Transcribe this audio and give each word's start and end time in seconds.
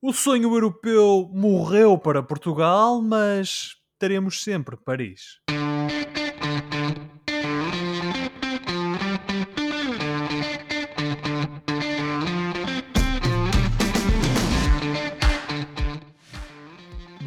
O 0.00 0.12
sonho 0.12 0.54
europeu 0.54 1.28
morreu 1.34 1.98
para 1.98 2.22
Portugal, 2.22 3.02
mas 3.02 3.74
teremos 3.98 4.44
sempre 4.44 4.76
Paris. 4.76 5.40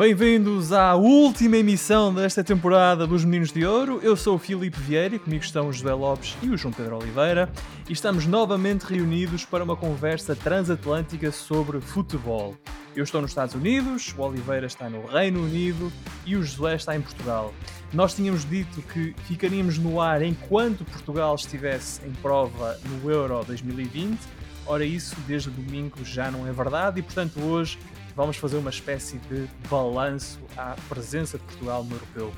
Bem-vindos 0.01 0.73
à 0.73 0.95
última 0.95 1.57
emissão 1.57 2.11
desta 2.11 2.43
temporada 2.43 3.05
dos 3.05 3.23
Meninos 3.23 3.51
de 3.51 3.63
Ouro. 3.63 3.99
Eu 4.01 4.17
sou 4.17 4.33
o 4.33 4.39
Filipe 4.39 4.79
Vieira, 4.79 5.19
comigo 5.19 5.43
estão 5.43 5.67
o 5.67 5.71
José 5.71 5.93
Lopes 5.93 6.35
e 6.41 6.49
o 6.49 6.57
João 6.57 6.73
Pedro 6.73 6.97
Oliveira, 6.97 7.47
e 7.87 7.93
estamos 7.93 8.25
novamente 8.25 8.81
reunidos 8.81 9.45
para 9.45 9.63
uma 9.63 9.75
conversa 9.75 10.35
transatlântica 10.35 11.31
sobre 11.31 11.79
futebol. 11.79 12.55
Eu 12.95 13.03
estou 13.03 13.21
nos 13.21 13.29
Estados 13.29 13.53
Unidos, 13.53 14.11
o 14.17 14.23
Oliveira 14.23 14.65
está 14.65 14.89
no 14.89 15.05
Reino 15.05 15.43
Unido 15.43 15.93
e 16.25 16.35
o 16.35 16.41
José 16.41 16.77
está 16.77 16.95
em 16.95 17.01
Portugal. 17.01 17.53
Nós 17.93 18.15
tínhamos 18.15 18.43
dito 18.43 18.81
que 18.81 19.13
ficaríamos 19.27 19.77
no 19.77 20.01
ar 20.01 20.23
enquanto 20.23 20.83
Portugal 20.83 21.35
estivesse 21.35 22.01
em 22.07 22.11
prova 22.23 22.75
no 22.89 23.11
Euro 23.11 23.43
2020. 23.45 24.17
Ora, 24.65 24.83
isso 24.83 25.15
desde 25.27 25.51
domingo 25.51 26.03
já 26.03 26.31
não 26.31 26.47
é 26.47 26.51
verdade 26.51 26.99
e, 26.99 27.03
portanto, 27.03 27.39
hoje 27.39 27.77
vamos 28.15 28.37
fazer 28.37 28.57
uma 28.57 28.69
espécie 28.69 29.17
de 29.29 29.47
balanço 29.69 30.39
à 30.57 30.75
presença 30.89 31.37
de 31.37 31.43
Portugal 31.45 31.83
no 31.83 31.95
europeu. 31.95 32.31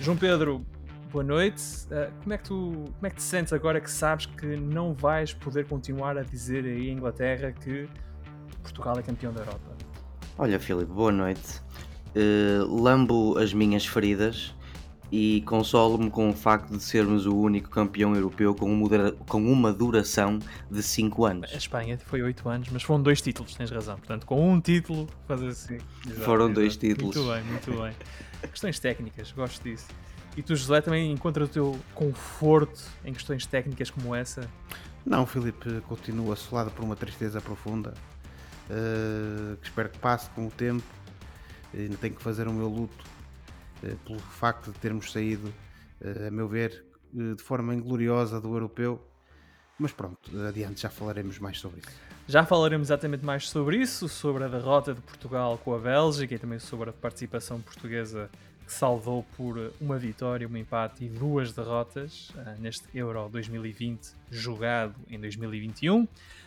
João 0.00 0.16
Pedro, 0.16 0.64
boa 1.10 1.24
noite. 1.24 1.62
Uh, 1.86 2.12
como, 2.22 2.32
é 2.32 2.38
que 2.38 2.44
tu, 2.44 2.54
como 2.94 3.06
é 3.06 3.10
que 3.10 3.16
te 3.16 3.22
sentes 3.22 3.52
agora 3.52 3.80
que 3.80 3.90
sabes 3.90 4.26
que 4.26 4.46
não 4.56 4.94
vais 4.94 5.32
poder 5.32 5.66
continuar 5.66 6.16
a 6.16 6.22
dizer 6.22 6.64
aí 6.64 6.88
em 6.88 6.92
Inglaterra 6.92 7.52
que 7.52 7.88
Portugal 8.62 8.98
é 8.98 9.02
campeão 9.02 9.32
da 9.32 9.40
Europa? 9.40 9.76
Olha, 10.38 10.58
Filipe, 10.58 10.92
boa 10.92 11.12
noite. 11.12 11.60
Uh, 12.14 12.82
lambo 12.82 13.38
as 13.38 13.52
minhas 13.52 13.86
feridas 13.86 14.54
e 15.12 15.42
consolo-me 15.42 16.08
com 16.08 16.30
o 16.30 16.32
facto 16.32 16.76
de 16.76 16.82
sermos 16.82 17.26
o 17.26 17.36
único 17.36 17.68
campeão 17.68 18.14
europeu 18.14 18.54
com 18.54 18.72
uma, 18.72 19.12
com 19.28 19.42
uma 19.42 19.72
duração 19.72 20.38
de 20.70 20.82
5 20.82 21.24
anos. 21.24 21.52
A 21.52 21.56
Espanha 21.56 21.98
foi 21.98 22.22
8 22.22 22.48
anos, 22.48 22.68
mas 22.70 22.82
foram 22.82 23.02
dois 23.02 23.20
títulos, 23.20 23.54
tens 23.54 23.70
razão. 23.70 23.96
Portanto, 23.96 24.24
com 24.24 24.52
um 24.52 24.60
título, 24.60 25.08
fazer 25.26 25.48
assim. 25.48 25.78
Exato, 26.06 26.20
foram 26.20 26.44
exato. 26.44 26.60
dois 26.60 26.76
títulos. 26.76 27.16
Muito 27.16 27.32
bem, 27.32 27.44
muito 27.44 27.82
bem. 27.82 27.92
Questões 28.50 28.78
técnicas, 28.78 29.32
gosto 29.32 29.62
disso. 29.62 29.88
E 30.36 30.42
tu, 30.42 30.54
José, 30.54 30.80
também 30.80 31.10
encontras 31.10 31.48
o 31.48 31.52
teu 31.52 31.78
conforto 31.94 32.80
em 33.04 33.12
questões 33.12 33.44
técnicas 33.46 33.90
como 33.90 34.14
essa? 34.14 34.48
Não, 35.04 35.26
Filipe, 35.26 35.80
continuo 35.88 36.32
assolado 36.32 36.70
por 36.70 36.84
uma 36.84 36.94
tristeza 36.94 37.40
profunda 37.40 37.94
uh, 38.70 39.56
que 39.56 39.66
espero 39.66 39.88
que 39.88 39.98
passe 39.98 40.30
com 40.30 40.46
o 40.46 40.50
tempo. 40.50 40.84
Ainda 41.74 41.96
tenho 41.96 42.14
que 42.14 42.22
fazer 42.22 42.46
o 42.46 42.52
meu 42.52 42.68
luto 42.68 43.04
pelo 44.04 44.18
facto 44.18 44.72
de 44.72 44.78
termos 44.78 45.12
saído, 45.12 45.52
uh, 46.00 46.28
a 46.28 46.30
meu 46.30 46.48
ver, 46.48 46.84
de 47.12 47.42
forma 47.42 47.74
ingloriosa 47.74 48.40
do 48.40 48.52
europeu. 48.54 49.04
Mas 49.78 49.92
pronto, 49.92 50.18
adiante, 50.46 50.82
já 50.82 50.90
falaremos 50.90 51.38
mais 51.38 51.58
sobre 51.58 51.80
isso. 51.80 51.90
Já 52.28 52.44
falaremos 52.44 52.88
exatamente 52.88 53.24
mais 53.24 53.48
sobre 53.48 53.78
isso, 53.78 54.08
sobre 54.08 54.44
a 54.44 54.48
derrota 54.48 54.94
de 54.94 55.00
Portugal 55.00 55.58
com 55.58 55.74
a 55.74 55.78
Bélgica 55.78 56.34
e 56.34 56.38
também 56.38 56.58
sobre 56.58 56.90
a 56.90 56.92
participação 56.92 57.60
portuguesa 57.60 58.30
que 58.70 58.72
salvou 58.72 59.24
por 59.36 59.72
uma 59.80 59.98
vitória, 59.98 60.46
um 60.46 60.56
empate 60.56 61.04
e 61.04 61.08
duas 61.08 61.52
derrotas 61.52 62.30
uh, 62.36 62.60
neste 62.60 62.84
Euro 62.94 63.28
2020 63.28 64.12
jogado 64.30 64.94
em 65.08 65.18
2021. 65.18 66.06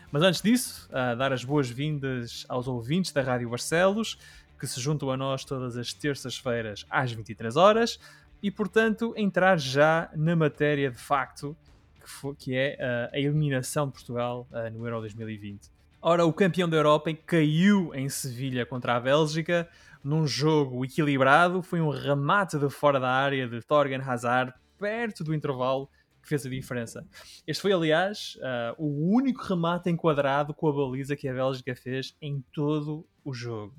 Mas 0.10 0.24
antes 0.24 0.42
disso, 0.42 0.88
uh, 0.90 1.18
dar 1.18 1.34
as 1.34 1.44
boas-vindas 1.44 2.46
aos 2.48 2.66
ouvintes 2.66 3.12
da 3.12 3.22
Rádio 3.22 3.50
Barcelos, 3.50 4.18
que 4.60 4.68
se 4.68 4.80
juntam 4.80 5.10
a 5.12 5.18
nós 5.18 5.44
todas 5.44 5.78
as 5.78 5.94
terças-feiras 5.94 6.86
às 6.90 7.12
23 7.12 7.56
horas 7.56 8.00
e, 8.42 8.52
portanto, 8.52 9.14
entrar 9.16 9.58
já 9.58 10.10
na 10.16 10.36
matéria 10.36 10.92
de 10.92 10.98
facto, 10.98 11.56
que, 12.00 12.10
foi, 12.10 12.36
que 12.36 12.56
é 12.56 12.78
uh, 12.80 13.16
a 13.16 13.20
eliminação 13.20 13.88
de 13.88 13.94
Portugal 13.94 14.48
uh, 14.52 14.70
no 14.70 14.86
Euro 14.86 15.00
2020. 15.00 15.72
Ora, 16.02 16.26
o 16.26 16.34
campeão 16.34 16.68
da 16.68 16.76
Europa 16.76 17.14
caiu 17.26 17.96
em 17.96 18.10
Sevilha 18.10 18.66
contra 18.66 18.98
a 18.98 19.00
Bélgica 19.00 19.70
num 20.04 20.28
jogo 20.28 20.84
equilibrado. 20.84 21.62
Foi 21.62 21.80
um 21.80 21.90
remate 21.90 22.60
de 22.60 22.70
fora 22.70 23.00
da 23.00 23.10
área 23.10 23.48
de 23.48 23.62
Torgan 23.62 24.02
Hazard, 24.02 24.54
perto 24.78 25.24
do 25.24 25.34
intervalo, 25.34 25.90
que 26.22 26.28
fez 26.28 26.46
a 26.46 26.50
diferença. 26.50 27.08
Este 27.48 27.62
foi, 27.62 27.72
aliás, 27.72 28.38
uh, 28.38 28.76
o 28.78 29.16
único 29.16 29.42
remate 29.44 29.90
enquadrado 29.90 30.54
com 30.54 30.68
a 30.68 30.74
baliza 30.74 31.16
que 31.16 31.30
a 31.30 31.34
Bélgica 31.34 31.74
fez 31.74 32.16
em 32.22 32.44
todo 32.52 33.06
o 33.24 33.34
jogo. 33.34 33.74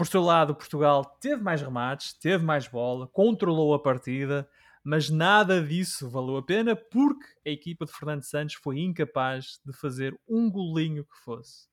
Por 0.00 0.06
seu 0.06 0.22
lado, 0.22 0.54
Portugal 0.54 1.04
teve 1.20 1.42
mais 1.42 1.60
remates, 1.60 2.14
teve 2.14 2.42
mais 2.42 2.66
bola, 2.66 3.06
controlou 3.06 3.74
a 3.74 3.78
partida, 3.78 4.48
mas 4.82 5.10
nada 5.10 5.62
disso 5.62 6.08
valeu 6.08 6.38
a 6.38 6.42
pena 6.42 6.74
porque 6.74 7.26
a 7.46 7.50
equipa 7.50 7.84
de 7.84 7.92
Fernando 7.92 8.22
Santos 8.22 8.54
foi 8.54 8.78
incapaz 8.78 9.60
de 9.62 9.74
fazer 9.74 10.18
um 10.26 10.50
golinho 10.50 11.04
que 11.04 11.14
fosse. 11.22 11.68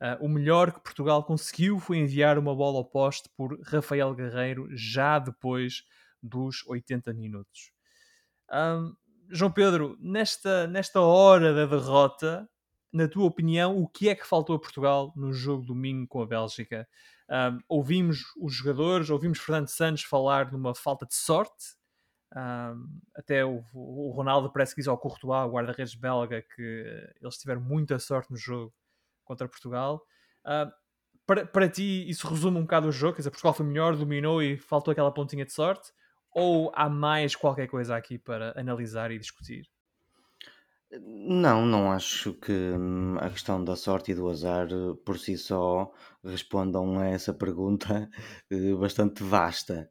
Uh, 0.00 0.24
o 0.24 0.26
melhor 0.30 0.72
que 0.72 0.80
Portugal 0.80 1.22
conseguiu 1.22 1.78
foi 1.78 1.98
enviar 1.98 2.38
uma 2.38 2.54
bola 2.56 2.78
ao 2.78 2.84
poste 2.86 3.28
por 3.36 3.60
Rafael 3.60 4.14
Guerreiro 4.14 4.66
já 4.74 5.18
depois 5.18 5.84
dos 6.22 6.66
80 6.66 7.12
minutos. 7.12 7.72
Um, 8.50 8.96
João 9.28 9.52
Pedro, 9.52 9.98
nesta, 10.00 10.66
nesta 10.66 10.98
hora 10.98 11.52
da 11.52 11.66
derrota, 11.66 12.48
na 12.94 13.08
tua 13.08 13.24
opinião, 13.24 13.76
o 13.76 13.88
que 13.88 14.08
é 14.08 14.14
que 14.14 14.24
faltou 14.24 14.54
a 14.54 14.58
Portugal 14.58 15.12
no 15.16 15.32
jogo 15.32 15.66
domingo 15.66 16.06
com 16.06 16.22
a 16.22 16.26
Bélgica? 16.26 16.88
Um, 17.28 17.58
ouvimos 17.68 18.22
os 18.40 18.54
jogadores, 18.54 19.10
ouvimos 19.10 19.40
Fernando 19.40 19.66
Santos 19.66 20.04
falar 20.04 20.52
numa 20.52 20.72
falta 20.76 21.04
de 21.04 21.16
sorte. 21.16 21.74
Um, 22.32 23.00
até 23.16 23.44
o, 23.44 23.64
o, 23.74 24.12
Ronaldo 24.12 24.52
parece 24.52 24.76
que 24.76 24.80
diz 24.80 24.86
ao 24.86 24.96
Courtois, 24.96 25.48
o 25.48 25.50
guarda-redes 25.50 25.96
belga, 25.96 26.40
que 26.54 27.12
eles 27.20 27.36
tiveram 27.36 27.60
muita 27.60 27.98
sorte 27.98 28.30
no 28.30 28.36
jogo 28.36 28.72
contra 29.24 29.48
Portugal. 29.48 30.00
Para, 31.26 31.44
para 31.44 31.68
ti, 31.68 32.08
isso 32.08 32.28
resume 32.28 32.58
um 32.58 32.62
bocado 32.62 32.86
o 32.86 32.92
jogo? 32.92 33.14
Quer 33.14 33.22
dizer, 33.22 33.30
Portugal 33.30 33.54
foi 33.54 33.66
melhor, 33.66 33.96
dominou 33.96 34.40
e 34.40 34.56
faltou 34.56 34.92
aquela 34.92 35.12
pontinha 35.12 35.44
de 35.44 35.52
sorte? 35.52 35.90
Ou 36.30 36.70
há 36.76 36.88
mais 36.88 37.34
qualquer 37.34 37.66
coisa 37.66 37.96
aqui 37.96 38.18
para 38.18 38.52
analisar 38.56 39.10
e 39.10 39.18
discutir? 39.18 39.73
Não, 41.02 41.64
não 41.66 41.90
acho 41.90 42.34
que 42.34 42.52
hum, 42.52 43.16
a 43.18 43.28
questão 43.30 43.62
da 43.64 43.74
sorte 43.74 44.12
e 44.12 44.14
do 44.14 44.28
azar 44.28 44.68
eh, 44.70 44.94
por 45.04 45.18
si 45.18 45.36
só 45.36 45.92
respondam 46.22 46.98
a 46.98 47.06
essa 47.08 47.32
pergunta 47.34 48.08
eh, 48.50 48.74
bastante 48.74 49.22
vasta. 49.24 49.90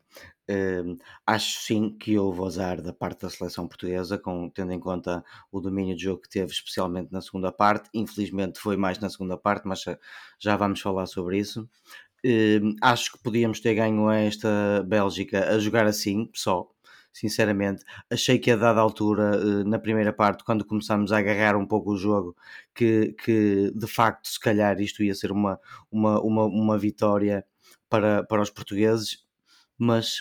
Hum, 0.49 0.97
acho 1.25 1.59
sim 1.61 1.97
que 1.97 2.17
houve 2.17 2.43
azar 2.45 2.81
da 2.81 2.93
parte 2.93 3.21
da 3.21 3.29
seleção 3.29 3.67
portuguesa, 3.67 4.17
com, 4.17 4.49
tendo 4.49 4.71
em 4.73 4.79
conta 4.79 5.23
o 5.51 5.59
domínio 5.61 5.95
de 5.95 6.03
jogo 6.03 6.21
que 6.21 6.29
teve, 6.29 6.51
especialmente 6.51 7.11
na 7.11 7.21
segunda 7.21 7.51
parte. 7.51 7.89
Infelizmente 7.93 8.59
foi 8.59 8.77
mais 8.77 8.99
na 8.99 9.09
segunda 9.09 9.37
parte, 9.37 9.67
mas 9.67 9.83
já 10.39 10.55
vamos 10.57 10.79
falar 10.81 11.05
sobre 11.07 11.37
isso. 11.39 11.67
Uh, 12.25 12.73
acho 12.81 13.11
que 13.13 13.19
podíamos 13.23 13.59
ter 13.59 13.75
ganho 13.75 14.09
esta 14.09 14.81
Bélgica 14.87 15.49
a 15.49 15.59
jogar 15.59 15.85
assim, 15.85 16.29
só, 16.33 16.69
sinceramente. 17.13 17.83
Achei 18.09 18.39
que 18.39 18.51
a 18.51 18.55
dada 18.55 18.81
altura, 18.81 19.37
uh, 19.37 19.63
na 19.63 19.79
primeira 19.79 20.11
parte, 20.11 20.43
quando 20.43 20.65
começámos 20.65 21.11
a 21.11 21.19
agarrar 21.19 21.55
um 21.55 21.65
pouco 21.65 21.91
o 21.91 21.97
jogo, 21.97 22.35
que, 22.73 23.13
que 23.23 23.71
de 23.75 23.87
facto, 23.87 24.27
se 24.27 24.39
calhar, 24.39 24.81
isto 24.81 25.03
ia 25.03 25.13
ser 25.13 25.31
uma, 25.31 25.59
uma, 25.91 26.19
uma, 26.21 26.45
uma 26.45 26.77
vitória 26.77 27.45
para, 27.89 28.23
para 28.23 28.41
os 28.41 28.49
portugueses, 28.49 29.23
mas 29.77 30.17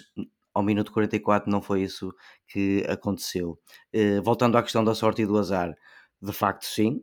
ao 0.54 0.62
minuto 0.62 0.92
44 0.92 1.50
não 1.50 1.62
foi 1.62 1.82
isso 1.82 2.14
que 2.47 2.84
aconteceu. 2.88 3.58
Uh, 3.94 4.22
voltando 4.22 4.58
à 4.58 4.62
questão 4.62 4.84
da 4.84 4.94
sorte 4.94 5.22
e 5.22 5.26
do 5.26 5.38
azar, 5.38 5.75
de 6.20 6.32
facto, 6.32 6.66
sim, 6.66 7.02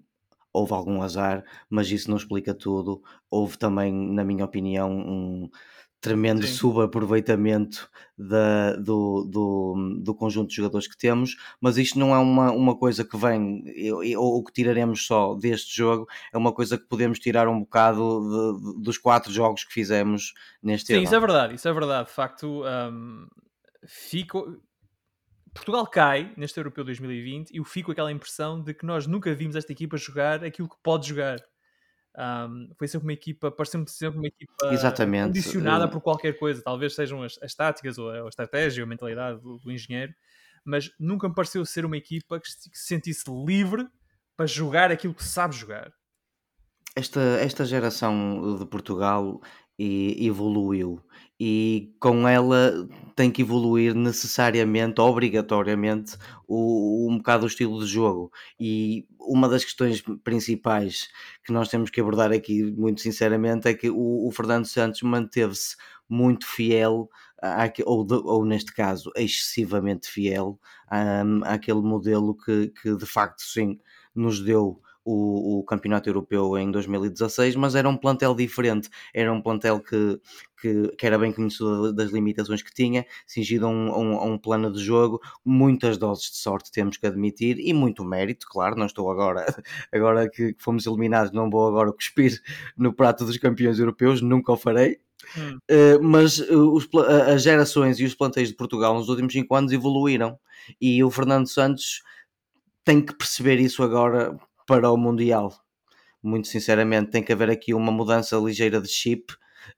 houve 0.54 0.74
algum 0.74 1.02
azar, 1.02 1.44
mas 1.70 1.92
isso 1.92 2.10
não 2.10 2.18
explica 2.18 2.54
tudo. 2.54 3.02
Houve 3.30 3.58
também, 3.58 3.92
na 3.94 4.24
minha 4.24 4.46
opinião, 4.46 4.92
um 4.92 5.50
tremendo 6.02 6.46
Sim. 6.46 6.54
subaproveitamento 6.54 7.90
da, 8.18 8.74
do, 8.76 9.26
do, 9.26 10.00
do 10.02 10.16
conjunto 10.16 10.50
de 10.50 10.56
jogadores 10.56 10.88
que 10.88 10.98
temos, 10.98 11.36
mas 11.60 11.78
isto 11.78 12.00
não 12.00 12.16
é 12.16 12.18
uma, 12.18 12.52
uma 12.52 12.78
coisa 12.78 13.04
que 13.04 13.18
vem 13.18 13.64
ou 14.18 14.44
que 14.44 14.54
tiraremos 14.54 15.06
só 15.06 15.36
deste 15.36 15.76
jogo, 15.76 16.08
é 16.32 16.38
uma 16.38 16.54
coisa 16.54 16.78
que 16.78 16.86
podemos 16.86 17.20
tirar 17.20 17.48
um 17.48 17.60
bocado 17.60 18.22
de, 18.22 18.74
de, 18.74 18.84
dos 18.84 18.98
quatro 18.98 19.32
jogos 19.32 19.64
que 19.64 19.74
fizemos 19.74 20.34
neste 20.64 20.88
Sim, 20.88 20.94
ano. 20.96 21.04
isso 21.04 21.16
é 21.16 21.20
verdade, 21.20 21.56
isso 21.56 21.68
é 21.68 21.74
verdade. 21.74 22.08
De 22.08 22.16
facto, 22.16 22.64
um, 22.64 23.28
fico, 23.86 24.62
Portugal 25.54 25.86
cai 25.86 26.34
neste 26.38 26.58
Europeu 26.58 26.86
2020 26.86 27.52
e 27.52 27.58
eu 27.58 27.66
fico 27.66 27.88
com 27.88 27.92
aquela 27.92 28.12
impressão 28.12 28.62
de 28.62 28.74
que 28.74 28.86
nós 28.86 29.06
nunca 29.06 29.34
vimos 29.34 29.56
esta 29.56 29.72
equipa 29.72 29.98
jogar 29.98 30.44
aquilo 30.44 30.70
que 30.70 30.78
pode 30.82 31.10
jogar. 31.10 31.40
Um, 32.18 32.72
foi 32.78 32.88
sempre 32.88 33.08
uma 33.08 33.14
equipa, 33.14 33.52
pareceu-me 33.52 33.88
sempre 33.90 34.20
uma 34.20 34.28
equipa 34.28 34.74
Exatamente. 34.74 35.28
condicionada 35.28 35.88
por 35.88 36.02
qualquer 36.02 36.38
coisa, 36.38 36.62
talvez 36.62 36.96
sejam 36.96 37.22
as, 37.24 37.38
as 37.42 37.54
táticas 37.54 37.98
ou 37.98 38.10
a, 38.10 38.24
a, 38.24 38.28
estratégia 38.28 38.84
ou 38.84 38.86
a 38.86 38.90
mentalidade 38.90 39.40
do, 39.40 39.58
do, 39.60 39.72
engenheiro, 39.72 40.14
mas 40.66 40.92
nunca 41.00 41.30
me 41.30 41.36
pareceu 41.36 41.64
ser 41.66 41.86
uma 41.86 41.96
equipa 41.98 42.40
que, 42.40 42.50
que 42.50 42.78
se 42.78 42.88
sentisse 42.88 43.24
livre 43.46 43.88
para 44.36 44.48
jogar 44.48 44.92
aquilo 44.92 45.14
que 45.14 45.24
sabe 45.24 45.56
jogar. 45.56 45.92
esta, 46.96 47.20
esta 47.20 47.64
geração 47.64 48.58
de 48.58 48.66
Portugal 48.66 49.40
evoluiu 49.78 51.02
e 51.40 51.94
com 52.00 52.28
ela 52.28 52.88
tem 53.16 53.32
que 53.32 53.42
evoluir 53.42 53.96
necessariamente, 53.96 55.00
obrigatoriamente, 55.00 56.18
o, 56.48 57.08
um 57.10 57.18
bocado 57.18 57.46
o 57.46 57.48
estilo 57.48 57.80
de 57.80 57.86
jogo. 57.86 58.32
E 58.60 59.08
uma 59.20 59.48
das 59.48 59.64
questões 59.64 60.04
principais 60.24 61.10
que 61.46 61.54
nós 61.54 61.70
temos 61.70 61.90
que 61.90 62.02
abordar 62.02 62.32
aqui, 62.32 62.64
muito 62.64 63.02
sinceramente, 63.02 63.68
é 63.68 63.74
que 63.74 63.90
o, 63.90 64.28
o 64.28 64.32
Fernando 64.32 64.66
Santos 64.66 65.02
manteve-se 65.02 65.78
muito 66.10 66.46
fiel, 66.46 67.10
à, 67.42 67.72
ou, 67.86 68.04
de, 68.04 68.16
ou 68.16 68.44
neste 68.46 68.74
caso, 68.74 69.12
excessivamente 69.16 70.10
fiel 70.10 70.60
um, 70.92 71.44
àquele 71.46 71.82
modelo 71.82 72.36
que, 72.36 72.70
que 72.82 72.96
de 72.96 73.06
facto 73.06 73.42
sim 73.42 73.80
nos 74.14 74.42
deu 74.42 74.82
o, 75.12 75.60
o, 75.60 75.64
campeonato 75.64 76.08
europeu 76.08 76.56
em 76.58 76.70
2016, 76.70 77.56
mas 77.56 77.74
era 77.74 77.90
um 77.90 77.98
plantel 77.98 78.36
diferente, 78.36 78.90
era 79.12 79.34
um 79.34 79.42
plantel 79.42 79.80
que, 79.80 80.20
que, 80.62 80.88
que 80.96 81.06
era 81.06 81.18
bem 81.18 81.32
conhecido 81.32 81.92
das 81.92 82.12
limitações 82.12 82.62
que 82.62 82.72
tinha, 82.72 83.06
cingido 83.26 83.66
a 83.66 83.70
um, 83.70 83.90
um, 83.90 84.34
um, 84.34 84.38
plano 84.38 84.72
de 84.72 84.80
jogo, 84.80 85.20
muitas 85.44 85.98
doses 85.98 86.30
de 86.30 86.38
sorte 86.38 86.72
temos 86.72 86.98
que 86.98 87.08
admitir 87.08 87.58
e 87.60 87.74
muito 87.74 88.04
mérito, 88.06 88.46
claro, 88.48 88.76
não 88.76 88.86
estou 88.86 89.10
agora, 89.10 89.46
agora 89.92 90.30
que 90.30 90.56
fomos 90.60 90.86
eliminados, 90.86 91.32
não 91.32 91.50
vou 91.50 91.68
agora 91.68 91.92
cuspir 91.92 92.40
no 92.78 92.94
prato 92.94 93.26
dos 93.26 93.38
campeões 93.38 93.80
europeus, 93.80 94.22
nunca 94.22 94.52
o 94.52 94.58
farei. 94.58 95.00
Hum. 95.38 95.58
Uh, 95.70 96.02
mas 96.02 96.40
uh, 96.40 96.72
os, 96.72 96.88
as 97.28 97.44
gerações 97.44 98.00
e 98.00 98.06
os 98.06 98.16
plantéis 98.16 98.48
de 98.48 98.56
Portugal 98.56 98.94
nos 98.96 99.10
últimos 99.10 99.34
5 99.34 99.54
anos 99.54 99.72
evoluíram 99.72 100.40
e 100.80 101.04
o 101.04 101.12
Fernando 101.12 101.48
Santos 101.48 102.02
tem 102.86 103.02
que 103.02 103.14
perceber 103.14 103.60
isso 103.60 103.84
agora 103.84 104.40
para 104.70 104.92
o 104.92 104.96
Mundial. 104.96 105.52
Muito 106.22 106.48
sinceramente, 106.48 107.10
tem 107.10 107.24
que 107.24 107.34
haver 107.34 107.50
aqui 107.50 107.74
uma 107.74 107.92
mudança 107.92 108.38
ligeira 108.38 108.80
de 108.80 108.88
chip, 108.88 109.34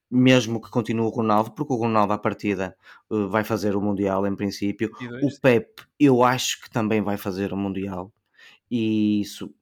mesmo 0.09 0.61
que 0.61 0.69
continue 0.69 1.05
o 1.05 1.09
Ronaldo, 1.09 1.51
porque 1.51 1.71
o 1.71 1.77
Ronaldo 1.77 2.11
à 2.11 2.17
partida 2.17 2.75
uh, 3.09 3.29
vai 3.29 3.45
fazer 3.45 3.73
o 3.77 3.81
Mundial 3.81 4.27
em 4.27 4.35
princípio. 4.35 4.91
O 5.23 5.39
Pep, 5.41 5.81
eu 5.97 6.23
acho 6.23 6.61
que 6.61 6.69
também 6.69 7.01
vai 7.01 7.15
fazer 7.15 7.53
o 7.53 7.57
Mundial. 7.57 8.11
E 8.69 9.21
isso, 9.21 9.53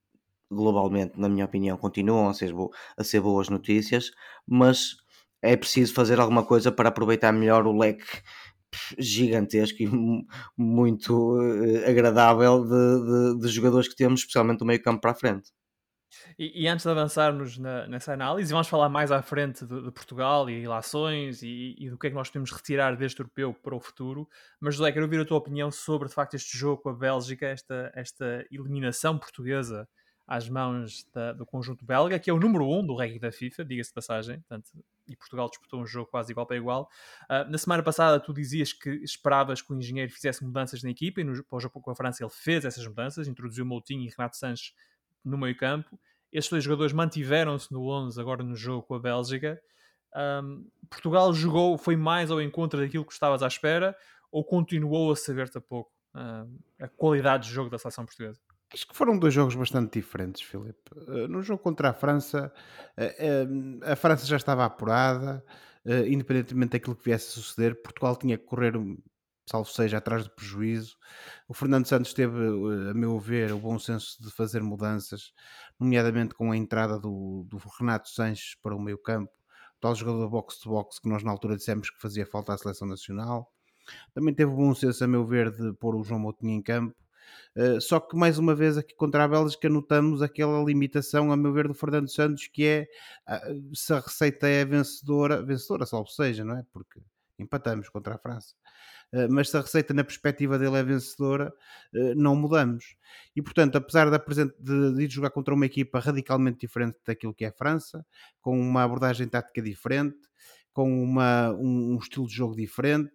globalmente, 0.49 1.19
na 1.19 1.29
minha 1.29 1.45
opinião, 1.45 1.77
continuam 1.77 2.29
a 2.29 2.33
ser, 2.33 2.51
a 2.97 3.03
ser 3.03 3.21
boas 3.21 3.49
notícias, 3.49 4.09
mas 4.47 4.97
é 5.43 5.55
preciso 5.55 5.93
fazer 5.93 6.19
alguma 6.19 6.43
coisa 6.43 6.71
para 6.71 6.89
aproveitar 6.89 7.31
melhor 7.31 7.67
o 7.67 7.77
leque 7.77 8.23
gigantesco 8.97 9.81
e 9.81 9.87
muito 10.57 11.37
uh, 11.37 11.89
agradável 11.89 12.63
de, 12.63 13.35
de, 13.35 13.41
de, 13.41 13.47
jogadores 13.47 13.87
que 13.87 13.95
temos, 13.95 14.21
especialmente 14.21 14.59
do 14.59 14.65
meio 14.65 14.81
campo 14.81 15.01
para 15.01 15.11
a 15.11 15.15
frente. 15.15 15.51
E, 16.37 16.63
e 16.63 16.67
antes 16.67 16.85
de 16.85 16.91
avançarmos 16.91 17.57
na, 17.57 17.87
nessa 17.87 18.13
análise, 18.13 18.51
vamos 18.51 18.67
falar 18.67 18.89
mais 18.89 19.11
à 19.11 19.21
frente 19.21 19.65
de, 19.65 19.83
de 19.83 19.91
Portugal 19.91 20.49
e 20.49 20.59
relações 20.59 21.43
e, 21.43 21.75
e, 21.77 21.89
do 21.89 21.97
que 21.97 22.07
é 22.07 22.09
que 22.09 22.15
nós 22.15 22.29
podemos 22.29 22.51
retirar 22.51 22.95
deste 22.95 23.19
europeu 23.19 23.53
para 23.53 23.75
o 23.75 23.79
futuro. 23.79 24.27
Mas, 24.59 24.75
José, 24.75 24.91
quero 24.91 25.05
ouvir 25.05 25.21
a 25.21 25.25
tua 25.25 25.37
opinião 25.37 25.69
sobre, 25.71 26.07
de 26.07 26.13
facto, 26.13 26.35
este 26.35 26.57
jogo 26.57 26.81
com 26.81 26.89
a 26.89 26.93
Bélgica, 26.93 27.47
esta, 27.47 27.91
esta 27.95 28.45
eliminação 28.51 29.17
portuguesa 29.17 29.87
às 30.27 30.47
mãos 30.47 31.07
da, 31.13 31.33
do 31.33 31.45
conjunto 31.45 31.83
belga, 31.83 32.19
que 32.19 32.29
é 32.29 32.33
o 32.33 32.39
número 32.39 32.63
1 32.65 32.79
um 32.79 32.85
do 32.85 32.95
ranking 32.95 33.19
da 33.19 33.31
FIFA, 33.31 33.65
diga-se 33.65 33.89
de 33.89 33.95
passagem, 33.95 34.39
portanto, 34.41 34.69
e 35.09 35.15
Portugal 35.15 35.49
disputou 35.49 35.81
um 35.81 35.85
jogo 35.85 36.09
quase 36.09 36.31
igual 36.31 36.45
para 36.45 36.57
igual. 36.57 36.89
Uh, 37.23 37.49
na 37.49 37.57
semana 37.57 37.83
passada 37.83 38.19
tu 38.19 38.33
dizias 38.33 38.73
que 38.73 38.89
esperavas 39.03 39.61
que 39.61 39.71
o 39.71 39.75
engenheiro 39.75 40.11
fizesse 40.11 40.43
mudanças 40.43 40.83
na 40.83 40.89
equipa, 40.89 41.21
e 41.21 41.23
no, 41.23 41.43
para 41.43 41.57
o 41.57 41.59
jogo 41.59 41.81
com 41.81 41.91
a 41.91 41.95
França 41.95 42.23
ele 42.23 42.31
fez 42.31 42.65
essas 42.65 42.85
mudanças, 42.85 43.27
introduziu 43.27 43.65
Moutinho 43.65 44.03
e 44.05 44.09
Renato 44.09 44.37
Sanches 44.37 44.73
no 45.23 45.37
meio 45.37 45.55
campo. 45.55 45.99
Estes 46.31 46.51
dois 46.51 46.63
jogadores 46.63 46.93
mantiveram-se 46.93 47.71
no 47.71 47.87
11 47.87 48.19
agora 48.19 48.43
no 48.43 48.55
jogo 48.55 48.83
com 48.83 48.95
a 48.95 48.99
Bélgica. 48.99 49.59
Um, 50.15 50.67
Portugal 50.89 51.33
jogou, 51.33 51.77
foi 51.77 51.95
mais 51.95 52.31
ao 52.31 52.41
encontro 52.41 52.79
daquilo 52.79 53.05
que 53.05 53.13
estavas 53.13 53.43
à 53.43 53.47
espera, 53.47 53.95
ou 54.31 54.43
continuou 54.43 55.11
a 55.11 55.15
saber-te 55.15 55.57
a 55.57 55.61
pouco 55.61 55.91
uh, 56.15 56.47
a 56.79 56.87
qualidade 56.87 57.47
de 57.47 57.53
jogo 57.53 57.69
da 57.69 57.77
seleção 57.77 58.05
portuguesa? 58.05 58.39
Acho 58.71 58.87
que 58.87 58.95
foram 58.95 59.17
dois 59.17 59.33
jogos 59.33 59.55
bastante 59.55 59.99
diferentes, 59.99 60.43
Filipe. 60.43 60.91
Eh, 61.07 61.27
no 61.27 61.41
jogo 61.41 61.61
contra 61.61 61.89
a 61.89 61.93
França, 61.93 62.53
eh, 62.95 63.15
eh, 63.17 63.91
a 63.91 63.95
França 63.95 64.25
já 64.25 64.37
estava 64.37 64.63
apurada, 64.65 65.43
independentemente 66.07 66.73
daquilo 66.73 66.95
que 66.95 67.05
viesse 67.05 67.29
a 67.29 67.41
suceder, 67.41 67.81
Portugal 67.81 68.15
tinha 68.15 68.37
que 68.37 68.45
correr, 68.45 68.73
salvo 69.49 69.67
seja, 69.71 69.97
atrás 69.97 70.25
do 70.25 70.29
prejuízo. 70.29 70.97
O 71.47 71.53
Fernando 71.53 71.87
Santos 71.87 72.13
teve, 72.13 72.37
a 72.91 72.93
meu 72.93 73.17
ver, 73.17 73.51
o 73.53 73.57
bom 73.57 73.79
senso 73.79 74.21
de 74.21 74.29
fazer 74.29 74.61
mudanças, 74.61 75.33
nomeadamente 75.79 76.35
com 76.35 76.51
a 76.51 76.57
entrada 76.57 76.99
do, 76.99 77.43
do 77.47 77.57
Renato 77.79 78.09
Sanches 78.09 78.55
para 78.61 78.75
o 78.75 78.79
meio 78.79 78.99
campo, 78.99 79.31
tal 79.79 79.95
jogador 79.95 80.29
box-to-box 80.29 80.99
que 80.99 81.09
nós 81.09 81.23
na 81.23 81.31
altura 81.31 81.55
dissemos 81.57 81.89
que 81.89 81.99
fazia 81.99 82.25
falta 82.25 82.53
à 82.53 82.57
seleção 82.57 82.87
nacional. 82.87 83.51
Também 84.13 84.33
teve 84.35 84.51
o 84.51 84.55
bom 84.55 84.75
senso, 84.75 85.03
a 85.03 85.07
meu 85.07 85.25
ver, 85.25 85.49
de 85.49 85.73
pôr 85.73 85.95
o 85.95 86.03
João 86.03 86.19
Moutinho 86.19 86.53
em 86.53 86.61
campo 86.61 86.95
Uh, 87.55 87.81
só 87.81 87.99
que 87.99 88.15
mais 88.15 88.37
uma 88.37 88.55
vez 88.55 88.77
aqui 88.77 88.95
contra 88.95 89.23
a 89.23 89.27
Bélgica 89.27 89.67
notamos 89.67 90.21
aquela 90.21 90.63
limitação, 90.63 91.31
a 91.31 91.37
meu 91.37 91.51
ver, 91.51 91.67
do 91.67 91.73
Fernando 91.73 92.09
Santos, 92.09 92.47
que 92.47 92.65
é 92.65 92.87
uh, 93.27 93.75
se 93.75 93.93
a 93.93 93.99
receita 93.99 94.47
é 94.47 94.63
vencedora, 94.63 95.43
vencedora, 95.43 95.85
salvo 95.85 96.09
seja, 96.09 96.43
não 96.43 96.57
é? 96.57 96.65
Porque 96.71 97.01
empatamos 97.37 97.89
contra 97.89 98.15
a 98.15 98.17
França. 98.17 98.53
Uh, 99.11 99.27
mas 99.29 99.49
se 99.49 99.57
a 99.57 99.61
receita 99.61 99.93
na 99.93 100.03
perspectiva 100.03 100.59
dele 100.59 100.77
é 100.77 100.83
vencedora, 100.83 101.51
não 102.15 102.35
mudamos. 102.35 102.95
E 103.35 103.41
portanto, 103.41 103.77
apesar 103.77 104.09
de, 104.09 104.45
de, 104.59 104.95
de 104.95 105.03
ir 105.03 105.09
jogar 105.09 105.31
contra 105.31 105.53
uma 105.53 105.65
equipa 105.65 105.99
radicalmente 105.99 106.59
diferente 106.59 106.97
daquilo 107.05 107.33
que 107.33 107.43
é 107.43 107.47
a 107.47 107.53
França, 107.53 108.05
com 108.39 108.59
uma 108.59 108.83
abordagem 108.83 109.27
tática 109.27 109.61
diferente, 109.61 110.17
com 110.71 111.03
uma, 111.03 111.51
um, 111.55 111.95
um 111.95 111.97
estilo 111.97 112.27
de 112.27 112.33
jogo 112.33 112.55
diferente, 112.55 113.11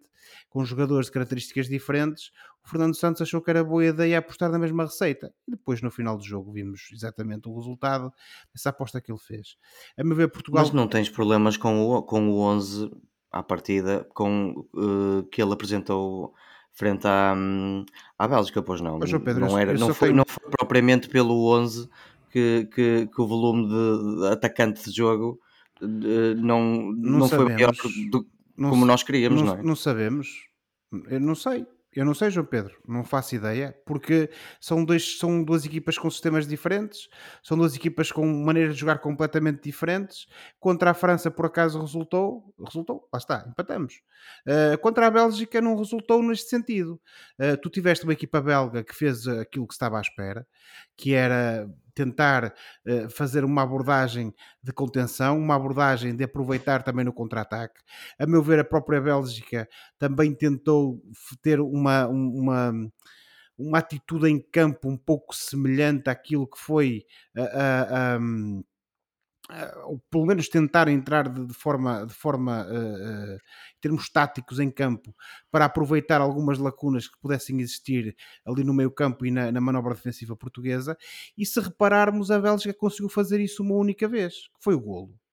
com 0.49 0.63
jogadores 0.65 1.07
de 1.07 1.11
características 1.13 1.67
diferentes, 1.67 2.31
o 2.63 2.69
Fernando 2.69 2.95
Santos 2.95 3.21
achou 3.21 3.41
que 3.41 3.49
era 3.49 3.63
boa 3.63 3.85
ideia 3.85 4.17
apostar 4.17 4.51
na 4.51 4.57
mesma 4.57 4.83
receita. 4.85 5.31
E 5.47 5.51
depois, 5.51 5.81
no 5.81 5.91
final 5.91 6.17
do 6.17 6.23
jogo, 6.23 6.51
vimos 6.51 6.89
exatamente 6.91 7.47
o 7.47 7.55
resultado 7.55 8.11
dessa 8.53 8.69
aposta 8.69 8.99
que 8.99 9.11
ele 9.11 9.19
fez. 9.19 9.57
A 9.97 10.03
meu 10.03 10.15
ver, 10.15 10.29
Portugal. 10.29 10.63
Mas 10.63 10.73
não 10.73 10.87
tens 10.87 11.09
problemas 11.09 11.57
com 11.57 11.91
o, 11.91 12.03
com 12.03 12.29
o 12.29 12.39
11 12.39 12.91
à 13.31 13.43
partida, 13.43 14.07
com 14.13 14.67
uh, 14.73 15.23
que 15.31 15.41
ele 15.41 15.53
apresentou 15.53 16.33
frente 16.75 17.07
à, 17.07 17.33
hum, 17.35 17.85
à 18.17 18.27
Bélgica, 18.27 18.61
pois 18.61 18.81
não. 18.81 18.99
Mas, 18.99 19.11
Pedro, 19.11 19.45
não, 19.45 19.57
era, 19.57 19.73
não, 19.73 19.93
foi, 19.93 20.09
tenho... 20.09 20.17
não 20.17 20.25
foi 20.27 20.49
propriamente 20.49 21.07
pelo 21.07 21.47
11 21.55 21.89
que, 22.29 22.67
que, 22.73 23.07
que 23.07 23.21
o 23.21 23.27
volume 23.27 23.67
de, 23.67 24.19
de 24.19 24.27
atacante 24.27 24.83
de 24.83 24.95
jogo 24.95 25.39
uh, 25.81 26.35
não, 26.35 26.91
não, 26.91 27.19
não 27.19 27.29
foi 27.29 27.45
maior 27.45 27.73
do, 28.11 28.27
não, 28.57 28.69
como 28.69 28.85
nós 28.85 29.03
queríamos, 29.03 29.41
não, 29.41 29.47
não 29.47 29.55
é? 29.55 29.63
Não 29.63 29.75
sabemos. 29.75 30.47
Eu 31.09 31.19
não 31.19 31.35
sei. 31.35 31.65
Eu 31.95 32.03
não 32.03 32.13
sei, 32.13 32.29
João 32.29 32.45
Pedro, 32.45 32.75
não 32.85 33.05
faço 33.05 33.35
ideia, 33.35 33.73
porque 33.85 34.29
são, 34.59 34.83
dois, 34.83 35.17
são 35.17 35.41
duas 35.41 35.63
equipas 35.63 35.97
com 35.97 36.11
sistemas 36.11 36.45
diferentes, 36.45 37.07
são 37.41 37.57
duas 37.57 37.73
equipas 37.73 38.11
com 38.11 38.25
maneiras 38.27 38.73
de 38.73 38.81
jogar 38.81 38.99
completamente 38.99 39.63
diferentes. 39.63 40.27
Contra 40.59 40.91
a 40.91 40.93
França, 40.93 41.31
por 41.31 41.45
acaso, 41.45 41.79
resultou, 41.79 42.53
resultou, 42.59 43.07
lá 43.13 43.17
está, 43.17 43.45
empatamos. 43.47 44.01
Uh, 44.45 44.77
contra 44.79 45.07
a 45.07 45.09
Bélgica, 45.09 45.61
não 45.61 45.77
resultou 45.77 46.21
neste 46.21 46.49
sentido. 46.49 46.99
Uh, 47.39 47.55
tu 47.61 47.69
tiveste 47.69 48.03
uma 48.03 48.13
equipa 48.13 48.41
belga 48.41 48.83
que 48.83 48.93
fez 48.93 49.25
aquilo 49.25 49.65
que 49.65 49.73
estava 49.73 49.97
à 49.97 50.01
espera, 50.01 50.45
que 50.97 51.13
era 51.13 51.65
tentar 51.95 52.53
uh, 52.85 53.09
fazer 53.09 53.43
uma 53.43 53.63
abordagem 53.63 54.33
de 54.61 54.71
contenção, 54.73 55.37
uma 55.39 55.55
abordagem 55.55 56.15
de 56.15 56.23
aproveitar 56.23 56.83
também 56.83 57.05
no 57.05 57.13
contra-ataque. 57.13 57.81
A 58.19 58.27
meu 58.27 58.43
ver, 58.43 58.59
a 58.59 58.65
própria 58.65 59.01
Bélgica 59.01 59.67
também 59.97 60.33
tentou 60.35 61.01
ter 61.41 61.59
uma, 61.59 62.07
uma, 62.07 62.73
uma 63.57 63.77
atitude 63.79 64.29
em 64.29 64.39
campo 64.39 64.89
um 64.89 64.97
pouco 64.97 65.33
semelhante 65.35 66.09
àquilo 66.09 66.47
que 66.47 66.59
foi 66.59 67.05
a. 67.35 68.13
a, 68.13 68.17
Uh, 68.17 68.74
ou 69.85 69.99
pelo 70.09 70.25
menos 70.25 70.49
tentar 70.49 70.87
entrar 70.87 71.29
de, 71.29 71.53
forma, 71.53 72.05
de 72.05 72.13
forma 72.13 72.65
uh, 72.65 73.33
uh, 73.33 73.35
em 73.35 73.79
termos 73.79 74.09
táticos 74.09 74.59
em 74.59 74.71
campo 74.71 75.15
para 75.51 75.65
aproveitar 75.65 76.19
algumas 76.19 76.57
lacunas 76.57 77.07
que 77.07 77.19
pudessem 77.19 77.59
existir 77.61 78.15
ali 78.45 78.63
no 78.63 78.73
meio 78.73 78.91
campo 78.91 79.25
e 79.25 79.31
na, 79.31 79.51
na 79.51 79.61
manobra 79.61 79.93
defensiva 79.93 80.35
portuguesa. 80.35 80.97
E 81.37 81.45
se 81.45 81.59
repararmos 81.59 82.31
a 82.31 82.39
Bélgica 82.39 82.73
conseguiu 82.73 83.09
fazer 83.09 83.39
isso 83.39 83.61
uma 83.63 83.75
única 83.75 84.07
vez, 84.07 84.47
que 84.47 84.63
foi 84.63 84.73
o 84.73 84.81
golo. 84.81 85.13
eh, 85.15 85.24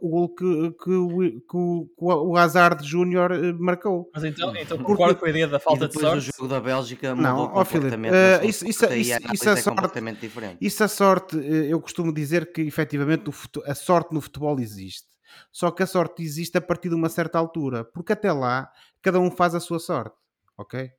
o 0.00 0.08
gol 0.08 0.28
que, 0.34 0.70
que, 0.72 0.84
que, 0.84 1.56
o, 1.56 1.86
que 1.86 2.04
o 2.04 2.36
Hazard 2.36 2.86
Júnior 2.86 3.32
eh, 3.32 3.52
marcou. 3.52 4.08
Mas 4.14 4.22
então, 4.22 4.54
então 4.56 4.78
concordo 4.78 5.16
com 5.16 5.26
a 5.26 5.30
ideia 5.30 5.48
da 5.48 5.58
falta 5.58 5.88
de 5.88 5.94
sorte? 5.94 6.30
o 6.30 6.32
jogo 6.36 6.48
da 6.48 6.60
Bélgica 6.60 7.14
mudou 7.16 7.32
não, 7.32 7.48
completamente. 7.48 8.14
uh, 8.14 8.46
isso, 8.46 8.64
isso, 8.68 8.84
isso, 8.94 9.18
isso, 9.32 9.48
a 9.48 9.52
é 9.52 9.56
sorte, 9.56 10.00
diferente. 10.20 10.58
Isso 10.60 10.84
a 10.84 10.88
sorte, 10.88 11.36
eu 11.36 11.80
costumo 11.80 12.14
dizer 12.14 12.52
que 12.52 12.62
efetivamente 12.62 13.24
a 13.66 13.74
sorte 13.74 14.14
no 14.14 14.20
futebol 14.20 14.60
existe. 14.60 15.08
Só 15.50 15.70
que 15.72 15.82
a 15.82 15.86
sorte 15.86 16.22
existe 16.22 16.56
a 16.56 16.60
partir 16.60 16.88
de 16.88 16.94
uma 16.94 17.08
certa 17.08 17.38
altura, 17.38 17.84
porque 17.84 18.12
até 18.12 18.32
lá 18.32 18.70
cada 19.00 19.18
um 19.18 19.30
faz 19.32 19.54
a 19.54 19.60
sua 19.60 19.80
sorte, 19.80 20.16
ok? 20.56 20.92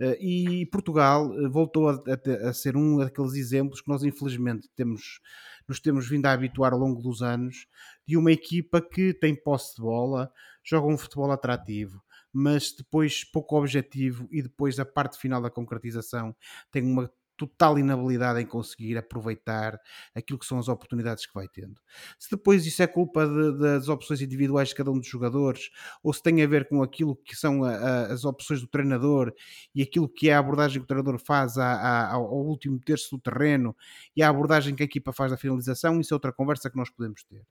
Uh, 0.00 0.16
e 0.20 0.66
Portugal 0.66 1.30
voltou 1.50 1.90
a, 1.90 1.92
a, 1.92 2.48
a, 2.48 2.52
ser 2.54 2.76
um 2.76 2.98
daqueles 2.98 3.34
exemplos 3.34 3.80
que 3.82 3.88
nós 3.88 4.02
infelizmente 4.02 4.68
temos, 4.74 5.20
nos 5.68 5.80
temos 5.80 6.08
vindo 6.08 6.24
a 6.26 6.32
habituar 6.32 6.72
ao 6.72 6.78
longo 6.78 7.02
dos 7.02 7.20
anos 7.20 7.66
de 8.06 8.16
uma 8.16 8.32
equipa 8.32 8.80
que 8.80 9.14
tem 9.14 9.34
posse 9.34 9.76
de 9.76 9.82
bola, 9.82 10.32
joga 10.64 10.86
um 10.86 10.98
futebol 10.98 11.30
atrativo, 11.30 12.02
mas 12.32 12.72
depois 12.72 13.24
pouco 13.24 13.58
objetivo 13.58 14.28
e 14.30 14.42
depois 14.42 14.78
a 14.78 14.84
parte 14.84 15.18
final 15.18 15.40
da 15.40 15.50
concretização 15.50 16.34
tem 16.70 16.82
uma 16.82 17.10
total 17.46 17.78
inabilidade 17.78 18.40
em 18.40 18.46
conseguir 18.46 18.96
aproveitar 18.96 19.78
aquilo 20.14 20.38
que 20.38 20.46
são 20.46 20.58
as 20.58 20.68
oportunidades 20.68 21.26
que 21.26 21.34
vai 21.34 21.48
tendo. 21.48 21.80
Se 22.18 22.30
depois 22.30 22.64
isso 22.66 22.82
é 22.82 22.86
culpa 22.86 23.26
de, 23.26 23.58
das 23.58 23.88
opções 23.88 24.20
individuais 24.20 24.68
de 24.68 24.74
cada 24.74 24.90
um 24.90 24.98
dos 24.98 25.08
jogadores, 25.08 25.70
ou 26.02 26.12
se 26.12 26.22
tem 26.22 26.42
a 26.42 26.46
ver 26.46 26.68
com 26.68 26.82
aquilo 26.82 27.16
que 27.16 27.34
são 27.34 27.64
a, 27.64 27.70
a, 27.70 28.06
as 28.12 28.24
opções 28.24 28.60
do 28.60 28.66
treinador 28.66 29.32
e 29.74 29.82
aquilo 29.82 30.08
que 30.08 30.30
é 30.30 30.34
a 30.34 30.38
abordagem 30.38 30.78
que 30.78 30.84
o 30.84 30.86
treinador 30.86 31.18
faz 31.18 31.58
ao 31.58 32.32
último 32.32 32.78
terço 32.78 33.16
do 33.16 33.20
terreno 33.20 33.76
e 34.16 34.22
a 34.22 34.28
abordagem 34.28 34.74
que 34.74 34.82
a 34.82 34.86
equipa 34.86 35.12
faz 35.12 35.30
da 35.30 35.36
finalização, 35.36 36.00
isso 36.00 36.14
é 36.14 36.16
outra 36.16 36.32
conversa 36.32 36.70
que 36.70 36.76
nós 36.76 36.90
podemos 36.90 37.22
ter. 37.24 37.42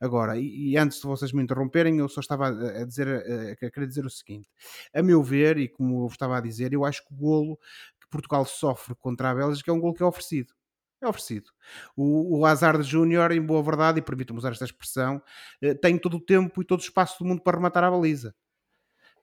Agora, 0.00 0.38
e, 0.38 0.70
e 0.70 0.76
antes 0.76 1.00
de 1.00 1.06
vocês 1.06 1.32
me 1.32 1.42
interromperem, 1.42 1.98
eu 1.98 2.08
só 2.08 2.20
estava 2.20 2.48
a 2.48 2.84
dizer, 2.84 3.08
a, 3.08 3.66
a 3.66 3.70
querer 3.70 3.86
dizer 3.86 4.04
o 4.04 4.10
seguinte: 4.10 4.48
a 4.94 5.02
meu 5.02 5.22
ver, 5.22 5.58
e 5.58 5.68
como 5.68 6.04
eu 6.04 6.06
estava 6.06 6.38
a 6.38 6.40
dizer, 6.40 6.72
eu 6.72 6.84
acho 6.84 7.04
que 7.06 7.12
o 7.12 7.16
golo 7.16 7.58
Portugal 8.10 8.44
sofre 8.44 8.94
contra 8.96 9.30
a 9.30 9.34
Bélgica 9.34 9.70
é 9.70 9.74
um 9.74 9.80
gol 9.80 9.94
que 9.94 10.02
é 10.02 10.06
oferecido. 10.06 10.52
É 11.02 11.08
oferecido. 11.08 11.50
O, 11.96 12.40
o 12.40 12.46
Hazard 12.46 12.82
Júnior, 12.82 13.32
em 13.32 13.40
boa 13.40 13.62
verdade, 13.62 14.00
e 14.00 14.02
permito-me 14.02 14.38
usar 14.38 14.50
esta 14.50 14.66
expressão, 14.66 15.22
eh, 15.62 15.72
tem 15.72 15.96
todo 15.96 16.18
o 16.18 16.20
tempo 16.20 16.60
e 16.60 16.64
todo 16.64 16.80
o 16.80 16.82
espaço 16.82 17.18
do 17.18 17.24
mundo 17.26 17.40
para 17.40 17.56
rematar 17.56 17.82
a 17.84 17.90
baliza. 17.90 18.34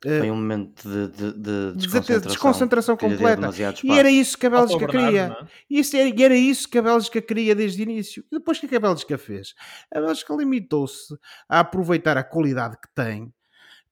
Eh, 0.06 0.20
Foi 0.20 0.32
um 0.32 0.36
momento 0.36 0.88
de, 0.88 1.08
de, 1.08 1.34
de 1.34 1.74
desconcentração, 1.76 2.32
desconcentração 2.32 2.98
completa. 2.98 3.50
E 3.84 3.92
era 3.92 4.10
isso 4.10 4.38
que 4.38 4.46
a 4.46 4.50
Bélgica 4.50 4.88
queria. 4.88 5.38
É? 5.40 5.48
Isso 5.70 5.98
era, 5.98 6.10
e 6.10 6.24
era 6.24 6.36
isso 6.36 6.70
que 6.70 6.78
a 6.78 6.82
Bélgica 6.82 7.22
queria 7.22 7.56
desde 7.56 7.82
o 7.82 7.84
início. 7.84 8.24
E 8.32 8.38
depois 8.38 8.58
o 8.58 8.62
que, 8.62 8.66
é 8.68 8.70
que 8.70 8.76
a 8.76 8.80
Bélgica 8.80 9.18
fez? 9.18 9.54
A 9.94 10.00
Bélgica 10.00 10.34
limitou-se 10.36 11.16
a 11.50 11.60
aproveitar 11.60 12.18
a 12.18 12.24
qualidade 12.24 12.78
que 12.78 12.94
tem 12.96 13.34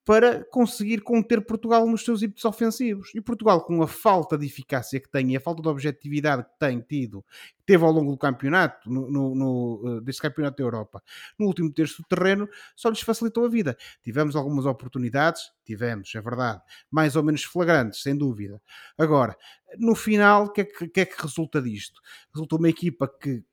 para 0.05 0.45
conseguir 0.45 1.01
conter 1.01 1.41
Portugal 1.41 1.87
nos 1.87 2.05
seus 2.05 2.21
ímpetos 2.21 2.45
ofensivos. 2.45 3.09
E 3.15 3.19
Portugal, 3.19 3.65
com 3.65 3.81
a 3.81 3.87
falta 3.87 4.37
de 4.37 4.45
eficácia 4.45 4.99
que 4.99 5.09
tem 5.09 5.33
e 5.33 5.35
a 5.35 5.39
falta 5.39 5.63
de 5.63 5.67
objetividade 5.67 6.43
que 6.43 6.59
tem 6.59 6.79
tido, 6.79 7.25
teve 7.65 7.83
ao 7.83 7.91
longo 7.91 8.11
do 8.11 8.17
campeonato, 8.17 8.87
no, 8.87 9.09
no, 9.09 9.35
no, 9.35 9.97
eh, 9.97 10.01
deste 10.01 10.21
campeonato 10.21 10.57
da 10.57 10.63
Europa, 10.63 11.01
no 11.39 11.47
último 11.47 11.73
terço 11.73 12.03
do 12.03 12.07
terreno, 12.07 12.47
só 12.75 12.89
lhes 12.89 13.01
facilitou 13.01 13.45
a 13.45 13.49
vida. 13.49 13.75
Tivemos 14.03 14.35
algumas 14.35 14.67
oportunidades, 14.67 15.51
tivemos, 15.65 16.13
é 16.13 16.21
verdade, 16.21 16.61
mais 16.91 17.15
ou 17.15 17.23
menos 17.23 17.43
flagrantes, 17.43 18.03
sem 18.03 18.15
dúvida. 18.15 18.61
Agora, 18.95 19.35
no 19.79 19.95
final, 19.95 20.45
o 20.45 20.49
que, 20.51 20.61
é 20.61 20.65
que, 20.65 20.87
que, 20.87 20.99
é 20.99 21.05
que 21.05 21.19
resulta 21.19 21.59
disto? 21.59 21.99
Resulta 22.31 22.57
uma 22.57 22.69
equipa 22.69 23.07
que, 23.07 23.43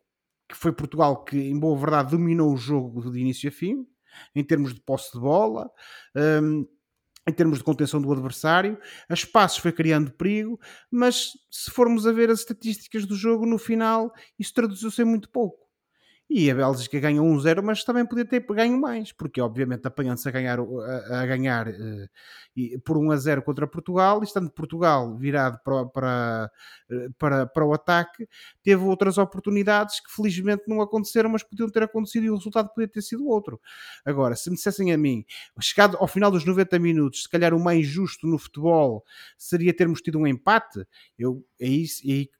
que 0.46 0.54
foi 0.54 0.70
Portugal 0.70 1.24
que, 1.24 1.38
em 1.38 1.58
boa 1.58 1.78
verdade, 1.78 2.10
dominou 2.10 2.52
o 2.52 2.58
jogo 2.58 3.10
de 3.10 3.18
início 3.18 3.48
a 3.48 3.52
fim, 3.52 3.86
em 4.34 4.44
termos 4.44 4.74
de 4.74 4.80
posse 4.80 5.12
de 5.12 5.20
bola, 5.20 5.70
um, 6.42 6.66
em 7.28 7.32
termos 7.32 7.58
de 7.58 7.64
contenção 7.64 8.00
do 8.00 8.12
adversário, 8.12 8.78
a 9.08 9.14
espaços 9.14 9.58
foi 9.58 9.72
criando 9.72 10.12
perigo, 10.12 10.58
mas 10.90 11.30
se 11.50 11.70
formos 11.70 12.06
a 12.06 12.12
ver 12.12 12.30
as 12.30 12.40
estatísticas 12.40 13.06
do 13.06 13.14
jogo 13.14 13.46
no 13.46 13.58
final, 13.58 14.12
isso 14.38 14.52
traduziu-se 14.52 15.02
em 15.02 15.04
muito 15.04 15.28
pouco. 15.28 15.61
E 16.34 16.50
a 16.50 16.54
Bélgica 16.54 16.98
ganhou 16.98 17.26
1-0, 17.26 17.62
mas 17.62 17.84
também 17.84 18.06
podia 18.06 18.24
ter 18.24 18.40
ganho 18.40 18.80
mais, 18.80 19.12
porque 19.12 19.38
obviamente 19.38 19.86
apanhando-se 19.86 20.26
a 20.26 20.32
ganhar, 20.32 20.58
a, 20.58 21.20
a 21.20 21.26
ganhar 21.26 21.68
uh, 21.68 22.80
por 22.82 22.96
1-0 22.96 23.42
contra 23.42 23.66
Portugal, 23.66 24.22
e 24.22 24.24
estando 24.24 24.50
Portugal 24.50 25.14
virado 25.18 25.60
para, 25.62 25.84
para, 25.84 26.50
eh, 26.90 27.08
para, 27.18 27.46
para 27.46 27.66
o 27.66 27.74
ataque, 27.74 28.26
teve 28.62 28.82
outras 28.82 29.18
oportunidades 29.18 30.00
que 30.00 30.10
felizmente 30.10 30.62
não 30.66 30.80
aconteceram, 30.80 31.28
mas 31.28 31.42
podiam 31.42 31.68
ter 31.68 31.82
acontecido 31.82 32.24
e 32.24 32.30
o 32.30 32.36
resultado 32.36 32.70
podia 32.70 32.88
ter 32.88 33.02
sido 33.02 33.26
outro. 33.26 33.60
Agora, 34.02 34.34
se 34.34 34.48
me 34.48 34.56
dissessem 34.56 34.90
a 34.90 34.96
mim, 34.96 35.26
chegado 35.60 35.98
ao 35.98 36.08
final 36.08 36.30
dos 36.30 36.46
90 36.46 36.78
minutos, 36.78 37.24
se 37.24 37.28
calhar 37.28 37.52
o 37.52 37.60
mais 37.60 37.86
justo 37.86 38.26
no 38.26 38.38
futebol 38.38 39.04
seria 39.36 39.74
termos 39.74 40.00
tido 40.00 40.18
um 40.18 40.26
empate, 40.26 40.86
eu 41.18 41.44
aí, 41.60 41.86
aí 42.06 42.30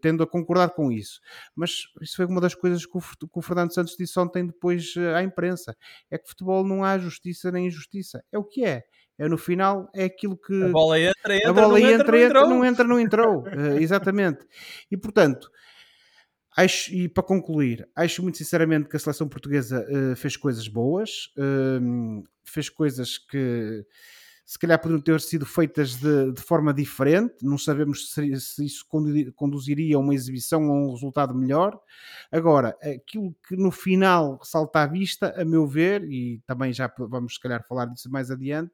tendo 0.00 0.22
a 0.22 0.26
concordar 0.26 0.70
com 0.70 0.92
isso. 0.92 1.20
Mas 1.54 1.84
isso 2.00 2.16
foi 2.16 2.26
uma 2.26 2.40
das 2.40 2.54
coisas 2.54 2.84
que 2.84 2.96
o, 2.96 3.02
que 3.28 3.38
o 3.38 3.42
Fernando 3.42 3.72
Santos 3.72 3.96
disse 3.96 4.18
ontem 4.18 4.46
depois 4.46 4.94
eh, 4.96 5.14
à 5.14 5.22
imprensa. 5.22 5.76
É 6.10 6.18
que 6.18 6.28
futebol 6.28 6.64
não 6.64 6.84
há 6.84 6.98
justiça 6.98 7.50
nem 7.50 7.66
injustiça. 7.66 8.22
É 8.32 8.38
o 8.38 8.44
que 8.44 8.64
é. 8.64 8.84
É 9.18 9.28
no 9.28 9.36
final, 9.36 9.90
é 9.94 10.04
aquilo 10.04 10.36
que. 10.36 10.62
A 10.62 10.68
bola 10.68 11.00
entra, 11.00 11.36
entra, 11.36 11.50
a 11.50 11.52
bola 11.52 11.68
não 11.68 11.78
entra, 11.78 12.20
entra, 12.20 12.40
não, 12.42 12.48
não 12.48 12.64
entra, 12.64 12.84
não 12.84 13.00
entrou. 13.00 13.42
uh, 13.42 13.78
exatamente. 13.82 14.46
E 14.88 14.96
portanto, 14.96 15.50
acho, 16.56 16.94
e 16.94 17.08
para 17.08 17.24
concluir, 17.24 17.88
acho 17.96 18.22
muito 18.22 18.38
sinceramente 18.38 18.88
que 18.88 18.96
a 18.96 18.98
seleção 18.98 19.28
portuguesa 19.28 19.84
uh, 19.90 20.14
fez 20.14 20.36
coisas 20.36 20.68
boas, 20.68 21.32
uh, 21.36 22.22
fez 22.44 22.68
coisas 22.68 23.18
que 23.18 23.84
se 24.48 24.58
calhar 24.58 24.80
poderiam 24.80 25.02
ter 25.02 25.20
sido 25.20 25.44
feitas 25.44 25.96
de, 25.96 26.32
de 26.32 26.40
forma 26.40 26.72
diferente, 26.72 27.44
não 27.44 27.58
sabemos 27.58 28.14
se, 28.14 28.40
se, 28.40 28.64
isso 28.64 28.86
conduziria 29.36 29.96
a 29.96 29.98
uma 29.98 30.14
exibição 30.14 30.70
ou 30.70 30.72
a 30.74 30.86
um 30.86 30.90
resultado 30.92 31.34
melhor. 31.34 31.78
Agora, 32.32 32.74
aquilo 32.80 33.36
que 33.46 33.54
no 33.54 33.70
final 33.70 34.40
salta 34.42 34.80
à 34.80 34.86
vista, 34.86 35.34
a 35.38 35.44
meu 35.44 35.66
ver, 35.66 36.02
e 36.10 36.40
também 36.46 36.72
já 36.72 36.90
vamos 36.98 37.34
se 37.34 37.40
calhar 37.40 37.62
falar 37.68 37.84
disso 37.84 38.10
mais 38.10 38.30
adiante, 38.30 38.72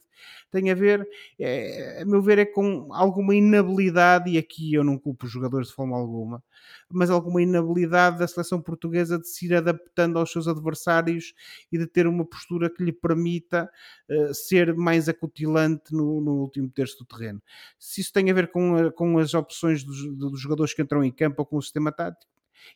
tem 0.49 0.71
a 0.71 0.75
ver, 0.77 1.07
é, 1.41 2.03
a 2.03 2.05
meu 2.05 2.23
ver, 2.23 2.39
é 2.39 2.45
com 2.45 2.89
alguma 2.93 3.35
inabilidade, 3.35 4.31
e 4.31 4.39
aqui 4.39 4.73
eu 4.73 4.85
não 4.85 4.97
culpo 4.97 5.27
os 5.27 5.33
jogadores 5.33 5.69
de 5.69 5.75
forma 5.75 5.97
alguma, 5.97 6.41
mas 6.89 7.11
alguma 7.11 7.43
inabilidade 7.43 8.19
da 8.19 8.29
seleção 8.29 8.61
portuguesa 8.61 9.19
de 9.19 9.29
se 9.29 9.47
ir 9.47 9.55
adaptando 9.55 10.19
aos 10.21 10.31
seus 10.31 10.47
adversários 10.47 11.35
e 11.73 11.79
de 11.79 11.87
ter 11.87 12.07
uma 12.07 12.25
postura 12.25 12.71
que 12.71 12.85
lhe 12.85 12.93
permita 12.93 13.69
uh, 14.09 14.33
ser 14.33 14.75
mais 14.77 15.09
acutilante 15.09 15.64
no, 15.69 16.21
no, 16.21 16.33
último 16.41 16.71
terço 16.71 16.99
do 16.99 17.05
terreno. 17.05 17.43
Se 17.79 18.01
isso 18.01 18.13
tem 18.13 18.31
a 18.31 18.35
ver 18.35 18.51
com, 18.51 18.77
a, 18.77 18.93
com 18.93 19.19
as 19.19 19.35
opções 19.35 19.85
dos, 19.85 20.17
dos 20.17 20.41
jogadores 20.41 20.75
que 20.75 20.83
entram 20.83 21.05
em 21.05 21.11
campo 21.11 21.43
ou 21.43 21.47
com 21.47 21.57
o 21.57 21.63
sistema 21.63 21.93
tático, 21.93 22.33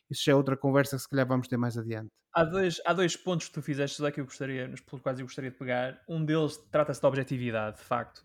isso 0.09 0.23
já 0.25 0.31
é 0.31 0.35
outra 0.35 0.55
conversa 0.55 0.95
que 0.95 1.01
se 1.01 1.09
calhar 1.09 1.27
vamos 1.27 1.47
ter 1.47 1.57
mais 1.57 1.77
adiante. 1.77 2.11
Há 2.33 2.43
dois, 2.43 2.79
há 2.85 2.93
dois 2.93 3.15
pontos 3.15 3.47
que 3.47 3.53
tu 3.53 3.61
fizeste, 3.61 3.97
José, 3.97 4.11
que 4.11 4.21
eu 4.21 4.25
gostaria, 4.25 4.67
nos 4.67 4.81
quais 4.81 5.19
eu 5.19 5.25
gostaria 5.25 5.49
de 5.49 5.57
pegar. 5.57 5.99
Um 6.07 6.23
deles 6.23 6.57
trata-se 6.71 7.01
da 7.01 7.07
objetividade, 7.07 7.77
de 7.77 7.83
facto. 7.83 8.23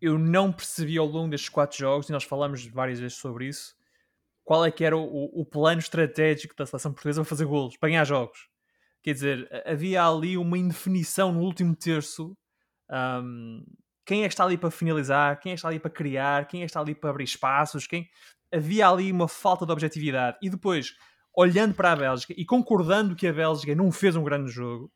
Eu 0.00 0.18
não 0.18 0.52
percebi 0.52 0.98
ao 0.98 1.06
longo 1.06 1.30
destes 1.30 1.48
quatro 1.48 1.78
jogos, 1.78 2.08
e 2.08 2.12
nós 2.12 2.24
falamos 2.24 2.66
várias 2.66 3.00
vezes 3.00 3.16
sobre 3.16 3.46
isso, 3.46 3.74
qual 4.44 4.64
é 4.64 4.70
que 4.70 4.84
era 4.84 4.96
o, 4.96 5.40
o 5.40 5.46
plano 5.46 5.78
estratégico 5.78 6.54
da 6.56 6.66
seleção 6.66 6.92
portuguesa 6.92 7.22
para 7.22 7.28
fazer 7.28 7.46
golos, 7.46 7.76
para 7.76 7.88
ganhar 7.88 8.04
jogos. 8.04 8.50
Quer 9.02 9.14
dizer, 9.14 9.62
havia 9.66 10.04
ali 10.04 10.36
uma 10.36 10.58
indefinição 10.58 11.32
no 11.32 11.40
último 11.40 11.74
terço. 11.74 12.36
Um, 12.92 13.64
quem 14.04 14.24
é 14.24 14.28
que 14.28 14.34
está 14.34 14.44
ali 14.44 14.58
para 14.58 14.70
finalizar? 14.70 15.40
Quem 15.40 15.52
é 15.52 15.54
que 15.54 15.58
está 15.58 15.68
ali 15.68 15.78
para 15.78 15.90
criar? 15.90 16.46
Quem 16.46 16.60
é 16.60 16.64
que 16.64 16.70
está 16.70 16.80
ali 16.80 16.94
para 16.94 17.10
abrir 17.10 17.24
espaços? 17.24 17.86
Quem... 17.86 18.08
Havia 18.52 18.88
ali 18.88 19.10
uma 19.10 19.28
falta 19.28 19.64
de 19.64 19.72
objetividade. 19.72 20.36
E 20.42 20.50
depois, 20.50 20.94
olhando 21.34 21.74
para 21.74 21.92
a 21.92 21.96
Bélgica 21.96 22.34
e 22.36 22.44
concordando 22.44 23.16
que 23.16 23.26
a 23.26 23.32
Bélgica 23.32 23.74
não 23.74 23.90
fez 23.90 24.14
um 24.14 24.24
grande 24.24 24.50
jogo 24.50 24.92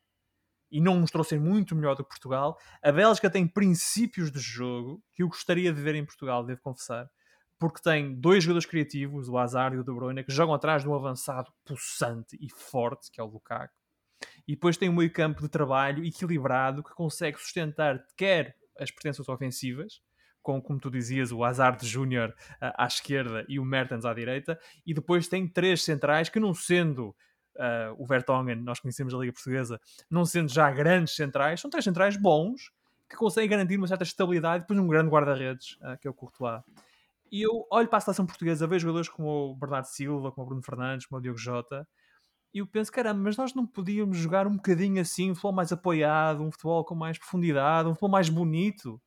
e 0.71 0.79
não 0.79 0.99
mostrou 0.99 1.23
ser 1.23 1.39
muito 1.39 1.75
melhor 1.75 1.95
do 1.95 2.03
que 2.03 2.09
Portugal, 2.09 2.57
a 2.83 2.91
Bélgica 2.91 3.29
tem 3.29 3.47
princípios 3.47 4.31
de 4.31 4.39
jogo 4.39 5.01
que 5.13 5.23
eu 5.23 5.27
gostaria 5.27 5.73
de 5.73 5.81
ver 5.81 5.95
em 5.95 6.05
Portugal, 6.05 6.45
devo 6.45 6.61
confessar 6.61 7.09
porque 7.59 7.81
tem 7.81 8.13
dois 8.19 8.43
jogadores 8.43 8.67
criativos, 8.67 9.27
o 9.29 9.37
Hazard 9.37 9.75
e 9.75 9.79
o 9.79 9.83
De 9.83 9.91
Bruyne, 9.91 10.23
que 10.23 10.31
jogam 10.31 10.53
atrás 10.53 10.83
de 10.83 10.89
um 10.89 10.95
avançado 10.95 11.51
possante 11.65 12.37
e 12.39 12.49
forte, 12.51 13.09
que 13.11 13.19
é 13.19 13.23
o 13.23 13.27
Lukaku. 13.27 13.73
E 14.47 14.53
depois 14.53 14.77
tem 14.77 14.89
um 14.89 14.95
meio 14.95 15.11
campo 15.11 15.41
de 15.41 15.49
trabalho 15.49 16.05
equilibrado 16.05 16.83
que 16.83 16.93
consegue 16.93 17.37
sustentar 17.37 18.03
quer 18.15 18.55
as 18.79 18.91
pretensões 18.91 19.27
ofensivas, 19.27 20.01
com, 20.41 20.61
como 20.61 20.79
tu 20.79 20.89
dizias, 20.89 21.31
o 21.31 21.43
Hazard 21.43 21.85
Júnior 21.85 22.29
uh, 22.29 22.71
à 22.77 22.85
esquerda 22.85 23.45
e 23.49 23.59
o 23.59 23.65
Mertens 23.65 24.05
à 24.05 24.13
direita, 24.13 24.57
e 24.85 24.93
depois 24.93 25.27
tem 25.27 25.45
três 25.45 25.83
centrais 25.83 26.29
que 26.29 26.39
não 26.39 26.53
sendo 26.53 27.09
uh, 27.57 27.93
o 27.97 28.05
Vertonghen, 28.05 28.55
nós 28.55 28.79
conhecemos 28.79 29.13
a 29.13 29.17
Liga 29.17 29.33
Portuguesa, 29.33 29.79
não 30.09 30.25
sendo 30.25 30.49
já 30.49 30.71
grandes 30.71 31.15
centrais, 31.15 31.59
são 31.59 31.69
três 31.69 31.83
centrais 31.83 32.15
bons 32.15 32.71
que 33.09 33.17
conseguem 33.17 33.49
garantir 33.49 33.77
uma 33.77 33.87
certa 33.87 34.03
estabilidade 34.03 34.61
depois 34.63 34.79
um 34.79 34.87
grande 34.87 35.09
guarda-redes, 35.09 35.73
uh, 35.81 35.97
que 35.99 36.07
é 36.07 36.11
o 36.11 36.13
Courtois. 36.13 36.61
E 37.29 37.41
eu 37.41 37.67
olho 37.69 37.89
para 37.89 37.97
a 37.97 38.01
seleção 38.01 38.25
portuguesa, 38.25 38.65
vejo 38.67 38.83
jogadores 38.83 39.09
como 39.09 39.51
o 39.51 39.55
Bernardo 39.55 39.87
Silva, 39.87 40.31
como 40.31 40.45
o 40.45 40.47
Bruno 40.47 40.63
Fernandes, 40.63 41.05
como 41.05 41.19
o 41.19 41.21
Diogo 41.21 41.37
Jota, 41.37 41.85
e 42.53 42.59
eu 42.59 42.67
penso, 42.67 42.91
caramba, 42.91 43.21
mas 43.23 43.37
nós 43.37 43.53
não 43.53 43.65
podíamos 43.65 44.17
jogar 44.17 44.47
um 44.47 44.55
bocadinho 44.55 45.01
assim, 45.01 45.31
um 45.31 45.35
futebol 45.35 45.53
mais 45.53 45.71
apoiado, 45.71 46.43
um 46.43 46.51
futebol 46.51 46.83
com 46.83 46.95
mais 46.95 47.17
profundidade, 47.17 47.87
um 47.87 47.91
futebol 47.91 48.09
mais 48.09 48.29
bonito, 48.29 48.99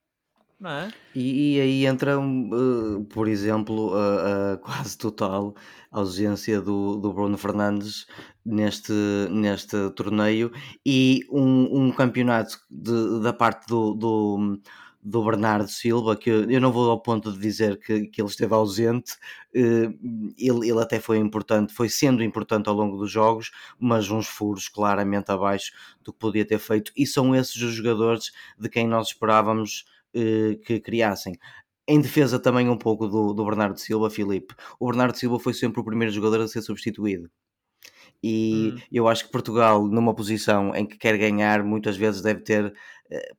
não 0.60 0.70
é? 0.70 0.92
E, 1.14 1.56
e 1.56 1.60
aí 1.60 1.86
entra, 1.86 2.20
uh, 2.20 3.04
por 3.06 3.26
exemplo, 3.26 3.92
a, 3.94 4.58
quase 4.62 4.96
total 4.98 5.54
ausência 5.90 6.60
do, 6.60 6.96
do 6.96 7.12
Bruno 7.12 7.38
Fernandes 7.38 8.06
neste, 8.44 8.92
neste 9.30 9.90
torneio 9.90 10.52
e 10.84 11.26
um, 11.30 11.86
um 11.86 11.92
campeonato 11.92 12.58
de, 12.70 13.20
da 13.22 13.32
parte 13.32 13.66
do, 13.66 13.94
do 13.94 14.60
do 15.02 15.24
Bernardo 15.24 15.68
Silva, 15.68 16.14
que 16.16 16.28
eu 16.28 16.60
não 16.60 16.70
vou 16.70 16.90
ao 16.90 17.00
ponto 17.00 17.32
de 17.32 17.38
dizer 17.38 17.78
que, 17.78 18.06
que 18.06 18.20
ele 18.20 18.28
esteve 18.28 18.52
ausente, 18.52 19.16
eh, 19.54 19.88
ele, 20.36 20.68
ele 20.68 20.80
até 20.80 21.00
foi 21.00 21.18
importante, 21.18 21.72
foi 21.72 21.88
sendo 21.88 22.22
importante 22.22 22.68
ao 22.68 22.74
longo 22.74 22.98
dos 22.98 23.10
jogos, 23.10 23.50
mas 23.78 24.10
uns 24.10 24.26
furos 24.26 24.68
claramente 24.68 25.30
abaixo 25.30 25.72
do 26.02 26.12
que 26.12 26.18
podia 26.18 26.44
ter 26.44 26.58
feito, 26.58 26.92
e 26.96 27.06
são 27.06 27.34
esses 27.34 27.56
os 27.56 27.72
jogadores 27.72 28.30
de 28.58 28.68
quem 28.68 28.86
nós 28.86 29.08
esperávamos 29.08 29.84
eh, 30.14 30.58
que 30.64 30.80
criassem. 30.80 31.38
Em 31.88 32.00
defesa 32.00 32.38
também 32.38 32.68
um 32.68 32.76
pouco 32.76 33.08
do, 33.08 33.32
do 33.32 33.44
Bernardo 33.44 33.80
Silva, 33.80 34.10
Filipe. 34.10 34.54
O 34.78 34.86
Bernardo 34.86 35.16
Silva 35.16 35.38
foi 35.40 35.54
sempre 35.54 35.80
o 35.80 35.84
primeiro 35.84 36.12
jogador 36.12 36.40
a 36.42 36.48
ser 36.48 36.62
substituído. 36.62 37.30
E 38.22 38.74
hum. 38.74 38.80
eu 38.92 39.08
acho 39.08 39.24
que 39.24 39.32
Portugal, 39.32 39.86
numa 39.86 40.14
posição 40.14 40.74
em 40.74 40.86
que 40.86 40.98
quer 40.98 41.16
ganhar, 41.16 41.64
muitas 41.64 41.96
vezes 41.96 42.20
deve 42.20 42.40
ter 42.42 42.74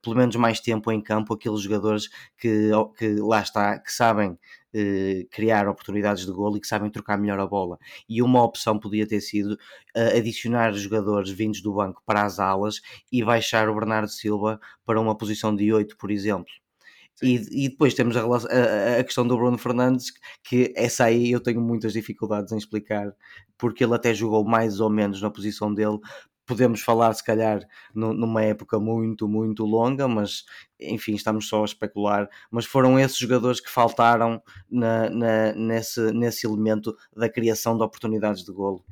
pelo 0.01 0.15
menos 0.15 0.35
mais 0.35 0.59
tempo 0.59 0.91
em 0.91 1.01
campo 1.01 1.33
aqueles 1.33 1.61
jogadores 1.61 2.09
que, 2.37 2.71
que 2.97 3.15
lá 3.15 3.41
está, 3.41 3.79
que 3.79 3.91
sabem 3.91 4.37
eh, 4.73 5.27
criar 5.29 5.67
oportunidades 5.67 6.25
de 6.25 6.31
golo 6.31 6.57
e 6.57 6.61
que 6.61 6.67
sabem 6.67 6.89
trocar 6.89 7.17
melhor 7.17 7.39
a 7.39 7.45
bola. 7.45 7.77
E 8.07 8.21
uma 8.21 8.43
opção 8.43 8.79
podia 8.79 9.07
ter 9.07 9.19
sido 9.21 9.57
eh, 9.95 10.17
adicionar 10.17 10.71
jogadores 10.73 11.29
vindos 11.29 11.61
do 11.61 11.73
banco 11.73 12.01
para 12.05 12.23
as 12.23 12.39
alas 12.39 12.81
e 13.11 13.23
baixar 13.23 13.67
o 13.69 13.75
Bernardo 13.75 14.09
Silva 14.09 14.59
para 14.85 14.99
uma 14.99 15.17
posição 15.17 15.55
de 15.55 15.73
8, 15.73 15.97
por 15.97 16.09
exemplo. 16.11 16.51
E, 17.21 17.65
e, 17.65 17.69
depois 17.69 17.93
temos 17.93 18.17
a, 18.17 18.21
a, 18.23 18.99
a, 18.99 19.03
questão 19.03 19.27
do 19.27 19.37
Bruno 19.37 19.57
Fernandes, 19.57 20.11
que 20.43 20.73
essa 20.75 21.05
aí 21.05 21.31
eu 21.31 21.39
tenho 21.39 21.61
muitas 21.61 21.93
dificuldades 21.93 22.51
em 22.51 22.57
explicar, 22.57 23.13
porque 23.57 23.83
ele 23.83 23.93
até 23.93 24.13
jogou 24.13 24.43
mais 24.43 24.79
ou 24.79 24.89
menos 24.89 25.21
na 25.21 25.29
posição 25.29 25.71
dele. 25.73 25.99
Podemos 26.51 26.81
falar, 26.81 27.13
se 27.13 27.23
calhar, 27.23 27.61
no, 27.95 28.13
numa 28.13 28.43
época 28.43 28.77
muito, 28.77 29.27
muito 29.27 29.63
longa, 29.63 30.07
mas 30.07 30.43
enfim, 30.79 31.13
estamos 31.13 31.47
só 31.47 31.61
a 31.61 31.65
especular. 31.65 32.27
Mas 32.49 32.65
foram 32.65 32.99
esses 32.99 33.17
jogadores 33.17 33.61
que 33.61 33.69
faltaram 33.69 34.41
na, 34.69 35.09
na, 35.09 35.53
nesse, 35.53 36.11
nesse 36.11 36.45
elemento 36.45 36.93
da 37.15 37.29
criação 37.29 37.77
de 37.77 37.83
oportunidades 37.83 38.43
de 38.43 38.51
golo 38.51 38.83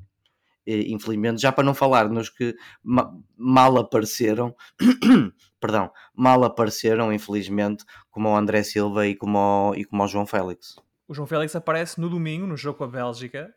infelizmente, 0.72 1.42
já 1.42 1.52
para 1.52 1.64
não 1.64 1.74
falar 1.74 2.10
nos 2.10 2.30
que 2.30 2.56
mal 2.84 3.78
apareceram, 3.78 4.56
perdão, 5.60 5.92
mal 6.14 6.44
apareceram, 6.44 7.12
infelizmente, 7.12 7.84
como 8.12 8.30
o 8.30 8.36
André 8.36 8.62
Silva 8.62 9.08
e 9.08 9.16
como 9.16 9.40
o, 9.40 9.76
e 9.76 9.84
como 9.84 10.04
o 10.04 10.08
João 10.08 10.28
Félix. 10.28 10.76
O 11.08 11.14
João 11.14 11.28
Félix 11.28 11.56
aparece 11.56 12.00
no 12.00 12.08
domingo, 12.08 12.46
no 12.46 12.56
jogo 12.56 12.78
com 12.78 12.84
a 12.84 12.88
Bélgica. 12.88 13.52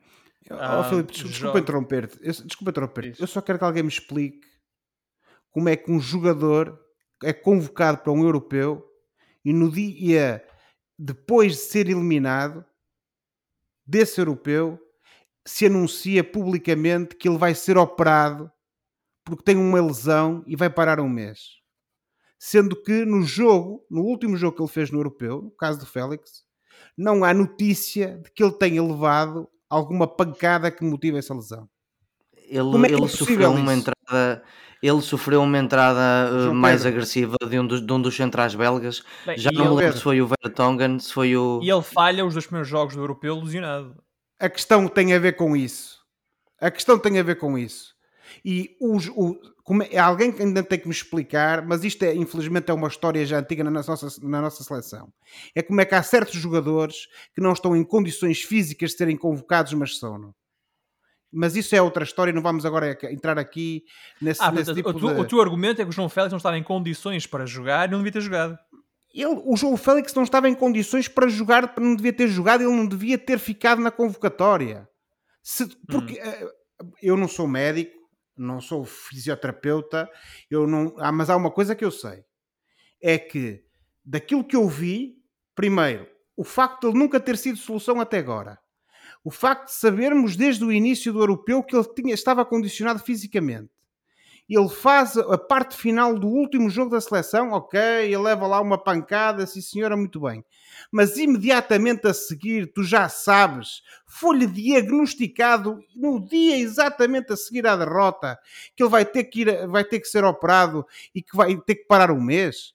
Oh, 0.50 0.84
Filipe, 0.84 1.12
desculpa, 1.12 1.32
desculpa 1.32 1.58
interromper-te. 1.58 2.18
Desculpa 2.20 2.70
interromper-te. 2.70 3.20
Eu 3.20 3.26
só 3.26 3.40
quero 3.40 3.58
que 3.58 3.64
alguém 3.64 3.82
me 3.82 3.88
explique 3.88 4.40
como 5.50 5.68
é 5.68 5.76
que 5.76 5.90
um 5.90 6.00
jogador 6.00 6.78
é 7.22 7.32
convocado 7.32 7.99
para 7.99 8.12
um 8.12 8.25
europeu 8.25 8.84
e 9.44 9.52
no 9.52 9.70
dia 9.70 10.44
depois 10.99 11.52
de 11.52 11.58
ser 11.58 11.88
eliminado 11.88 12.64
desse 13.87 14.20
europeu 14.20 14.80
se 15.46 15.66
anuncia 15.66 16.22
publicamente 16.22 17.16
que 17.16 17.28
ele 17.28 17.38
vai 17.38 17.54
ser 17.54 17.76
operado 17.76 18.50
porque 19.25 19.44
tem 19.44 19.56
uma 19.56 19.80
lesão 19.80 20.42
e 20.46 20.56
vai 20.56 20.70
parar 20.70 21.00
um 21.00 21.08
mês. 21.08 21.61
Sendo 22.38 22.75
que 22.80 23.04
no 23.04 23.22
jogo, 23.22 23.87
no 23.88 24.02
último 24.02 24.37
jogo 24.37 24.56
que 24.56 24.62
ele 24.62 24.70
fez 24.70 24.90
no 24.90 24.99
Europeu, 24.99 25.42
no 25.42 25.50
caso 25.52 25.78
do 25.78 25.87
Félix, 25.87 26.44
não 26.96 27.22
há 27.22 27.32
notícia 27.32 28.18
de 28.18 28.30
que 28.32 28.42
ele 28.42 28.52
tenha 28.52 28.82
levado 28.82 29.49
alguma 29.76 30.07
pancada 30.07 30.71
que 30.71 30.85
motive 30.85 31.19
essa 31.19 31.35
lesão. 31.35 31.69
Ele, 32.49 32.87
é 32.87 32.93
ele 32.93 33.05
é 33.05 33.09
sofreu 33.09 33.50
uma 33.52 33.75
entrada 33.75 34.43
ele 34.83 35.00
sofreu 35.00 35.41
uma 35.43 35.59
entrada 35.59 36.50
uh, 36.50 36.52
mais 36.52 36.85
agressiva 36.85 37.37
de 37.49 37.57
um, 37.57 37.64
dos, 37.64 37.87
de 37.87 37.93
um 37.93 38.02
dos 38.02 38.17
centrais 38.17 38.52
belgas. 38.52 39.05
Bem, 39.25 39.38
Já 39.38 39.52
não 39.52 39.76
me 39.76 39.76
lembro 39.76 39.97
se 39.97 40.02
foi 40.02 40.21
o 40.21 40.26
Vertonghen, 40.26 40.99
se 40.99 41.12
foi 41.12 41.37
o. 41.37 41.61
E 41.62 41.71
ele 41.71 41.83
falha 41.83 42.26
os 42.26 42.35
dois 42.35 42.47
primeiros 42.47 42.69
jogos 42.69 42.97
do 42.97 43.00
europeu 43.00 43.37
lesionado 43.37 43.95
a 44.43 44.50
questão 44.50 44.88
tem 44.88 45.14
a 45.14 45.21
ver 45.21 45.37
com 45.37 45.57
isso. 45.57 46.00
A 46.61 46.69
questão 46.69 46.99
tem 46.99 47.17
a 47.21 47.23
ver 47.23 47.37
com 47.37 47.57
isso. 47.57 47.95
E 48.45 48.76
os, 48.81 49.07
o, 49.11 49.38
como, 49.62 49.83
é 49.83 49.99
alguém 49.99 50.33
que 50.33 50.42
ainda 50.42 50.62
tem 50.62 50.78
que 50.78 50.87
me 50.87 50.95
explicar, 50.95 51.64
mas 51.64 51.85
isto 51.85 52.02
é, 52.04 52.14
infelizmente 52.14 52.71
é 52.71 52.75
uma 52.75 52.88
história 52.88 53.25
já 53.25 53.38
antiga 53.38 53.62
na 53.62 53.71
nossa, 53.71 54.09
na 54.23 54.40
nossa 54.40 54.64
seleção. 54.64 55.12
É 55.55 55.62
como 55.62 55.81
é 55.81 55.85
que 55.85 55.94
há 55.94 56.03
certos 56.03 56.35
jogadores 56.35 57.07
que 57.35 57.40
não 57.40 57.53
estão 57.53 57.77
em 57.77 57.85
condições 57.85 58.42
físicas 58.42 58.90
de 58.90 58.96
serem 58.96 59.16
convocados, 59.16 59.72
mas 59.75 59.98
são. 59.98 60.35
Mas 61.33 61.57
isso 61.57 61.75
é 61.75 61.81
outra 61.81 62.05
história, 62.05 62.33
não 62.33 62.42
vamos 62.42 62.66
agora 62.66 62.98
entrar 63.11 63.38
aqui 63.38 63.85
nesse, 64.20 64.42
ah, 64.42 64.53
nesse 64.53 64.75
tipo 64.75 64.90
o, 64.90 64.94
tu, 64.94 65.14
de... 65.14 65.20
o 65.20 65.25
teu 65.25 65.40
argumento 65.40 65.81
é 65.81 65.85
que 65.85 65.90
o 65.90 65.92
João 65.92 66.09
Félix 66.09 66.31
não 66.31 66.37
estava 66.37 66.59
em 66.59 66.62
condições 66.62 67.27
para 67.27 67.46
jogar 67.46 67.88
e 67.88 67.92
não 67.92 67.98
devia 67.98 68.12
ter 68.12 68.20
jogado 68.20 68.59
ele, 69.14 69.42
o 69.44 69.57
João 69.57 69.77
Félix 69.77 70.14
não 70.14 70.22
estava 70.22 70.48
em 70.48 70.55
condições 70.55 71.07
para 71.07 71.29
jogar, 71.29 71.75
não 71.79 71.94
devia 71.94 72.12
ter 72.12 72.29
jogado, 72.29 72.62
ele 72.62 72.75
não 72.75 72.87
devia 72.87 73.18
ter 73.18 73.38
ficado 73.38 73.81
na 73.81 73.90
convocatória. 73.90 74.88
Se, 75.42 75.66
porque 75.87 76.20
hum. 76.20 76.90
eu 77.03 77.16
não 77.16 77.29
sou 77.29 77.46
médico, 77.46 77.92
não 78.37 78.61
sou 78.61 78.85
fisioterapeuta, 78.85 80.09
eu 80.51 80.66
não, 80.66 80.95
ah, 80.99 81.12
mas 81.12 81.31
há 81.31 81.37
uma 81.37 81.51
coisa 81.51 81.75
que 81.75 81.85
eu 81.85 81.90
sei: 81.90 82.25
é 83.01 83.18
que 83.18 83.64
daquilo 84.05 84.45
que 84.45 84.57
eu 84.57 84.68
vi, 84.68 85.16
primeiro, 85.55 86.09
o 86.37 86.45
facto 86.45 86.83
de 86.83 86.87
ele 86.88 86.99
nunca 86.99 87.21
ter 87.21 87.37
sido 87.37 87.59
solução 87.59 88.01
até 88.01 88.18
agora, 88.18 88.59
o 89.25 89.31
facto 89.31 89.66
de 89.66 89.75
sabermos 89.75 90.37
desde 90.37 90.64
o 90.64 90.73
início 90.73 91.12
do 91.12 91.21
europeu 91.21 91.62
que 91.62 91.77
ele 91.77 91.95
tinha, 91.95 92.14
estava 92.14 92.45
condicionado 92.45 93.01
fisicamente 93.01 93.71
ele 94.48 94.68
faz 94.68 95.16
a 95.16 95.38
parte 95.38 95.76
final 95.76 96.18
do 96.18 96.28
último 96.28 96.68
jogo 96.68 96.90
da 96.90 97.00
seleção, 97.00 97.52
ok, 97.52 97.81
ele 97.81 98.18
leva 98.18 98.46
lá 98.46 98.61
uma 98.61 98.76
pancada, 98.76 99.46
sim 99.46 99.61
senhora, 99.61 99.96
muito 99.96 100.20
bem. 100.20 100.44
Mas 100.90 101.16
imediatamente 101.16 102.07
a 102.07 102.14
seguir, 102.14 102.72
tu 102.72 102.83
já 102.83 103.09
sabes, 103.09 103.83
foi-lhe 104.07 104.46
diagnosticado 104.46 105.78
no 105.94 106.20
dia 106.20 106.59
exatamente 106.59 107.33
a 107.33 107.37
seguir 107.37 107.66
à 107.66 107.76
derrota, 107.76 108.38
que 108.76 108.83
ele 108.83 108.90
vai 108.90 109.05
ter 109.05 109.24
que, 109.24 109.42
ir, 109.42 109.66
vai 109.68 109.85
ter 109.85 110.00
que 110.00 110.09
ser 110.09 110.24
operado 110.24 110.87
e 111.14 111.22
que 111.22 111.37
vai 111.37 111.57
ter 111.57 111.76
que 111.76 111.87
parar 111.87 112.11
um 112.11 112.20
mês. 112.20 112.74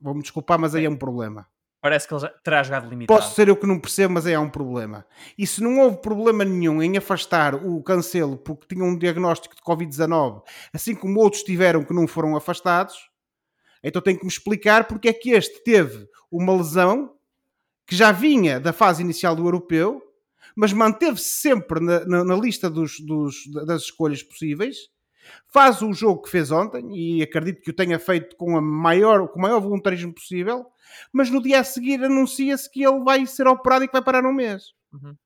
Vou-me 0.00 0.22
desculpar, 0.22 0.58
mas 0.58 0.74
aí 0.74 0.84
é 0.84 0.90
um 0.90 0.96
problema. 0.96 1.46
Parece 1.86 2.08
que 2.08 2.14
ele 2.14 2.28
terá 2.42 2.64
jogado 2.64 2.88
limitado. 2.88 3.16
Posso 3.16 3.36
ser 3.36 3.46
eu 3.46 3.54
que 3.54 3.64
não 3.64 3.78
percebo, 3.78 4.14
mas 4.14 4.26
aí 4.26 4.34
há 4.34 4.40
um 4.40 4.50
problema. 4.50 5.06
E 5.38 5.46
se 5.46 5.62
não 5.62 5.78
houve 5.78 5.98
problema 5.98 6.44
nenhum 6.44 6.82
em 6.82 6.96
afastar 6.96 7.54
o 7.54 7.80
Cancelo 7.80 8.36
porque 8.36 8.74
tinha 8.74 8.84
um 8.84 8.98
diagnóstico 8.98 9.54
de 9.54 9.62
Covid-19, 9.62 10.42
assim 10.74 10.96
como 10.96 11.20
outros 11.20 11.44
tiveram 11.44 11.84
que 11.84 11.94
não 11.94 12.08
foram 12.08 12.34
afastados, 12.34 13.08
então 13.84 14.02
tem 14.02 14.16
que 14.16 14.24
me 14.24 14.28
explicar 14.28 14.88
porque 14.88 15.10
é 15.10 15.12
que 15.12 15.30
este 15.30 15.62
teve 15.62 16.08
uma 16.28 16.56
lesão 16.56 17.14
que 17.86 17.94
já 17.94 18.10
vinha 18.10 18.58
da 18.58 18.72
fase 18.72 19.00
inicial 19.00 19.36
do 19.36 19.46
europeu, 19.46 20.02
mas 20.56 20.72
manteve-se 20.72 21.40
sempre 21.40 21.78
na, 21.78 22.04
na, 22.04 22.24
na 22.24 22.34
lista 22.34 22.68
dos, 22.68 22.98
dos, 22.98 23.46
das 23.64 23.82
escolhas 23.82 24.24
possíveis 24.24 24.76
faz 25.48 25.82
o 25.82 25.92
jogo 25.92 26.22
que 26.22 26.30
fez 26.30 26.50
ontem 26.50 26.90
e 26.94 27.22
acredito 27.22 27.62
que 27.62 27.70
o 27.70 27.74
tenha 27.74 27.98
feito 27.98 28.36
com, 28.36 28.56
a 28.56 28.60
maior, 28.60 29.28
com 29.28 29.38
o 29.38 29.42
maior 29.42 29.60
voluntarismo 29.60 30.12
possível, 30.12 30.66
mas 31.12 31.30
no 31.30 31.42
dia 31.42 31.60
a 31.60 31.64
seguir 31.64 32.02
anuncia-se 32.04 32.70
que 32.70 32.84
ele 32.84 33.02
vai 33.02 33.26
ser 33.26 33.46
operado 33.46 33.84
e 33.84 33.88
que 33.88 33.92
vai 33.92 34.02
parar 34.02 34.24
um 34.24 34.32
mês. 34.32 34.72
Uhum. 34.92 35.16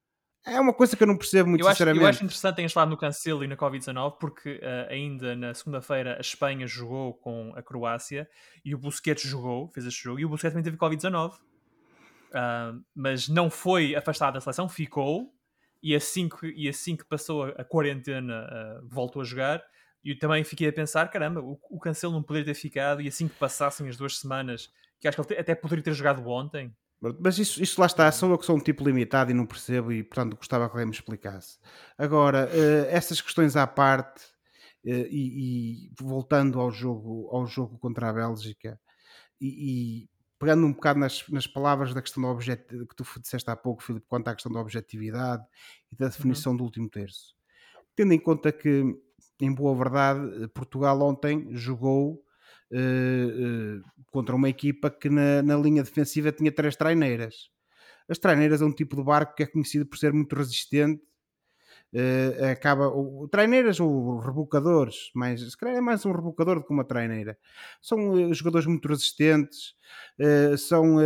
É 0.46 0.58
uma 0.58 0.72
coisa 0.72 0.96
que 0.96 1.02
eu 1.02 1.06
não 1.06 1.18
percebo 1.18 1.50
muito 1.50 1.64
eu 1.64 1.70
sinceramente. 1.70 1.98
Acho, 1.98 2.06
eu 2.06 2.08
acho 2.08 2.24
interessante 2.24 2.56
terem 2.56 2.68
falado 2.68 2.90
no 2.90 2.96
Cancelo 2.96 3.44
e 3.44 3.46
na 3.46 3.56
Covid-19 3.56 4.16
porque 4.18 4.54
uh, 4.54 4.90
ainda 4.90 5.36
na 5.36 5.52
segunda-feira 5.52 6.16
a 6.16 6.20
Espanha 6.20 6.66
jogou 6.66 7.14
com 7.14 7.52
a 7.54 7.62
Croácia 7.62 8.28
e 8.64 8.74
o 8.74 8.78
Busquets 8.78 9.28
jogou, 9.28 9.68
fez 9.68 9.86
este 9.86 10.02
jogo, 10.02 10.18
e 10.18 10.24
o 10.24 10.28
Busquets 10.28 10.52
também 10.52 10.64
teve 10.64 10.76
Covid-19. 10.76 11.34
Uh, 11.34 12.82
mas 12.94 13.28
não 13.28 13.50
foi 13.50 13.94
afastado 13.94 14.34
da 14.34 14.40
seleção, 14.40 14.68
ficou 14.68 15.34
e 15.82 15.94
assim 15.94 16.28
que, 16.28 16.46
e 16.56 16.68
assim 16.68 16.96
que 16.96 17.04
passou 17.04 17.44
a, 17.44 17.48
a 17.50 17.64
quarentena 17.64 18.46
uh, 18.46 18.88
voltou 18.88 19.20
a 19.20 19.24
jogar 19.24 19.62
e 20.04 20.14
também 20.14 20.42
fiquei 20.44 20.68
a 20.68 20.72
pensar, 20.72 21.10
caramba, 21.10 21.40
o, 21.40 21.58
o 21.68 21.78
Cancelo 21.78 22.12
não 22.12 22.22
poderia 22.22 22.46
ter 22.46 22.58
ficado 22.58 23.02
e 23.02 23.08
assim 23.08 23.28
que 23.28 23.36
passassem 23.36 23.88
as 23.88 23.96
duas 23.96 24.18
semanas, 24.18 24.72
que 24.98 25.06
acho 25.06 25.22
que 25.22 25.32
ele 25.32 25.40
até 25.40 25.54
poderia 25.54 25.84
ter 25.84 25.94
jogado 25.94 26.26
ontem. 26.28 26.74
Mas 27.18 27.38
isso, 27.38 27.62
isso 27.62 27.80
lá 27.80 27.86
está, 27.86 28.12
sou 28.12 28.30
eu 28.30 28.38
que 28.38 28.44
sou 28.44 28.56
um 28.56 28.60
tipo 28.60 28.84
limitado 28.84 29.30
e 29.30 29.34
não 29.34 29.46
percebo 29.46 29.90
e 29.90 30.02
portanto 30.02 30.36
gostava 30.36 30.68
que 30.68 30.72
alguém 30.72 30.86
me 30.86 30.92
explicasse. 30.92 31.58
Agora, 31.96 32.46
uh, 32.46 32.86
essas 32.90 33.22
questões 33.22 33.56
à 33.56 33.66
parte 33.66 34.22
uh, 34.84 35.06
e, 35.08 35.88
e, 35.88 35.92
voltando 35.98 36.60
ao 36.60 36.70
jogo, 36.70 37.28
ao 37.32 37.46
jogo 37.46 37.78
contra 37.78 38.10
a 38.10 38.12
Bélgica 38.12 38.78
e, 39.40 39.46
e 40.02 40.10
pegando 40.38 40.66
um 40.66 40.72
bocado 40.72 41.00
nas, 41.00 41.26
nas 41.28 41.46
palavras 41.46 41.94
da 41.94 42.02
questão 42.02 42.22
do 42.22 42.28
objeto 42.28 42.86
que 42.86 42.96
tu 42.96 43.04
disseste 43.18 43.50
há 43.50 43.56
pouco, 43.56 43.82
Filipe, 43.82 44.06
quanto 44.06 44.28
à 44.28 44.34
questão 44.34 44.52
da 44.52 44.60
objetividade 44.60 45.44
e 45.90 45.96
da 45.96 46.08
definição 46.08 46.52
uhum. 46.52 46.58
do 46.58 46.64
último 46.64 46.88
terço. 46.90 47.34
Tendo 47.96 48.12
em 48.12 48.18
conta 48.18 48.52
que 48.52 48.84
em 49.44 49.52
boa 49.52 49.74
verdade, 49.76 50.48
Portugal 50.48 51.00
ontem 51.02 51.48
jogou 51.52 52.22
uh, 52.72 53.78
uh, 53.78 53.82
contra 54.10 54.34
uma 54.34 54.48
equipa 54.48 54.90
que 54.90 55.08
na, 55.08 55.42
na, 55.42 55.56
linha 55.56 55.82
defensiva 55.82 56.32
tinha 56.32 56.52
três 56.52 56.76
traineiras. 56.76 57.50
As 58.08 58.18
traineiras 58.18 58.60
é 58.62 58.64
um 58.64 58.72
tipo 58.72 58.96
de 58.96 59.02
barco 59.02 59.34
que 59.34 59.42
é 59.42 59.46
conhecido 59.46 59.86
por 59.86 59.98
ser 59.98 60.12
muito 60.12 60.34
resistente 60.34 61.02
Uh, 61.92 62.44
acaba 62.52 62.86
o, 62.86 63.26
treineiras 63.26 63.80
ou 63.80 64.20
rebocadores, 64.20 65.10
mais, 65.12 65.40
se 65.40 65.56
calhar 65.56 65.76
é 65.76 65.80
mais 65.80 66.06
um 66.06 66.12
rebocador 66.12 66.60
do 66.60 66.64
que 66.64 66.72
uma 66.72 66.84
treineira. 66.84 67.36
São 67.82 68.10
uh, 68.10 68.32
jogadores 68.32 68.64
muito 68.64 68.86
resistentes, 68.86 69.74
uh, 70.20 70.56
são 70.56 70.98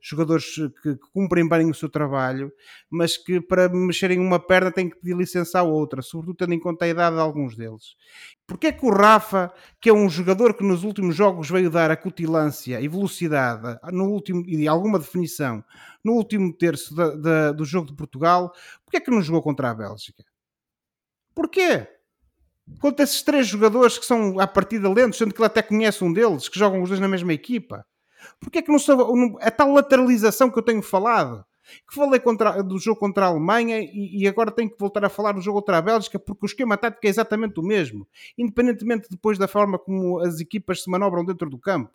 jogadores 0.00 0.54
que, 0.54 0.94
que, 0.94 0.96
cumprem 1.12 1.48
bem 1.48 1.68
o 1.68 1.74
seu 1.74 1.88
trabalho, 1.88 2.52
mas 2.88 3.16
que 3.16 3.40
para 3.40 3.68
mexerem 3.68 4.20
uma 4.20 4.38
perna 4.38 4.70
têm 4.70 4.88
que 4.88 4.96
pedir 4.96 5.16
licença 5.16 5.58
à 5.58 5.62
outra, 5.64 6.00
sobretudo 6.00 6.36
tendo 6.36 6.54
em 6.54 6.60
conta 6.60 6.84
a 6.84 6.88
idade 6.88 7.16
de 7.16 7.20
alguns 7.20 7.56
deles. 7.56 7.96
Porque 8.46 8.66
é 8.66 8.72
que 8.72 8.84
o 8.84 8.90
Rafa, 8.90 9.52
que 9.80 9.88
é 9.88 9.92
um 9.92 10.08
jogador 10.08 10.54
que 10.54 10.62
nos 10.62 10.84
últimos 10.84 11.16
jogos 11.16 11.48
veio 11.48 11.70
dar 11.70 11.90
acutilância 11.90 12.78
e 12.78 12.86
velocidade 12.86 13.78
no 13.90 14.04
último, 14.10 14.44
e 14.46 14.68
alguma 14.68 14.98
definição 14.98 15.64
no 16.04 16.12
último 16.12 16.52
terço 16.52 16.94
da, 16.94 17.16
da, 17.16 17.52
do 17.52 17.64
jogo 17.64 17.88
de 17.88 17.94
Portugal, 17.94 18.52
porque 18.84 18.98
é 18.98 19.00
que 19.00 19.10
não 19.10 19.22
jogou 19.22 19.42
contra 19.42 19.70
a 19.70 19.74
Bélgica? 19.74 20.22
Porquê? 21.34 21.88
Contra 22.80 23.02
esses 23.02 23.22
três 23.22 23.46
jogadores 23.46 23.98
que 23.98 24.04
são 24.04 24.38
à 24.38 24.46
partida 24.46 24.90
lentos, 24.90 25.18
sendo 25.18 25.32
que 25.32 25.40
ele 25.40 25.46
até 25.46 25.62
conhece 25.62 26.04
um 26.04 26.12
deles, 26.12 26.48
que 26.48 26.58
jogam 26.58 26.82
os 26.82 26.90
dois 26.90 27.00
na 27.00 27.08
mesma 27.08 27.32
equipa. 27.32 27.86
Porquê 28.38 28.58
é 28.58 28.62
que 28.62 28.70
não 28.70 29.38
a 29.40 29.50
tal 29.50 29.72
lateralização 29.72 30.50
que 30.50 30.58
eu 30.58 30.62
tenho 30.62 30.82
falado? 30.82 31.44
Que 31.88 31.94
falei 31.94 32.20
contra, 32.20 32.62
do 32.62 32.78
jogo 32.78 33.00
contra 33.00 33.26
a 33.26 33.28
Alemanha 33.28 33.80
e, 33.80 34.22
e, 34.22 34.28
agora 34.28 34.50
tenho 34.50 34.70
que 34.70 34.78
voltar 34.78 35.04
a 35.04 35.08
falar 35.08 35.32
do 35.32 35.40
jogo 35.40 35.60
contra 35.60 35.78
a 35.78 35.82
Bélgica 35.82 36.18
porque 36.18 36.44
o 36.44 36.46
esquema 36.46 36.76
tático 36.76 37.06
é 37.06 37.08
exatamente 37.08 37.58
o 37.58 37.62
mesmo, 37.62 38.06
independentemente 38.36 39.08
depois 39.10 39.38
da 39.38 39.48
forma 39.48 39.78
como 39.78 40.20
as 40.20 40.40
equipas 40.40 40.82
se 40.82 40.90
manobram 40.90 41.24
dentro 41.24 41.48
do 41.48 41.58
campo. 41.58 41.90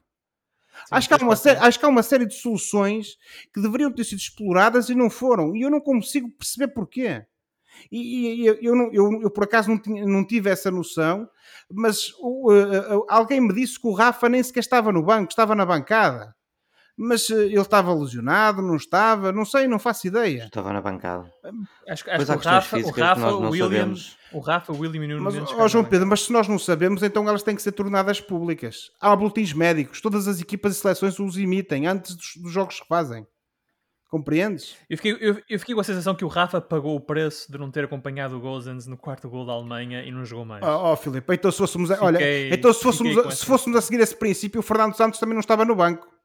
Sim, 0.86 0.96
acho, 0.96 1.08
que 1.08 1.14
há 1.14 1.18
uma 1.18 1.36
série, 1.36 1.60
acho 1.60 1.80
que 1.80 1.86
há 1.86 1.90
uma 1.90 2.04
série 2.04 2.26
de 2.26 2.36
soluções 2.36 3.18
que 3.54 3.62
deveriam 3.62 3.92
ter 3.92 4.04
sido 4.04 4.20
exploradas 4.20 4.90
e 4.90 4.96
não 4.96 5.10
foram. 5.10 5.56
E 5.56 5.62
eu 5.62 5.70
não 5.70 5.82
consigo 5.82 6.30
perceber 6.32 6.70
porquê. 6.70 7.26
E, 7.92 8.42
e 8.42 8.46
eu, 8.46 8.58
eu, 8.62 8.76
não, 8.76 8.94
eu, 8.94 9.22
eu, 9.24 9.30
por 9.30 9.44
acaso 9.44 9.70
não, 9.70 9.78
tinha, 9.78 10.06
não 10.06 10.26
tive 10.26 10.50
essa 10.50 10.72
noção, 10.72 11.30
mas 11.72 12.10
uh, 12.20 12.98
uh, 13.00 13.06
alguém 13.08 13.40
me 13.40 13.54
disse 13.54 13.80
que 13.80 13.88
o 13.88 13.94
Rafa 13.94 14.28
nem 14.28 14.44
sequer 14.44 14.62
estava 14.62 14.92
no 14.92 15.04
banco, 15.04 15.32
estava 15.32 15.56
na 15.56 15.66
bancada. 15.66 16.36
Mas 17.02 17.30
uh, 17.30 17.40
ele 17.40 17.58
estava 17.58 17.94
lesionado, 17.94 18.62
não 18.62 18.76
estava, 18.76 19.32
não 19.32 19.46
sei, 19.46 19.70
não 19.70 19.80
faço 19.80 20.06
ideia. 20.06 20.44
Estava 20.44 20.74
na 20.74 20.82
bancada. 20.82 21.32
Acho, 21.88 22.04
acho 22.12 22.26
que 22.26 22.32
o 22.34 22.38
Rafa, 22.38 22.78
o 22.78 22.90
Rafa, 22.90 23.32
o 23.32 23.50
Williams, 23.52 24.18
o 24.34 24.40
Rafa, 24.40 24.74
o 24.74 24.78
William 24.78 25.06
e 25.06 25.14
o 25.14 25.22
mas, 25.22 25.36
oh, 25.54 25.68
João 25.70 25.86
Pedro, 25.86 26.06
mas 26.06 26.24
se 26.24 26.34
nós 26.34 26.50
não 26.50 26.60
sabemos, 26.60 27.02
então 27.02 27.26
elas 27.30 27.42
têm 27.42 27.56
que 27.56 27.62
ser 27.62 27.72
tornadas 27.72 28.20
públicas. 28.20 28.92
Há 29.00 29.16
boletins 29.16 29.54
médicos, 29.54 30.02
todas 30.02 30.28
as 30.28 30.42
equipas 30.42 30.76
e 30.76 30.80
seleções 30.82 31.18
os 31.18 31.38
emitem 31.38 31.88
antes 31.88 32.18
dos, 32.18 32.34
dos 32.36 32.52
jogos 32.52 32.82
que 32.82 32.88
fazem. 32.88 33.26
Compreendes? 34.10 34.76
Eu 34.90 34.98
fiquei, 34.98 35.14
eu, 35.22 35.42
eu, 35.48 35.60
fiquei 35.60 35.74
com 35.74 35.80
a 35.80 35.84
sensação 35.86 36.14
que 36.16 36.26
o 36.26 36.28
Rafa 36.28 36.60
pagou 36.60 36.98
o 36.98 37.00
preço 37.00 37.50
de 37.50 37.58
não 37.58 37.72
ter 37.72 37.86
acompanhado 37.86 38.36
o 38.36 38.42
Gozens 38.42 38.88
no 38.88 38.98
quarto 38.98 39.30
gol 39.30 39.46
da 39.46 39.54
Alemanha 39.54 40.04
e 40.04 40.12
não 40.12 40.26
jogou 40.26 40.44
mais. 40.44 40.66
Oh, 40.66 40.92
oh 40.92 40.98
Filipe, 40.98 41.34
então 41.34 41.50
se 41.50 41.60
fôssemos, 41.60 41.92
a, 41.92 41.94
fiquei, 41.94 42.08
olha, 42.08 42.54
então 42.54 42.74
se 42.74 42.84
fôssemos, 42.84 43.40
se 43.40 43.46
fôssemos 43.46 43.78
a 43.78 43.82
seguir 43.82 44.02
esse 44.02 44.16
princípio, 44.16 44.60
o 44.60 44.64
Fernando 44.64 44.96
Santos 44.96 45.18
também 45.18 45.36
não 45.36 45.40
estava 45.40 45.64
no 45.64 45.76
banco. 45.76 46.19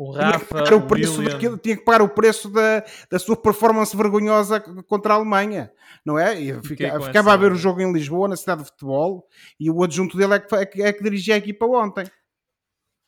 O 0.00 0.12
Rafa, 0.12 0.62
tinha 0.62 0.64
que, 0.64 0.74
o 0.74 0.86
preço 0.86 1.20
William... 1.20 1.58
tinha 1.58 1.76
que 1.76 1.84
pagar 1.84 2.00
o 2.00 2.08
preço 2.08 2.48
da, 2.48 2.82
da 3.10 3.18
sua 3.18 3.36
performance 3.36 3.94
vergonhosa 3.94 4.58
contra 4.88 5.12
a 5.12 5.16
Alemanha, 5.18 5.70
não 6.06 6.18
é? 6.18 6.40
E 6.40 6.54
fica, 6.62 6.98
ficava 7.02 7.28
essa... 7.28 7.32
a 7.32 7.36
ver 7.36 7.52
o 7.52 7.54
jogo 7.54 7.82
em 7.82 7.92
Lisboa, 7.92 8.26
na 8.26 8.34
cidade 8.34 8.62
de 8.62 8.70
futebol, 8.70 9.28
e 9.60 9.70
o 9.70 9.82
adjunto 9.82 10.16
dele 10.16 10.36
é 10.36 10.38
que, 10.38 10.54
é 10.54 10.64
que, 10.64 10.82
é 10.82 10.92
que 10.94 11.04
dirigia 11.04 11.34
a 11.34 11.36
equipa 11.36 11.66
ontem. 11.66 12.06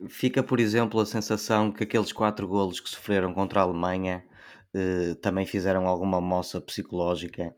Fica, 0.07 0.42
por 0.42 0.61
exemplo, 0.61 1.00
a 1.00 1.07
sensação 1.07 1.72
que 1.72 1.83
aqueles 1.83 2.12
quatro 2.12 2.46
golos 2.46 2.78
que 2.78 2.90
sofreram 2.90 3.33
contra 3.33 3.61
a 3.61 3.62
Alemanha 3.62 4.22
eh, 4.74 5.14
também 5.22 5.46
fizeram 5.46 5.87
alguma 5.87 6.20
moça 6.20 6.61
psicológica 6.61 7.55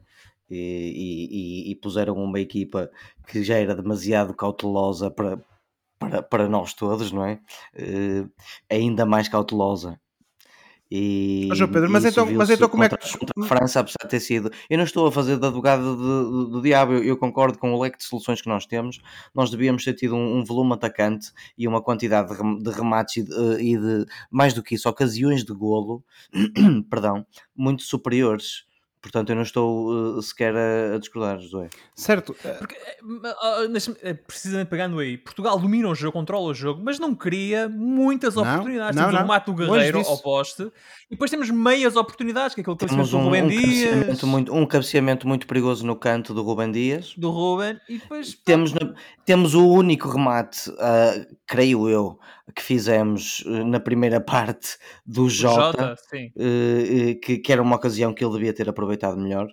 e, 0.48 1.66
e, 1.66 1.72
e, 1.72 1.74
puseram 1.74 2.14
uma 2.14 2.38
equipa 2.38 2.88
que 3.26 3.42
já 3.42 3.56
era 3.56 3.74
demasiado 3.74 4.32
cautelosa 4.32 5.10
para, 5.10 5.42
para, 5.98 6.22
para 6.22 6.48
nós 6.48 6.74
todos, 6.74 7.12
não 7.12 7.24
é? 7.24 7.40
Uh, 7.74 8.30
ainda 8.70 9.06
mais 9.06 9.28
cautelosa. 9.28 9.98
E, 10.90 11.46
mas, 11.48 11.58
Pedro, 11.58 11.90
mas 11.90 12.04
então, 12.04 12.30
mas 12.32 12.50
então 12.50 12.68
como 12.68 12.82
contra, 12.82 12.98
é 12.98 13.02
que. 13.02 13.18
Contra 13.18 13.42
a 13.42 13.46
França, 13.46 13.80
apesar 13.80 14.04
de 14.04 14.08
ter 14.08 14.20
sido. 14.20 14.50
Eu 14.68 14.76
não 14.76 14.84
estou 14.84 15.06
a 15.06 15.12
fazer 15.12 15.38
da 15.38 15.48
advogado 15.48 15.96
do, 15.96 16.46
do, 16.46 16.62
diabo, 16.62 16.92
eu, 16.92 17.02
eu, 17.02 17.16
concordo 17.16 17.58
com 17.58 17.72
o 17.72 17.80
leque 17.80 17.98
de 17.98 18.04
soluções 18.04 18.40
que 18.40 18.48
nós 18.48 18.66
temos. 18.66 19.00
Nós 19.34 19.50
devíamos 19.50 19.82
ter 19.82 19.94
tido 19.94 20.14
um, 20.14 20.38
um 20.38 20.44
volume 20.44 20.74
atacante 20.74 21.32
e 21.56 21.66
uma 21.66 21.82
quantidade 21.82 22.36
de, 22.36 22.62
de 22.62 22.70
remates 22.70 23.16
e 23.16 23.22
de, 23.24 23.62
e 23.62 23.76
de, 23.76 24.06
mais 24.30 24.52
do 24.52 24.62
que 24.62 24.74
isso, 24.74 24.88
ocasiões 24.88 25.42
de 25.42 25.52
golo, 25.54 26.04
perdão, 26.90 27.26
muito 27.56 27.82
superiores 27.82 28.64
Portanto, 29.04 29.28
eu 29.28 29.36
não 29.36 29.42
estou 29.42 30.16
uh, 30.16 30.22
sequer 30.22 30.56
a, 30.56 30.94
a, 30.94 30.98
discordar, 30.98 31.38
José. 31.38 31.68
Certo. 31.94 32.34
Porque, 32.58 32.74
uh, 33.02 34.18
precisamente 34.26 34.68
pegando 34.68 34.98
aí, 34.98 35.18
Portugal 35.18 35.58
domina 35.58 35.90
o 35.90 35.94
jogo, 35.94 36.14
controla 36.14 36.48
o 36.48 36.54
jogo, 36.54 36.80
mas 36.82 36.98
não 36.98 37.14
cria 37.14 37.68
muitas 37.68 38.34
não, 38.34 38.42
oportunidades. 38.42 38.96
Não, 38.96 39.02
temos 39.04 39.18
não. 39.18 39.24
o 39.26 39.28
Mato 39.28 39.52
Guerreiro 39.52 39.98
ao 39.98 40.16
poste 40.16 40.62
e 40.62 41.10
depois 41.10 41.30
temos 41.30 41.50
meias 41.50 41.96
oportunidades, 41.96 42.54
que 42.54 42.60
é 42.60 42.62
aquilo 42.62 42.78
que 42.78 42.86
temos 42.86 43.12
um, 43.12 43.18
do 43.18 43.24
Rubem 43.26 43.42
um 43.42 43.48
Dias. 43.48 43.90
Cabeceamento 43.90 44.26
muito, 44.26 44.54
um 44.54 44.66
cabeceamento 44.66 45.28
muito 45.28 45.46
perigoso 45.46 45.86
no 45.86 45.96
canto 45.96 46.32
do 46.32 46.42
Rubem 46.42 46.72
Dias. 46.72 47.12
Do 47.14 47.30
Ruben. 47.30 47.78
E 47.86 47.98
depois... 47.98 48.32
Temos, 48.42 48.72
temos 49.26 49.52
o 49.52 49.68
único 49.68 50.08
remate, 50.08 50.70
uh, 50.70 51.36
creio 51.46 51.90
eu, 51.90 52.18
que 52.54 52.62
fizemos 52.62 53.44
na 53.66 53.80
primeira 53.80 54.18
parte 54.24 54.78
do 55.04 55.28
Jota, 55.28 55.88
Jota 55.88 55.96
uh, 56.36 57.20
que, 57.20 57.36
que 57.36 57.52
era 57.52 57.60
uma 57.60 57.76
ocasião 57.76 58.14
que 58.14 58.24
ele 58.24 58.32
devia 58.32 58.54
ter 58.54 58.66
aproveitado 58.66 58.93
melhor 59.16 59.48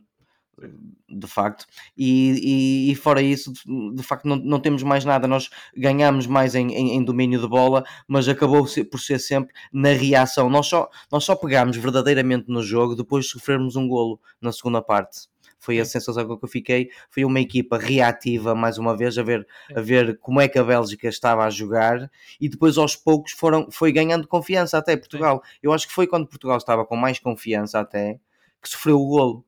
de 1.09 1.27
facto, 1.27 1.65
e, 1.97 2.87
e, 2.89 2.91
e, 2.91 2.95
fora 2.95 3.21
isso, 3.21 3.51
de, 3.51 3.95
de, 3.95 4.03
facto, 4.03 4.25
não, 4.25 4.35
não 4.35 4.59
temos 4.59 4.83
mais 4.83 5.03
nada. 5.03 5.27
Nós 5.27 5.49
ganhamos 5.75 6.27
mais 6.27 6.55
em, 6.55 6.71
em, 6.71 6.95
em 6.95 7.03
domínio 7.03 7.39
de 7.41 7.47
bola, 7.47 7.83
mas 8.07 8.27
acabou 8.27 8.65
por 8.89 8.99
ser 8.99 9.19
sempre 9.19 9.53
na 9.73 9.89
reação. 9.89 10.49
Nós 10.49 10.67
só, 10.67 10.89
nós 11.11 11.23
só 11.23 11.35
pegámos 11.35 11.77
verdadeiramente 11.77 12.49
no 12.49 12.61
jogo 12.61 12.95
depois 12.95 13.25
de 13.25 13.31
sofrermos 13.31 13.75
um 13.75 13.87
golo 13.87 14.19
na 14.39 14.51
segunda 14.51 14.81
parte 14.81 15.31
foi 15.61 15.79
a 15.79 15.85
sensação 15.85 16.25
com 16.25 16.35
que 16.35 16.43
eu 16.43 16.49
fiquei. 16.49 16.89
Foi 17.11 17.23
uma 17.23 17.39
equipa 17.39 17.77
reativa, 17.77 18.55
mais 18.55 18.79
uma 18.79 18.97
vez, 18.97 19.15
a 19.19 19.21
ver, 19.21 19.47
a 19.75 19.79
ver 19.79 20.17
como 20.17 20.41
é 20.41 20.47
que 20.47 20.57
a 20.57 20.63
Bélgica 20.63 21.07
estava 21.07 21.45
a 21.45 21.51
jogar 21.51 22.09
e 22.39 22.49
depois 22.49 22.79
aos 22.79 22.95
poucos 22.95 23.31
foram, 23.31 23.69
foi 23.69 23.91
ganhando 23.91 24.27
confiança 24.27 24.79
até 24.79 24.97
Portugal. 24.97 25.43
Eu 25.61 25.71
acho 25.71 25.87
que 25.87 25.93
foi 25.93 26.07
quando 26.07 26.27
Portugal 26.27 26.57
estava 26.57 26.83
com 26.83 26.95
mais 26.95 27.19
confiança 27.19 27.79
até 27.79 28.19
que 28.61 28.69
sofreu 28.69 28.99
o 28.99 29.07
golo. 29.07 29.45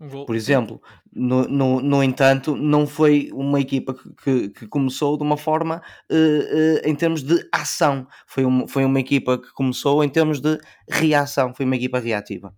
Um 0.00 0.24
Por 0.24 0.34
exemplo, 0.34 0.80
no, 1.12 1.46
no, 1.46 1.80
no 1.82 2.02
entanto, 2.02 2.56
não 2.56 2.86
foi 2.86 3.28
uma 3.34 3.60
equipa 3.60 3.92
que, 3.92 4.14
que, 4.14 4.48
que 4.48 4.66
começou 4.66 5.18
de 5.18 5.22
uma 5.22 5.36
forma 5.36 5.82
uh, 6.10 6.14
uh, 6.14 6.88
em 6.88 6.94
termos 6.94 7.22
de 7.22 7.46
ação, 7.52 8.08
foi, 8.26 8.46
um, 8.46 8.66
foi 8.66 8.86
uma 8.86 8.98
equipa 8.98 9.36
que 9.36 9.52
começou 9.52 10.02
em 10.02 10.08
termos 10.08 10.40
de 10.40 10.58
reação, 10.88 11.52
foi 11.52 11.66
uma 11.66 11.76
equipa 11.76 11.98
reativa. 11.98 12.54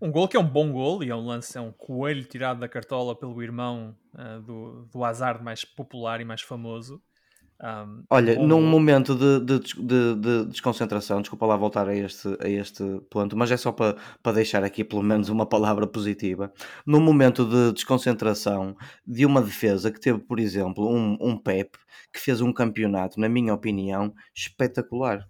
Um 0.00 0.12
gol 0.12 0.28
que 0.28 0.36
é 0.36 0.40
um 0.40 0.48
bom 0.48 0.70
gol 0.70 1.02
e 1.02 1.08
é 1.08 1.16
um 1.16 1.26
lance, 1.26 1.56
é 1.56 1.60
um 1.60 1.72
coelho 1.72 2.22
tirado 2.24 2.60
da 2.60 2.68
cartola 2.68 3.18
pelo 3.18 3.42
irmão 3.42 3.96
uh, 4.14 4.40
do, 4.42 4.84
do 4.92 5.02
Hazard 5.02 5.42
mais 5.42 5.64
popular 5.64 6.20
e 6.20 6.24
mais 6.24 6.42
famoso. 6.42 7.02
Um, 7.60 8.04
Olha, 8.08 8.38
um 8.38 8.46
num 8.46 8.62
momento 8.64 9.16
de, 9.16 9.40
de, 9.40 9.58
de, 9.58 10.14
de, 10.14 10.44
desconcentração, 10.46 11.20
desculpa 11.20 11.44
lá 11.44 11.56
voltar 11.56 11.88
a 11.88 11.94
este, 11.94 12.28
a 12.40 12.48
este 12.48 12.84
ponto, 13.10 13.36
mas 13.36 13.50
é 13.50 13.56
só 13.56 13.72
para, 13.72 13.96
para 14.22 14.32
deixar 14.32 14.62
aqui 14.62 14.84
pelo 14.84 15.02
menos 15.02 15.28
uma 15.28 15.44
palavra 15.44 15.86
positiva. 15.86 16.52
Num 16.86 17.00
momento 17.00 17.44
de 17.44 17.72
desconcentração 17.72 18.76
de 19.04 19.26
uma 19.26 19.42
defesa 19.42 19.90
que 19.90 20.00
teve, 20.00 20.20
por 20.20 20.38
exemplo, 20.38 20.88
um, 20.88 21.18
um 21.20 21.36
Pep 21.36 21.76
que 22.12 22.20
fez 22.20 22.40
um 22.40 22.52
campeonato, 22.52 23.18
na 23.18 23.28
minha 23.28 23.52
opinião, 23.52 24.14
espetacular 24.32 25.26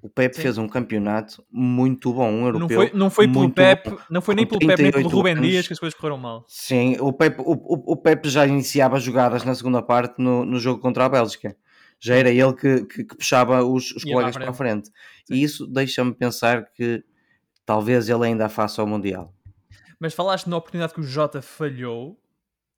o 0.00 0.08
Pep 0.08 0.34
Sim. 0.34 0.42
fez 0.42 0.58
um 0.58 0.68
campeonato 0.68 1.44
muito 1.50 2.12
bom, 2.12 2.30
um 2.30 2.46
europeu. 2.46 2.68
Não 2.68 2.68
foi, 2.68 2.98
não 2.98 3.10
foi 3.10 3.28
pelo 3.28 3.50
Pep, 3.50 3.90
bom, 3.90 3.98
não 4.08 4.22
foi 4.22 4.34
nem 4.34 4.46
pelo 4.46 4.60
Pep 4.60 4.82
nem 4.82 4.92
pelo 4.92 5.08
Rubem 5.08 5.40
Dias 5.40 5.66
que 5.66 5.72
as 5.72 5.78
coisas 5.78 5.98
correram 5.98 6.18
mal. 6.18 6.44
Sim, 6.46 6.96
o 7.00 7.12
Pep, 7.12 7.40
o, 7.40 7.52
o, 7.52 7.92
o 7.92 7.96
Pep 7.96 8.28
já 8.28 8.46
iniciava 8.46 9.00
jogadas 9.00 9.44
na 9.44 9.54
segunda 9.54 9.82
parte 9.82 10.22
no, 10.22 10.44
no 10.44 10.58
jogo 10.60 10.80
contra 10.80 11.04
a 11.04 11.08
Bélgica. 11.08 11.56
Já 12.00 12.14
era 12.14 12.30
ele 12.30 12.52
que, 12.52 12.86
que, 12.86 13.04
que 13.04 13.16
puxava 13.16 13.64
os, 13.64 13.90
os 13.90 14.04
colegas 14.04 14.36
para 14.36 14.50
a 14.50 14.52
frente. 14.52 14.86
Sim. 14.86 15.34
E 15.34 15.42
isso 15.42 15.66
deixa-me 15.66 16.14
pensar 16.14 16.70
que 16.72 17.02
talvez 17.66 18.08
ele 18.08 18.24
ainda 18.24 18.48
faça 18.48 18.82
o 18.84 18.86
Mundial. 18.86 19.34
Mas 19.98 20.14
falaste 20.14 20.46
na 20.46 20.56
oportunidade 20.56 20.94
que 20.94 21.00
o 21.00 21.02
Jota 21.02 21.42
falhou 21.42 22.16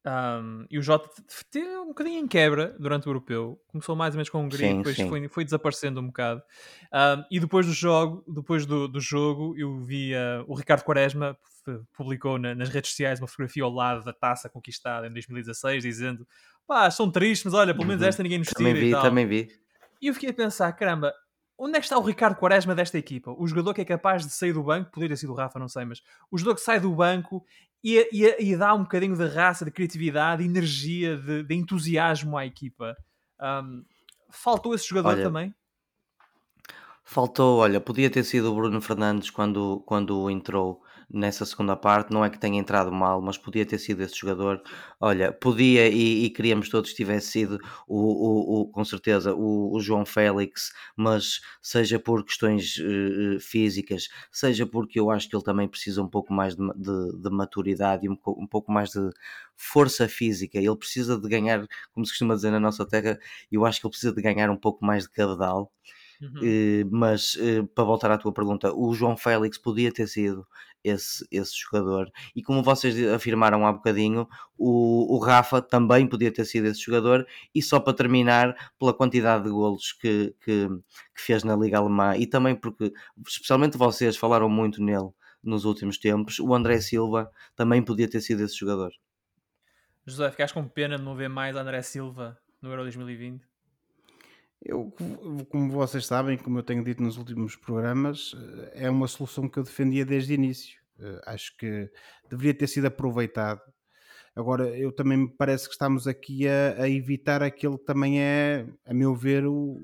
um, 0.06 0.64
e 0.70 0.78
o 0.78 0.82
Jota 0.82 1.10
teve 1.50 1.68
um 1.76 1.88
bocadinho 1.88 2.18
em 2.18 2.26
quebra 2.26 2.74
durante 2.78 3.06
o 3.06 3.10
europeu. 3.10 3.60
Começou 3.68 3.94
mais 3.94 4.14
ou 4.14 4.16
menos 4.16 4.30
com 4.30 4.38
a 4.38 4.40
Hungria, 4.40 4.68
sim, 4.68 4.76
depois 4.78 4.96
sim. 4.96 5.08
Foi, 5.08 5.28
foi, 5.28 5.44
desaparecendo 5.44 6.00
um 6.00 6.06
bocado. 6.06 6.42
Um, 6.92 7.24
e 7.30 7.38
depois 7.38 7.66
do 7.66 7.72
jogo, 7.72 8.24
depois 8.26 8.64
do, 8.64 8.88
do 8.88 9.00
jogo, 9.00 9.54
eu 9.58 9.78
vi 9.78 10.14
uh, 10.14 10.44
o 10.46 10.54
Ricardo 10.54 10.84
Quaresma 10.84 11.36
publicou 11.96 12.38
na, 12.38 12.54
nas 12.54 12.70
redes 12.70 12.90
sociais 12.90 13.20
uma 13.20 13.28
fotografia 13.28 13.62
ao 13.62 13.70
lado 13.70 14.02
da 14.02 14.12
taça 14.12 14.48
conquistada 14.48 15.06
em 15.06 15.12
2016, 15.12 15.82
dizendo: 15.82 16.26
pá, 16.66 16.90
são 16.90 17.10
tristes, 17.10 17.44
mas 17.44 17.54
olha, 17.54 17.74
pelo 17.74 17.86
menos 17.86 18.02
uhum. 18.02 18.08
esta 18.08 18.22
ninguém 18.22 18.38
nos 18.38 18.48
tira. 18.48 18.70
Também 18.70 18.74
vi, 18.74 18.90
também 18.92 19.26
vi. 19.26 19.48
E 20.00 20.06
eu 20.06 20.14
fiquei 20.14 20.30
a 20.30 20.34
pensar: 20.34 20.72
caramba, 20.72 21.12
onde 21.60 21.76
é 21.76 21.78
que 21.78 21.84
está 21.84 21.98
o 21.98 22.02
Ricardo 22.02 22.36
Quaresma 22.36 22.74
desta 22.74 22.96
equipa? 22.96 23.34
O 23.36 23.46
jogador 23.46 23.74
que 23.74 23.82
é 23.82 23.84
capaz 23.84 24.26
de 24.26 24.32
sair 24.32 24.54
do 24.54 24.62
banco, 24.62 24.90
poderia 24.90 25.14
ter 25.14 25.20
sido 25.20 25.32
o 25.32 25.36
Rafa, 25.36 25.58
não 25.58 25.68
sei, 25.68 25.84
mas 25.84 26.02
o 26.30 26.38
jogador 26.38 26.56
que 26.56 26.62
sai 26.62 26.80
do 26.80 26.90
banco 26.94 27.44
e, 27.84 28.08
e, 28.10 28.50
e 28.52 28.56
dá 28.56 28.74
um 28.74 28.82
bocadinho 28.82 29.14
de 29.14 29.26
raça, 29.26 29.64
de 29.64 29.70
criatividade, 29.70 30.42
de 30.42 30.48
energia, 30.48 31.18
de, 31.18 31.42
de 31.42 31.54
entusiasmo 31.54 32.38
à 32.38 32.46
equipa. 32.46 32.96
Um, 33.38 33.84
faltou 34.30 34.74
esse 34.74 34.88
jogador 34.88 35.10
olha, 35.10 35.22
também? 35.22 35.54
Faltou, 37.04 37.58
olha, 37.58 37.78
podia 37.78 38.08
ter 38.08 38.24
sido 38.24 38.50
o 38.50 38.54
Bruno 38.54 38.80
Fernandes 38.80 39.28
quando, 39.28 39.82
quando 39.84 40.30
entrou 40.30 40.82
nessa 41.12 41.44
segunda 41.44 41.76
parte. 41.76 42.12
Não 42.12 42.24
é 42.24 42.30
que 42.30 42.38
tenha 42.38 42.58
entrado 42.58 42.92
mal, 42.92 43.20
mas 43.20 43.36
podia 43.36 43.66
ter 43.66 43.78
sido 43.78 44.02
esse 44.02 44.16
jogador. 44.16 44.62
Olha, 45.00 45.32
podia 45.32 45.88
e, 45.88 46.24
e 46.24 46.30
queríamos 46.30 46.68
todos 46.68 46.90
que 46.90 46.96
tivesse 46.96 47.28
sido 47.28 47.58
o, 47.88 47.98
o, 47.98 48.60
o 48.62 48.68
com 48.68 48.84
certeza 48.84 49.34
o, 49.34 49.74
o, 49.74 49.80
João 49.80 50.04
Félix, 50.06 50.72
mas 50.96 51.40
seja 51.60 51.98
por 51.98 52.24
questões 52.24 52.76
uh, 52.78 53.40
físicas, 53.40 54.08
seja 54.30 54.66
porque 54.66 55.00
eu 55.00 55.10
acho 55.10 55.28
que 55.28 55.36
ele 55.36 55.42
também 55.42 55.68
precisa 55.68 56.02
um 56.02 56.08
pouco 56.08 56.32
mais 56.32 56.54
de, 56.54 56.62
de, 56.76 57.22
de 57.22 57.30
maturidade 57.30 58.06
e 58.06 58.08
um, 58.08 58.16
um 58.26 58.46
pouco 58.46 58.70
mais 58.72 58.90
de 58.90 59.10
força 59.56 60.08
física. 60.08 60.58
Ele 60.58 60.76
precisa 60.76 61.18
de 61.18 61.28
ganhar, 61.28 61.66
como 61.92 62.06
se 62.06 62.12
costuma 62.12 62.34
dizer 62.34 62.50
na 62.50 62.60
nossa 62.60 62.86
terra, 62.86 63.18
eu 63.50 63.64
acho 63.66 63.80
que 63.80 63.86
ele 63.86 63.90
precisa 63.92 64.14
de 64.14 64.22
ganhar 64.22 64.50
um 64.50 64.56
pouco 64.56 64.84
mais 64.84 65.04
de 65.04 65.10
cabedal. 65.10 65.70
Uhum. 66.20 66.40
Uh, 66.40 66.88
mas 66.90 67.34
uh, 67.34 67.66
para 67.74 67.84
voltar 67.84 68.10
à 68.10 68.18
tua 68.18 68.32
pergunta, 68.32 68.72
o 68.74 68.92
João 68.92 69.16
Félix 69.16 69.56
podia 69.56 69.90
ter 69.90 70.06
sido 70.06 70.46
esse, 70.84 71.26
esse 71.30 71.52
jogador. 71.56 72.10
E 72.34 72.42
como 72.42 72.62
vocês 72.62 72.96
afirmaram 73.08 73.66
há 73.66 73.72
bocadinho, 73.72 74.28
o, 74.56 75.16
o 75.16 75.18
Rafa 75.18 75.62
também 75.62 76.06
podia 76.06 76.32
ter 76.32 76.44
sido 76.44 76.66
esse 76.66 76.80
jogador. 76.80 77.26
E 77.54 77.62
só 77.62 77.80
para 77.80 77.94
terminar, 77.94 78.54
pela 78.78 78.92
quantidade 78.92 79.44
de 79.44 79.50
golos 79.50 79.92
que, 79.92 80.34
que, 80.44 80.68
que 80.68 81.20
fez 81.20 81.42
na 81.42 81.56
Liga 81.56 81.78
Alemã 81.78 82.16
e 82.16 82.26
também 82.26 82.54
porque, 82.54 82.92
especialmente 83.26 83.78
vocês, 83.78 84.16
falaram 84.16 84.48
muito 84.48 84.82
nele 84.82 85.10
nos 85.42 85.64
últimos 85.64 85.96
tempos, 85.96 86.38
o 86.38 86.54
André 86.54 86.80
Silva 86.80 87.30
também 87.56 87.82
podia 87.82 88.08
ter 88.08 88.20
sido 88.20 88.42
esse 88.42 88.56
jogador. 88.56 88.92
José, 90.06 90.30
ficaste 90.30 90.52
com 90.52 90.66
pena 90.68 90.98
de 90.98 91.02
não 91.02 91.14
ver 91.14 91.28
mais 91.28 91.56
André 91.56 91.80
Silva 91.82 92.38
no 92.60 92.68
Euro 92.70 92.82
2020? 92.82 93.49
Eu, 94.62 94.92
como 95.48 95.70
vocês 95.70 96.04
sabem, 96.04 96.36
como 96.36 96.58
eu 96.58 96.62
tenho 96.62 96.84
dito 96.84 97.02
nos 97.02 97.16
últimos 97.16 97.56
programas, 97.56 98.34
eh, 98.74 98.84
é 98.84 98.90
uma 98.90 99.08
solução 99.08 99.48
que 99.48 99.58
eu 99.58 99.62
defendia 99.62 100.04
desde 100.04 100.32
o 100.32 100.34
início. 100.34 100.78
Eh, 100.98 101.20
acho 101.26 101.56
que 101.56 101.90
deveria 102.28 102.54
ter 102.54 102.66
sido 102.66 102.86
aproveitado. 102.86 103.60
Agora, 104.36 104.68
eu 104.76 104.92
também 104.92 105.18
me 105.18 105.28
parece 105.28 105.66
que 105.66 105.72
estamos 105.72 106.06
aqui 106.06 106.46
a, 106.46 106.82
a 106.82 106.88
evitar 106.88 107.42
aquele 107.42 107.78
que 107.78 107.84
também 107.84 108.20
é, 108.20 108.66
a 108.86 108.92
meu 108.92 109.14
ver, 109.14 109.46
o, 109.46 109.80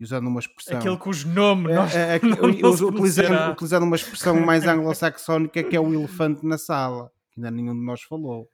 usando 0.00 0.26
uma 0.26 0.40
expressão. 0.40 0.78
Aquele 0.78 0.96
cujo 0.96 1.28
nome 1.28 1.70
é, 1.70 1.74
nós 1.74 1.94
é, 1.94 2.16
é, 2.16 2.20
utilizando, 2.84 3.52
utilizando 3.52 3.84
uma 3.84 3.96
expressão 3.96 4.38
mais 4.40 4.66
anglo-saxónica 4.66 5.62
que 5.62 5.76
é 5.76 5.80
o 5.80 5.94
elefante 5.94 6.44
na 6.44 6.58
sala, 6.58 7.10
que 7.30 7.40
ainda 7.40 7.50
nenhum 7.50 7.74
de 7.74 7.84
nós 7.84 8.02
falou. 8.02 8.48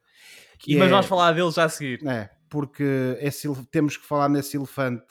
E, 0.66 0.76
mas 0.76 0.88
é, 0.88 0.90
vamos 0.90 1.06
falar 1.06 1.32
dele 1.32 1.50
já 1.50 1.64
a 1.64 1.68
seguir. 1.68 2.06
É, 2.06 2.28
porque 2.48 3.16
esse, 3.20 3.48
temos 3.70 3.96
que 3.96 4.06
falar 4.06 4.28
nesse 4.28 4.56
elefante 4.56 5.04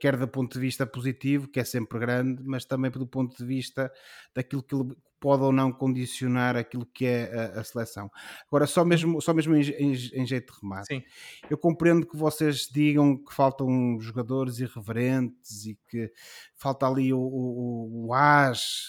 quer 0.00 0.16
do 0.16 0.28
ponto 0.28 0.54
de 0.54 0.60
vista 0.60 0.86
positivo, 0.86 1.48
que 1.48 1.60
é 1.60 1.64
sempre 1.64 1.98
grande, 1.98 2.42
mas 2.44 2.64
também 2.64 2.90
do 2.90 3.06
ponto 3.06 3.36
de 3.36 3.44
vista 3.44 3.92
daquilo 4.34 4.62
que 4.62 4.74
pode 5.22 5.44
ou 5.44 5.52
não 5.52 5.70
condicionar 5.70 6.56
aquilo 6.56 6.84
que 6.84 7.06
é 7.06 7.52
a, 7.54 7.60
a 7.60 7.64
seleção. 7.64 8.10
Agora, 8.48 8.66
só 8.66 8.84
mesmo, 8.84 9.22
só 9.22 9.32
mesmo 9.32 9.54
em, 9.54 9.62
em, 9.62 9.92
em, 9.92 10.26
jeito 10.26 10.52
de 10.52 10.60
remate. 10.60 10.88
Sim. 10.88 11.02
Eu 11.48 11.56
compreendo 11.56 12.04
que 12.04 12.16
vocês 12.16 12.68
digam 12.70 13.16
que 13.16 13.32
faltam 13.32 14.00
jogadores 14.00 14.58
irreverentes 14.58 15.64
e 15.64 15.78
que 15.88 16.10
falta 16.56 16.88
ali 16.88 17.12
o, 17.12 17.20
o, 17.20 18.06
o 18.08 18.14
As, 18.14 18.88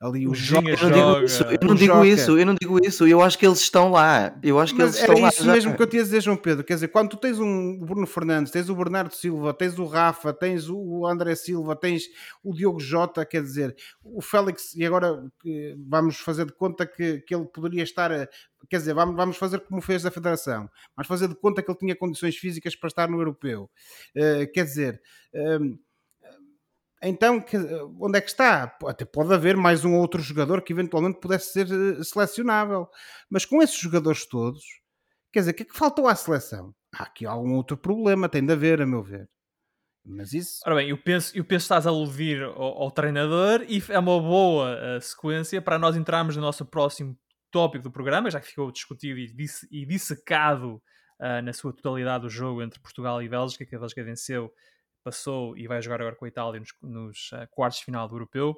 ali 0.00 0.26
o, 0.26 0.30
o 0.30 0.34
Joga. 0.34 0.70
Eu 0.70 0.78
não 0.78 0.90
digo, 0.90 1.24
isso, 1.24 1.42
eu 1.42 1.68
não 1.68 1.74
digo 1.74 2.04
isso, 2.04 2.38
eu 2.38 2.46
não 2.46 2.54
digo 2.54 2.86
isso, 2.86 3.06
eu 3.06 3.20
acho 3.20 3.38
que 3.38 3.44
eles 3.44 3.60
estão 3.60 3.90
lá. 3.90 4.34
Eu 4.42 4.58
acho 4.58 4.74
que 4.74 4.80
Mas 4.80 4.96
eles 4.96 5.00
estão 5.00 5.20
lá. 5.20 5.28
É 5.28 5.30
isso 5.30 5.44
mesmo 5.44 5.76
que 5.76 5.82
eu 5.82 5.86
tinha 5.86 6.00
a 6.00 6.04
dizer, 6.04 6.22
João 6.22 6.36
Pedro. 6.38 6.64
Quer 6.64 6.74
dizer, 6.74 6.88
quando 6.88 7.10
tu 7.10 7.18
tens 7.18 7.38
um 7.38 7.78
Bruno 7.78 8.06
Fernandes, 8.06 8.50
tens 8.50 8.70
o 8.70 8.74
Bernardo 8.74 9.14
Silva, 9.14 9.52
tens 9.52 9.78
o 9.78 9.84
Rafa, 9.84 10.32
tens 10.32 10.70
o 10.70 11.06
André 11.06 11.34
Silva, 11.34 11.76
tens 11.76 12.04
o 12.42 12.54
Diogo 12.54 12.80
Jota, 12.80 13.26
quer 13.26 13.42
dizer, 13.42 13.76
o 14.02 14.22
Félix, 14.22 14.74
e 14.74 14.86
agora 14.86 15.22
vamos 15.78 16.18
fazer 16.18 16.46
de 16.46 16.52
conta 16.52 16.86
que, 16.86 17.20
que 17.20 17.34
ele 17.34 17.46
poderia 17.46 17.82
estar. 17.82 18.10
Quer 18.68 18.76
dizer, 18.78 18.94
vamos, 18.94 19.16
vamos 19.16 19.36
fazer 19.36 19.60
como 19.60 19.80
fez 19.80 20.04
a 20.04 20.10
Federação, 20.10 20.68
vamos 20.96 21.08
fazer 21.08 21.28
de 21.28 21.34
conta 21.34 21.62
que 21.62 21.70
ele 21.70 21.78
tinha 21.78 21.96
condições 21.96 22.36
físicas 22.36 22.76
para 22.76 22.88
estar 22.88 23.08
no 23.08 23.18
Europeu. 23.18 23.70
Uh, 24.16 24.52
quer 24.52 24.64
dizer. 24.64 25.00
Uh, 25.34 25.78
então, 27.02 27.44
onde 28.00 28.18
é 28.18 28.20
que 28.20 28.30
está? 28.30 28.76
Até 28.86 29.04
pode 29.04 29.32
haver 29.32 29.56
mais 29.56 29.84
um 29.84 29.94
outro 29.94 30.20
jogador 30.20 30.62
que 30.62 30.72
eventualmente 30.72 31.20
pudesse 31.20 31.52
ser 31.52 31.66
eh, 31.66 32.02
selecionável. 32.02 32.88
Mas 33.28 33.44
com 33.44 33.62
esses 33.62 33.78
jogadores 33.78 34.26
todos, 34.26 34.64
quer 35.30 35.40
dizer, 35.40 35.50
o 35.50 35.54
que 35.54 35.62
é 35.62 35.66
que 35.66 35.76
faltou 35.76 36.08
à 36.08 36.14
seleção? 36.16 36.74
Há 36.92 37.04
aqui 37.04 37.26
algum 37.26 37.54
outro 37.54 37.76
problema, 37.76 38.28
tem 38.28 38.44
de 38.44 38.52
haver, 38.52 38.80
a 38.80 38.86
meu 38.86 39.02
ver. 39.02 39.28
Mas 40.06 40.32
isso. 40.32 40.60
Ora 40.64 40.76
bem, 40.76 40.90
eu 40.90 40.96
penso, 40.96 41.36
eu 41.36 41.44
penso 41.44 41.64
que 41.64 41.64
estás 41.64 41.86
a 41.86 41.90
aludir 41.90 42.40
ao, 42.42 42.82
ao 42.82 42.90
treinador 42.92 43.64
e 43.68 43.82
é 43.88 43.98
uma 43.98 44.20
boa 44.20 44.76
uh, 44.76 45.00
sequência 45.00 45.60
para 45.60 45.78
nós 45.78 45.96
entrarmos 45.96 46.36
no 46.36 46.42
nosso 46.42 46.64
próximo 46.64 47.18
tópico 47.50 47.82
do 47.82 47.90
programa, 47.90 48.30
já 48.30 48.40
que 48.40 48.46
ficou 48.46 48.70
discutido 48.70 49.18
e, 49.18 49.26
disse, 49.26 49.66
e 49.70 49.84
dissecado 49.84 50.80
uh, 51.20 51.42
na 51.42 51.52
sua 51.52 51.72
totalidade 51.72 52.24
o 52.24 52.30
jogo 52.30 52.62
entre 52.62 52.78
Portugal 52.78 53.20
e 53.20 53.28
Bélgica, 53.28 53.66
que 53.66 53.74
a 53.74 53.78
Bélgica 53.78 54.04
venceu, 54.04 54.52
passou 55.02 55.56
e 55.56 55.66
vai 55.66 55.82
jogar 55.82 56.00
agora 56.00 56.14
com 56.14 56.24
a 56.24 56.28
Itália 56.28 56.60
nos, 56.60 56.72
nos 56.80 57.32
uh, 57.32 57.48
quartos 57.50 57.80
de 57.80 57.84
final 57.84 58.06
do 58.06 58.14
Europeu. 58.14 58.54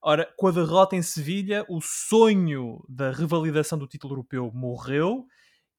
Ora, 0.00 0.32
com 0.36 0.46
a 0.46 0.52
derrota 0.52 0.94
em 0.94 1.02
Sevilha, 1.02 1.64
o 1.68 1.80
sonho 1.80 2.84
da 2.88 3.10
revalidação 3.10 3.76
do 3.76 3.88
título 3.88 4.14
europeu 4.14 4.52
morreu 4.54 5.26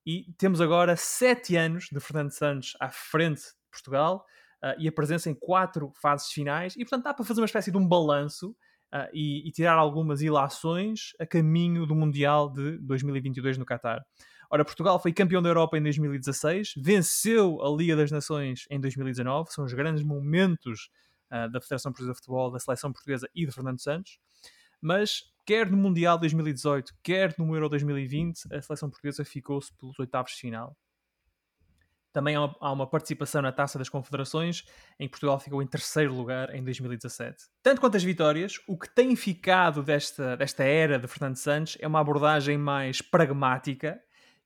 e 0.06 0.34
temos 0.38 0.60
agora 0.60 0.98
sete 0.98 1.56
anos 1.56 1.88
de 1.90 2.00
Fernando 2.02 2.32
Santos 2.32 2.76
à 2.80 2.90
frente 2.90 3.42
de 3.42 3.70
Portugal 3.72 4.26
uh, 4.64 4.76
e 4.80 4.88
a 4.88 4.92
presença 4.92 5.30
em 5.30 5.36
quatro 5.36 5.92
fases 6.02 6.32
finais, 6.32 6.74
e 6.76 6.80
portanto 6.80 7.04
dá 7.04 7.14
para 7.14 7.26
fazer 7.26 7.42
uma 7.42 7.46
espécie 7.46 7.72
de 7.72 7.78
um 7.78 7.86
balanço 7.86 8.52
uh, 8.94 9.10
e, 9.14 9.48
e, 9.48 9.52
tirar 9.52 9.74
algumas 9.74 10.22
ilações 10.22 11.12
a 11.20 11.26
caminho 11.26 11.86
do 11.86 11.94
Mundial 11.94 12.50
de 12.50 12.78
2022 12.80 13.58
no 13.58 13.66
Qatar. 13.66 14.02
Ora, 14.50 14.64
Portugal 14.64 15.00
foi 15.02 15.12
campeão 15.12 15.42
da 15.42 15.50
Europa 15.50 15.78
em 15.78 15.84
2016, 15.84 16.74
venceu 16.78 17.60
a 17.62 17.76
Liga 17.76 17.96
das 17.96 18.12
Nações 18.12 18.66
em 18.70 18.80
2019, 18.80 19.52
são 19.52 19.66
os 19.66 19.74
grandes 19.74 20.04
momentos 20.04 20.90
uh, 21.32 21.52
da 21.52 21.60
Federação 21.60 21.92
Portuguesa 21.92 22.14
de 22.14 22.18
Futebol, 22.18 22.52
da 22.52 22.60
Seleção 22.60 22.94
Portuguesa 22.94 23.28
e 23.36 23.46
de 23.46 23.52
Fernando 23.52 23.82
Santos, 23.82 24.20
mas 24.80 25.24
quer 25.46 25.70
no 25.70 25.78
Mundial 25.78 26.18
2018, 26.18 26.94
quer 27.04 27.34
no 27.38 27.54
Euro 27.56 27.68
2020, 27.68 28.54
a 28.54 28.62
Seleção 28.62 28.90
Portuguesa 28.90 29.26
ficou-se 29.26 29.74
pelos 29.76 29.98
oitavos 30.00 30.32
de 30.32 30.38
final. 30.38 30.78
Também 32.14 32.36
há 32.36 32.72
uma 32.72 32.88
participação 32.88 33.42
na 33.42 33.52
Taça 33.52 33.80
das 33.80 33.90
Confederações, 33.90 34.64
em 35.00 35.06
que 35.08 35.12
Portugal 35.12 35.40
ficou 35.40 35.62
em 35.64 35.68
terceiro 35.68 36.14
lugar 36.14 36.54
em 36.56 36.64
2017. 36.64 37.46
Tanto 37.64 37.82
quanto 37.82 37.98
as 37.98 38.04
vitórias, 38.04 38.60
o 38.68 38.78
que 38.78 38.88
tem 38.88 39.16
ficado 39.16 39.82
desta, 39.82 40.38
desta 40.38 40.64
era 40.64 41.00
de 41.00 41.08
Fernando 41.08 41.38
Santos 41.38 41.76
é 41.82 41.88
uma 41.88 42.00
abordagem 42.00 42.56
mais 42.56 43.02
pragmática 43.02 44.00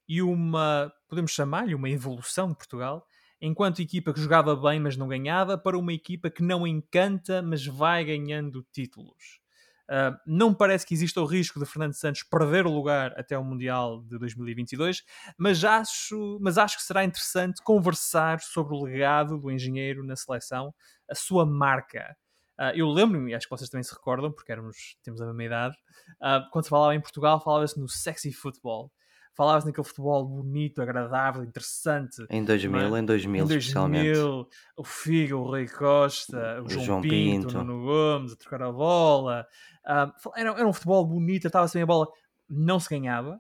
e 0.07 0.21
uma, 0.21 0.91
podemos 1.09 1.31
chamar-lhe, 1.31 1.75
uma 1.75 1.89
evolução 1.89 2.47
de 2.47 2.55
Portugal, 2.55 3.05
enquanto 3.41 3.81
equipa 3.81 4.13
que 4.13 4.21
jogava 4.21 4.55
bem, 4.55 4.79
mas 4.79 4.95
não 4.95 5.07
ganhava, 5.07 5.57
para 5.57 5.77
uma 5.77 5.91
equipa 5.91 6.29
que 6.29 6.41
não 6.41 6.65
encanta, 6.65 7.41
mas 7.41 7.65
vai 7.65 8.05
ganhando 8.05 8.65
títulos. 8.71 9.41
Uh, 9.89 10.17
não 10.25 10.53
parece 10.53 10.85
que 10.85 10.93
exista 10.93 11.21
o 11.21 11.25
risco 11.25 11.59
de 11.59 11.65
Fernando 11.65 11.93
Santos 11.93 12.21
perder 12.23 12.65
o 12.65 12.71
lugar 12.71 13.13
até 13.17 13.37
o 13.37 13.43
Mundial 13.43 14.03
de 14.03 14.19
2022, 14.19 15.01
mas 15.37 15.63
acho, 15.63 16.37
mas 16.41 16.57
acho 16.57 16.77
que 16.77 16.83
será 16.83 17.05
interessante 17.05 17.63
conversar 17.63 18.41
sobre 18.41 18.75
o 18.75 18.83
legado 18.83 19.37
do 19.37 19.49
engenheiro 19.49 20.03
na 20.05 20.15
seleção, 20.15 20.73
a 21.09 21.15
sua 21.15 21.45
marca. 21.45 22.17
Uh, 22.59 22.75
eu 22.75 22.89
lembro-me, 22.89 23.33
acho 23.33 23.47
que 23.47 23.55
vocês 23.55 23.69
também 23.69 23.83
se 23.83 23.93
recordam, 23.93 24.31
porque 24.31 24.51
éramos, 24.51 24.97
temos 25.03 25.21
a 25.21 25.25
mesma 25.27 25.43
idade, 25.43 25.77
uh, 26.21 26.49
quando 26.51 26.65
se 26.65 26.69
falava 26.69 26.93
em 26.93 27.01
Portugal, 27.01 27.39
falava-se 27.39 27.79
no 27.79 27.87
sexy 27.87 28.33
football 28.33 28.91
falavas 29.37 29.65
naquele 29.65 29.85
futebol 29.85 30.25
bonito, 30.25 30.81
agradável, 30.81 31.43
interessante. 31.43 32.25
Em 32.27 32.43
2000, 32.43 32.95
é? 32.95 32.99
em 32.99 33.05
2000, 33.05 33.43
em 33.43 33.47
2000 33.47 33.57
especialmente. 33.59 34.19
O 34.75 34.83
Figo, 34.83 35.37
o 35.37 35.43
Rui 35.43 35.67
Costa, 35.67 36.59
o, 36.59 36.65
o 36.65 36.69
João, 36.69 36.85
João 36.85 37.01
Pinto, 37.01 37.47
Pinto, 37.47 37.59
o 37.59 37.63
Nuno 37.63 37.85
Gomes, 37.85 38.33
a 38.33 38.35
trocar 38.35 38.63
a 38.63 38.71
bola. 38.71 39.47
Uh, 39.85 40.31
era, 40.35 40.49
era, 40.49 40.67
um 40.67 40.73
futebol 40.73 41.05
bonito, 41.05 41.45
estava 41.45 41.67
sem 41.67 41.83
a 41.83 41.85
bola, 41.85 42.07
não 42.49 42.79
se 42.79 42.89
ganhava, 42.89 43.39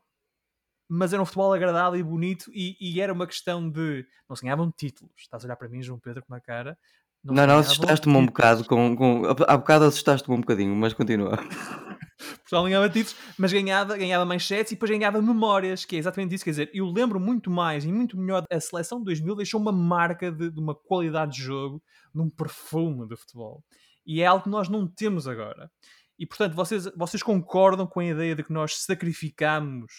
mas 0.87 1.13
era 1.13 1.21
um 1.21 1.25
futebol 1.25 1.51
agradável 1.51 1.99
e 1.99 2.03
bonito 2.03 2.51
e, 2.53 2.77
e, 2.79 3.01
era 3.01 3.11
uma 3.11 3.25
questão 3.25 3.67
de 3.67 4.05
não 4.29 4.35
se 4.35 4.43
ganhavam 4.43 4.71
títulos. 4.71 5.11
Estás 5.17 5.43
a 5.43 5.47
olhar 5.47 5.55
para 5.55 5.67
mim, 5.67 5.81
João 5.81 5.99
Pedro, 5.99 6.23
com 6.23 6.31
uma 6.31 6.39
cara. 6.39 6.77
Não, 7.23 7.33
não, 7.33 7.47
não 7.47 7.57
assustaste-me 7.57 8.15
um 8.15 8.27
bocado 8.27 8.63
com, 8.65 8.95
com. 8.95 9.23
Há 9.47 9.57
bocado 9.57 9.85
assustaste-me 9.85 10.37
um 10.37 10.41
bocadinho, 10.41 10.75
mas 10.75 10.93
continua. 10.93 11.37
Portugal 12.17 12.63
ganhava 12.63 12.89
títulos, 12.89 13.15
mas 13.37 13.53
ganhava, 13.53 13.97
ganhava 13.97 14.25
manchetes 14.25 14.71
e 14.71 14.75
depois 14.75 14.89
ganhava 14.89 15.21
memórias, 15.21 15.85
que 15.85 15.95
é 15.95 15.99
exatamente 15.99 16.35
isso. 16.35 16.43
Quer 16.43 16.51
dizer, 16.51 16.71
eu 16.73 16.85
lembro 16.87 17.19
muito 17.19 17.49
mais 17.49 17.85
e 17.85 17.91
muito 17.91 18.17
melhor. 18.17 18.43
A 18.51 18.59
seleção 18.59 18.99
de 18.99 19.05
2000 19.05 19.35
deixou 19.35 19.61
uma 19.61 19.71
marca 19.71 20.31
de, 20.31 20.49
de 20.49 20.59
uma 20.59 20.75
qualidade 20.75 21.33
de 21.33 21.41
jogo, 21.43 21.81
de 22.13 22.21
um 22.21 22.29
perfume 22.29 23.07
de 23.07 23.15
futebol. 23.15 23.63
E 24.05 24.21
é 24.21 24.25
algo 24.25 24.43
que 24.43 24.49
nós 24.49 24.69
não 24.69 24.87
temos 24.87 25.27
agora. 25.27 25.69
E 26.17 26.25
portanto, 26.25 26.55
vocês, 26.55 26.85
vocês 26.95 27.21
concordam 27.21 27.85
com 27.85 27.99
a 27.99 28.05
ideia 28.05 28.35
de 28.35 28.43
que 28.43 28.51
nós 28.51 28.77
sacrificamos 28.77 29.91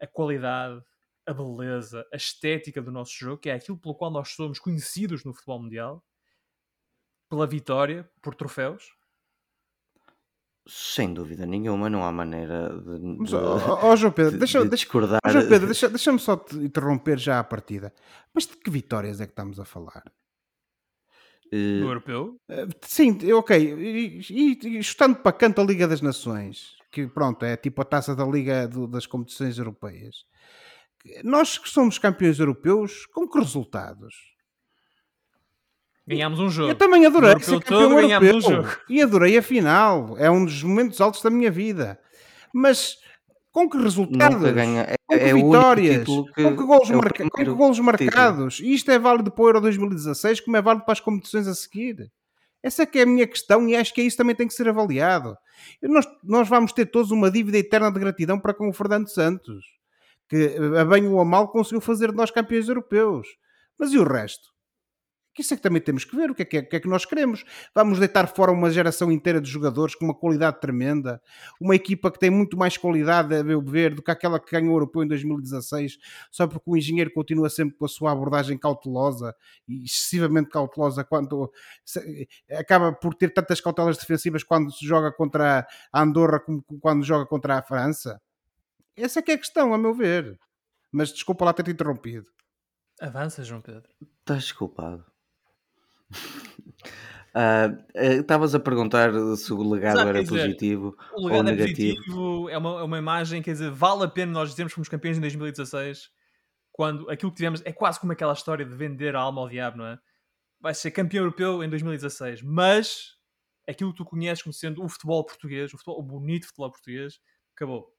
a 0.00 0.06
qualidade, 0.06 0.80
a 1.26 1.32
beleza, 1.32 2.06
a 2.12 2.16
estética 2.16 2.80
do 2.80 2.92
nosso 2.92 3.12
jogo, 3.18 3.38
que 3.38 3.50
é 3.50 3.54
aquilo 3.54 3.78
pelo 3.78 3.94
qual 3.94 4.10
nós 4.10 4.30
somos 4.30 4.58
conhecidos 4.58 5.24
no 5.24 5.34
futebol 5.34 5.60
mundial, 5.60 6.04
pela 7.28 7.46
vitória, 7.46 8.08
por 8.22 8.34
troféus? 8.34 8.97
Sem 10.70 11.14
dúvida 11.14 11.46
nenhuma, 11.46 11.88
não 11.88 12.04
há 12.04 12.12
maneira 12.12 12.68
de. 12.68 12.98
Mas, 13.18 13.30
de- 13.30 13.36
ó, 13.36 13.78
ó, 13.90 13.96
João 13.96 14.12
Pedro, 14.12 14.32
de- 14.32 14.38
deixa, 14.38 14.58
de 14.62 14.68
deixa, 14.68 14.84
discordar. 14.84 15.18
ó, 15.24 15.28
João 15.30 15.48
Pedro, 15.48 15.66
deixa, 15.66 15.88
deixa-me 15.88 16.18
só 16.18 16.36
te 16.36 16.56
interromper 16.56 17.18
já 17.18 17.38
a 17.38 17.44
partida. 17.44 17.92
Mas 18.34 18.46
de 18.46 18.54
que 18.56 18.70
vitórias 18.70 19.18
é 19.20 19.24
que 19.26 19.32
estamos 19.32 19.58
a 19.58 19.64
falar? 19.64 20.02
Eh, 21.50 21.80
No 21.80 21.88
europeu? 21.88 22.36
Eh, 22.50 22.66
Sim, 22.82 23.18
ok. 23.32 23.56
E, 23.56 24.20
e, 24.30 24.78
e 24.78 24.82
chutando 24.82 25.16
para 25.16 25.32
canto 25.32 25.60
a 25.60 25.64
Liga 25.64 25.88
das 25.88 26.02
Nações, 26.02 26.76
que 26.92 27.06
pronto, 27.06 27.44
é 27.46 27.56
tipo 27.56 27.80
a 27.80 27.84
taça 27.86 28.14
da 28.14 28.26
Liga 28.26 28.68
do- 28.68 28.86
das 28.86 29.06
competições 29.06 29.56
europeias. 29.58 30.26
Nós 31.24 31.56
que 31.56 31.68
somos 31.70 31.98
campeões 31.98 32.38
europeus, 32.38 33.06
com 33.06 33.26
que 33.26 33.38
resultados? 33.38 34.14
Ganhámos 36.08 36.40
um 36.40 36.48
jogo. 36.48 36.70
Eu 36.70 36.74
também 36.74 37.04
adorei 37.04 37.34
No 37.34 37.40
ser 37.40 37.60
campeão 37.60 37.80
todo 37.90 38.00
europeu. 38.00 38.36
um 38.36 38.40
jogo. 38.40 38.68
E 38.88 39.02
adorei 39.02 39.36
a 39.38 39.42
final. 39.42 40.16
É 40.18 40.30
um 40.30 40.44
dos 40.44 40.62
momentos 40.62 41.00
altos 41.00 41.20
da 41.22 41.28
minha 41.30 41.50
vida. 41.50 41.98
Mas 42.54 42.96
com 43.52 43.68
que 43.68 43.76
resultados? 43.78 44.52
ganha. 44.52 44.82
É, 44.82 44.94
Com 45.06 45.18
que 45.18 45.24
é 45.24 45.34
vitórias? 45.34 46.04
que. 46.04 46.42
com 46.42 46.56
que 46.56 46.64
golos, 46.64 46.90
é 46.90 46.94
marca- 46.96 47.24
com 47.30 47.30
que 47.30 47.44
golos 47.44 47.78
marcados? 47.80 48.60
E 48.60 48.72
isto 48.72 48.90
é 48.90 48.98
válido 48.98 49.30
para 49.30 49.42
o 49.44 49.48
Euro 49.48 49.60
2016, 49.60 50.40
como 50.40 50.56
é 50.56 50.62
válido 50.62 50.84
para 50.84 50.92
as 50.92 51.00
competições 51.00 51.46
a 51.46 51.54
seguir. 51.54 52.10
Essa 52.62 52.82
é 52.82 52.86
que 52.86 52.98
é 52.98 53.02
a 53.02 53.06
minha 53.06 53.26
questão 53.26 53.68
e 53.68 53.76
acho 53.76 53.94
que 53.94 54.00
é 54.00 54.04
isso 54.04 54.16
também 54.16 54.34
tem 54.34 54.48
que 54.48 54.54
ser 54.54 54.68
avaliado. 54.68 55.36
E 55.82 55.86
Nós, 55.88 56.06
nós 56.24 56.48
vamos 56.48 56.72
ter 56.72 56.86
todos 56.86 57.10
uma 57.10 57.30
dívida 57.30 57.58
eterna 57.58 57.90
de 57.92 58.00
gratidão 58.00 58.38
para 58.40 58.52
com 58.54 58.68
o 58.68 58.72
Fernando 58.72 59.08
Santos, 59.08 59.64
que 60.28 60.56
a 60.78 60.84
bem 60.84 61.06
ou 61.06 61.20
a 61.20 61.24
mal 61.24 61.48
conseguiu 61.48 61.80
fazer 61.80 62.10
de 62.10 62.16
nós 62.16 62.30
campeões 62.30 62.68
europeus. 62.68 63.28
Mas 63.78 63.92
e 63.92 63.98
o 63.98 64.04
resto? 64.04 64.48
Que 65.38 65.42
isso 65.42 65.54
é 65.54 65.56
que 65.56 65.62
também 65.62 65.80
temos 65.80 66.04
que 66.04 66.16
ver 66.16 66.32
o 66.32 66.34
que 66.34 66.42
é 66.42 66.44
que, 66.44 66.56
é, 66.56 66.60
o 66.62 66.68
que 66.68 66.74
é 66.74 66.80
que 66.80 66.88
nós 66.88 67.04
queremos. 67.04 67.44
Vamos 67.72 68.00
deitar 68.00 68.26
fora 68.26 68.50
uma 68.50 68.72
geração 68.72 69.12
inteira 69.12 69.40
de 69.40 69.48
jogadores 69.48 69.94
com 69.94 70.04
uma 70.04 70.12
qualidade 70.14 70.60
tremenda, 70.60 71.22
uma 71.60 71.76
equipa 71.76 72.10
que 72.10 72.18
tem 72.18 72.28
muito 72.28 72.56
mais 72.56 72.76
qualidade, 72.76 73.32
a 73.36 73.44
meu 73.44 73.62
ver, 73.62 73.94
do 73.94 74.02
que 74.02 74.10
aquela 74.10 74.40
que 74.40 74.50
ganhou 74.50 74.72
o 74.72 74.74
Europeu 74.78 75.04
em 75.04 75.06
2016, 75.06 75.96
só 76.28 76.48
porque 76.48 76.68
o 76.68 76.76
engenheiro 76.76 77.12
continua 77.12 77.48
sempre 77.48 77.76
com 77.76 77.84
a 77.84 77.88
sua 77.88 78.10
abordagem 78.10 78.58
cautelosa 78.58 79.32
e 79.68 79.84
excessivamente 79.84 80.50
cautelosa 80.50 81.04
quando 81.04 81.52
se- 81.84 82.26
acaba 82.50 82.92
por 82.92 83.14
ter 83.14 83.32
tantas 83.32 83.60
cautelas 83.60 83.96
defensivas 83.96 84.42
quando 84.42 84.72
se 84.72 84.84
joga 84.84 85.12
contra 85.12 85.64
a 85.92 86.02
Andorra 86.02 86.40
como 86.40 86.64
quando 86.80 87.04
joga 87.04 87.26
contra 87.26 87.58
a 87.58 87.62
França. 87.62 88.20
Essa 88.96 89.20
é 89.20 89.22
que 89.22 89.30
é 89.30 89.34
a 89.34 89.38
questão, 89.38 89.72
a 89.72 89.78
meu 89.78 89.94
ver. 89.94 90.36
Mas 90.90 91.12
desculpa 91.12 91.44
lá 91.44 91.52
ter-te 91.52 91.70
interrompido. 91.70 92.26
Avança, 93.00 93.44
João 93.44 93.60
Pedro. 93.60 93.88
Estás 94.18 94.42
desculpado. 94.42 95.06
Ah, 97.34 97.68
eh, 97.94 98.14
Estavas 98.16 98.54
a 98.54 98.58
perguntar 98.58 99.12
se 99.36 99.52
o 99.52 99.62
legado 99.62 99.96
Exato, 99.98 100.08
era 100.08 100.24
dizer, 100.24 100.40
positivo 100.40 100.96
O 101.12 101.28
ou 101.30 101.42
legado 101.42 101.48
é 101.50 101.52
negativo. 101.52 101.96
positivo, 101.96 102.48
é 102.48 102.58
uma, 102.58 102.80
é 102.80 102.82
uma 102.82 102.98
imagem, 102.98 103.42
quer 103.42 103.52
dizer, 103.52 103.70
vale 103.70 104.02
a 104.04 104.08
pena 104.08 104.32
nós 104.32 104.50
dizermos 104.50 104.72
que 104.72 104.74
fomos 104.76 104.88
campeões 104.88 105.18
em 105.18 105.20
2016 105.20 106.10
quando 106.72 107.10
aquilo 107.10 107.30
que 107.32 107.36
tivemos 107.36 107.60
é 107.64 107.72
quase 107.72 107.98
como 108.00 108.12
aquela 108.12 108.32
história 108.32 108.64
de 108.64 108.74
vender 108.74 109.14
a 109.16 109.20
alma 109.20 109.40
ao 109.40 109.48
diabo, 109.48 109.78
não 109.78 109.86
é? 109.86 109.98
Vai 110.60 110.74
ser 110.74 110.90
campeão 110.92 111.24
europeu 111.24 111.62
em 111.62 111.68
2016, 111.68 112.42
mas 112.42 113.16
aquilo 113.68 113.90
que 113.90 113.96
tu 113.98 114.04
conheces 114.04 114.42
como 114.42 114.52
sendo 114.52 114.82
o 114.84 114.88
futebol 114.88 115.24
português, 115.24 115.72
o, 115.74 115.76
futebol, 115.76 115.98
o 115.98 116.02
bonito 116.02 116.46
futebol 116.46 116.70
português, 116.70 117.20
acabou. 117.54 117.92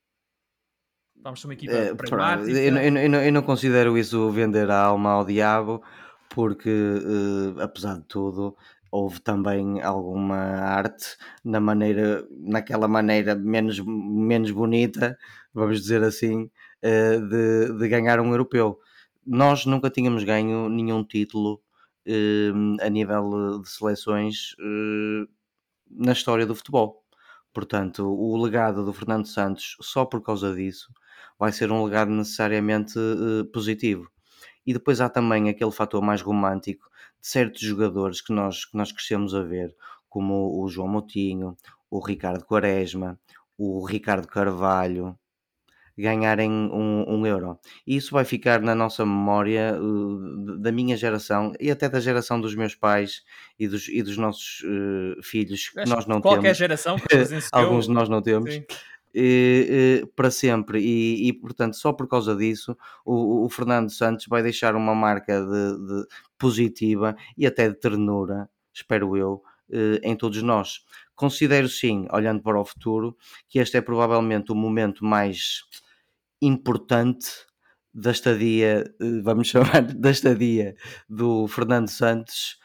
Vamos 1.22 1.42
ser 1.42 1.48
uma 1.48 1.54
equipa 1.54 1.74
pronto, 1.74 1.98
pragmática. 1.98 2.52
eu, 2.52 2.78
eu 2.78 2.98
eu 2.98 3.22
eu 3.22 3.32
não 3.34 3.42
considero 3.42 3.98
isso 3.98 4.32
vender 4.32 4.72
a 4.72 4.80
alma 4.82 5.12
ao 5.12 5.26
diabo, 5.26 5.84
porque 6.30 6.70
eh, 6.70 7.64
apesar 7.64 7.98
de 7.98 8.06
tudo, 8.06 8.56
houve 8.92 9.20
também 9.22 9.82
alguma 9.82 10.36
arte 10.38 11.18
na 11.44 11.60
maneira, 11.60 12.26
naquela 12.32 12.88
maneira 12.88 13.36
menos, 13.36 13.80
menos 13.80 14.52
bonita, 14.52 15.18
vamos 15.54 15.82
dizer 15.82 16.04
assim, 16.04 16.50
eh, 16.82 17.20
de, 17.20 17.74
de 17.78 17.88
ganhar 17.90 18.20
um 18.20 18.32
europeu. 18.32 18.80
Nós 19.26 19.66
nunca 19.66 19.90
tínhamos 19.90 20.24
ganho 20.24 20.70
nenhum 20.70 21.04
título 21.04 21.62
eh, 22.06 22.52
a 22.82 22.90
nível 22.90 23.62
de 23.62 23.70
seleções 23.70 24.56
na 25.90 26.12
história 26.14 26.46
do 26.46 26.56
futebol. 26.56 27.04
Portanto, 27.54 28.06
o 28.08 28.38
legado 28.42 28.86
do 28.86 28.94
Fernando 28.94 29.28
Santos, 29.28 29.76
só 29.82 30.06
por 30.06 30.22
causa 30.22 30.54
disso, 30.56 30.92
vai 31.38 31.52
ser 31.52 31.72
um 31.72 31.84
legado 31.84 32.12
necessariamente 32.12 32.94
positivo. 33.54 34.10
E 34.66 34.74
depois 34.74 35.02
há 35.02 35.10
também 35.10 35.50
aquele 35.50 35.72
fator 35.72 36.02
mais 36.02 36.22
romântico 36.22 36.90
de 37.20 37.28
certos 37.28 37.62
jogadores 37.62 38.22
que 38.22 38.32
nós, 38.32 38.66
que 38.66 38.78
nós 38.78 38.92
crescemos 38.92 39.34
a 39.36 39.42
ver, 39.42 39.76
como 40.08 40.62
o 40.62 40.68
João 40.68 40.88
Moutinho, 40.88 41.56
o 41.90 42.00
Ricardo 42.00 42.46
Quaresma, 42.46 43.20
o 43.58 43.86
Ricardo 43.86 44.28
Carvalho, 44.28 45.18
ganharem 45.98 46.50
um, 46.50 47.06
um 47.08 47.26
euro. 47.26 47.60
E 47.86 47.98
isso 47.98 48.12
vai 48.14 48.24
ficar 48.24 48.62
na 48.62 48.74
nossa 48.74 49.06
memória 49.06 49.76
eh, 49.76 50.60
da 50.60 50.72
minha 50.72 50.96
geração 50.96 51.52
e 51.60 51.70
até 51.70 51.90
da 51.90 52.00
geração 52.00 52.40
dos 52.40 52.56
meus 52.56 52.74
pais 52.74 53.24
e 53.60 53.68
dos, 53.68 53.90
e 53.90 54.02
dos 54.02 54.18
nossos 54.18 54.64
eh, 54.64 55.22
filhos, 55.22 55.70
que 55.70 55.90
nós 55.90 56.06
não 56.06 56.22
qualquer 56.22 56.42
temos. 56.42 56.58
geração 56.58 56.98
que. 56.98 57.06
Alguns 57.52 57.86
de 57.86 57.92
nós 57.92 58.08
não 58.08 58.22
temos. 58.22 58.54
Sim. 58.54 58.66
Eh, 59.14 60.02
eh, 60.02 60.06
para 60.16 60.32
sempre. 60.32 60.80
E, 60.82 61.28
e, 61.28 61.34
portanto 61.34 61.76
só 61.76 61.94
por 61.94 62.08
causa 62.08 62.36
disso 62.36 62.78
o, 63.06 63.46
o 63.46 63.50
Fernando 63.50 63.90
Santos 63.92 64.26
vai 64.28 64.44
deixar 64.44 64.76
uma 64.76 64.96
marca 64.96 65.42
de, 65.42 65.88
de 65.88 66.08
positiva 66.38 67.16
e 67.38 67.46
até 67.46 67.70
de 67.70 67.76
ternura 67.80 68.50
espero 68.74 69.18
eu 69.18 69.42
eh, 69.72 70.00
em 70.04 70.16
todos 70.16 70.42
nós. 70.44 70.82
Considero 71.16 71.70
sim 71.70 72.08
olhando 72.12 72.42
para 72.42 72.60
o 72.60 72.66
futuro 72.66 73.16
que 73.48 73.60
este 73.60 73.78
é 73.78 73.82
provavelmente 73.82 74.52
o 74.52 74.56
momento 74.56 75.06
mais 75.06 75.62
importante 76.42 77.28
da 77.94 78.12
estadia 78.12 78.84
vamos 79.24 79.48
chamar 79.50 79.82
da 79.82 80.12
estadia 80.12 80.76
do 81.10 81.48
Fernando 81.48 81.90
Santos 81.90 82.60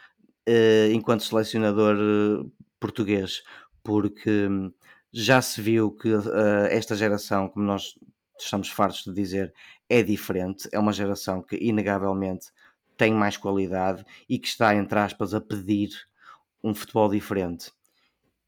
eh, 0.46 0.90
enquanto 0.92 1.24
selecionador 1.24 1.96
eh, 1.96 2.46
português. 2.80 3.42
Porque 3.82 4.46
hum, 4.48 4.72
já 5.16 5.40
se 5.40 5.62
viu 5.62 5.92
que 5.92 6.12
uh, 6.12 6.66
esta 6.68 6.96
geração, 6.96 7.48
como 7.48 7.64
nós 7.64 7.96
estamos 8.38 8.68
fartos 8.68 9.04
de 9.04 9.12
dizer, 9.12 9.54
é 9.88 10.02
diferente. 10.02 10.68
É 10.72 10.78
uma 10.78 10.92
geração 10.92 11.40
que, 11.40 11.56
inegavelmente, 11.56 12.48
tem 12.96 13.12
mais 13.14 13.36
qualidade 13.36 14.04
e 14.28 14.38
que 14.40 14.48
está, 14.48 14.74
entre 14.74 14.98
aspas, 14.98 15.32
a 15.32 15.40
pedir 15.40 15.90
um 16.62 16.74
futebol 16.74 17.08
diferente. 17.08 17.70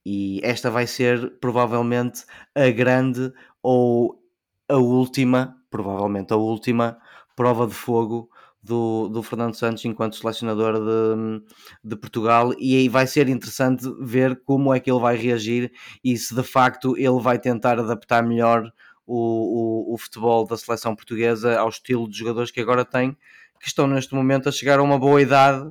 E 0.04 0.40
esta 0.42 0.68
vai 0.68 0.88
ser, 0.88 1.38
provavelmente, 1.38 2.24
a 2.52 2.68
grande 2.70 3.32
ou 3.62 4.20
a 4.68 4.76
última, 4.76 5.56
provavelmente 5.70 6.32
a 6.32 6.36
última, 6.36 6.98
prova 7.36 7.66
de 7.66 7.74
fogo 7.74 8.28
do, 8.66 9.08
do 9.08 9.22
Fernando 9.22 9.54
Santos 9.54 9.84
enquanto 9.84 10.16
selecionador 10.16 10.74
de, 10.74 11.42
de 11.84 11.96
Portugal 11.96 12.52
e 12.58 12.76
aí 12.76 12.88
vai 12.88 13.06
ser 13.06 13.28
interessante 13.28 13.84
ver 14.00 14.42
como 14.44 14.74
é 14.74 14.80
que 14.80 14.90
ele 14.90 15.00
vai 15.00 15.16
reagir 15.16 15.72
e 16.02 16.16
se 16.18 16.34
de 16.34 16.42
facto 16.42 16.96
ele 16.96 17.20
vai 17.20 17.38
tentar 17.38 17.78
adaptar 17.78 18.22
melhor 18.22 18.72
o, 19.06 19.92
o, 19.92 19.94
o 19.94 19.98
futebol 19.98 20.44
da 20.44 20.56
seleção 20.56 20.96
portuguesa 20.96 21.58
ao 21.58 21.68
estilo 21.68 22.10
de 22.10 22.18
jogadores 22.18 22.50
que 22.50 22.60
agora 22.60 22.84
tem, 22.84 23.16
que 23.60 23.68
estão 23.68 23.86
neste 23.86 24.14
momento 24.14 24.48
a 24.48 24.52
chegar 24.52 24.80
a 24.80 24.82
uma 24.82 24.98
boa 24.98 25.22
idade 25.22 25.70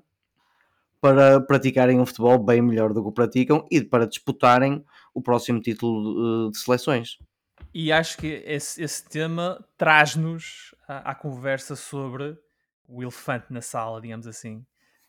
para 1.02 1.42
praticarem 1.42 2.00
um 2.00 2.06
futebol 2.06 2.40
bem 2.40 2.62
melhor 2.62 2.94
do 2.94 3.04
que 3.04 3.14
praticam 3.14 3.68
e 3.70 3.82
para 3.82 4.08
disputarem 4.08 4.84
o 5.14 5.22
próximo 5.22 5.60
título 5.60 6.50
de 6.50 6.58
seleções. 6.58 7.20
E 7.74 7.92
acho 7.92 8.18
que 8.18 8.42
esse, 8.46 8.82
esse 8.82 9.08
tema 9.08 9.64
traz-nos 9.78 10.74
à, 10.88 11.12
à 11.12 11.16
conversa 11.16 11.76
sobre 11.76 12.38
o 12.88 13.02
elefante 13.02 13.52
na 13.52 13.62
sala, 13.62 14.02
digamos 14.02 14.28
assim, 14.28 14.66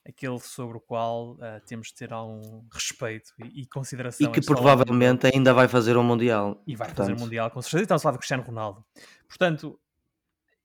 aquele 0.07 0.39
sobre 0.39 0.79
o 0.79 0.81
qual 0.81 1.33
uh, 1.33 1.61
temos 1.67 1.89
de 1.89 1.95
ter 1.95 2.13
algum 2.13 2.65
respeito 2.73 3.33
e, 3.39 3.63
e 3.63 3.67
consideração. 3.67 4.29
E 4.29 4.33
que 4.33 4.41
provavelmente 4.41 5.27
ainda 5.27 5.53
vai 5.53 5.69
fazer 5.69 5.97
o 5.97 6.01
um 6.01 6.05
Mundial. 6.05 6.63
E 6.67 6.77
vai 6.77 6.89
Portanto... 6.89 7.09
fazer 7.09 7.19
o 7.19 7.21
Mundial, 7.21 7.51
com 7.51 7.61
certeza. 7.61 7.95
A 7.95 7.99
falar 7.99 8.13
do 8.13 8.19
Cristiano 8.19 8.43
Ronaldo. 8.43 8.85
Portanto, 9.29 9.79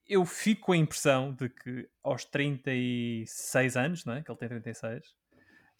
eu 0.07 0.25
fico 0.25 0.67
com 0.67 0.71
a 0.73 0.77
impressão 0.77 1.33
de 1.33 1.49
que 1.49 1.89
aos 2.03 2.25
36 2.25 3.77
anos, 3.77 4.05
não 4.05 4.13
é? 4.13 4.21
que 4.21 4.31
ele 4.31 4.37
tem 4.37 4.49
36, 4.49 5.15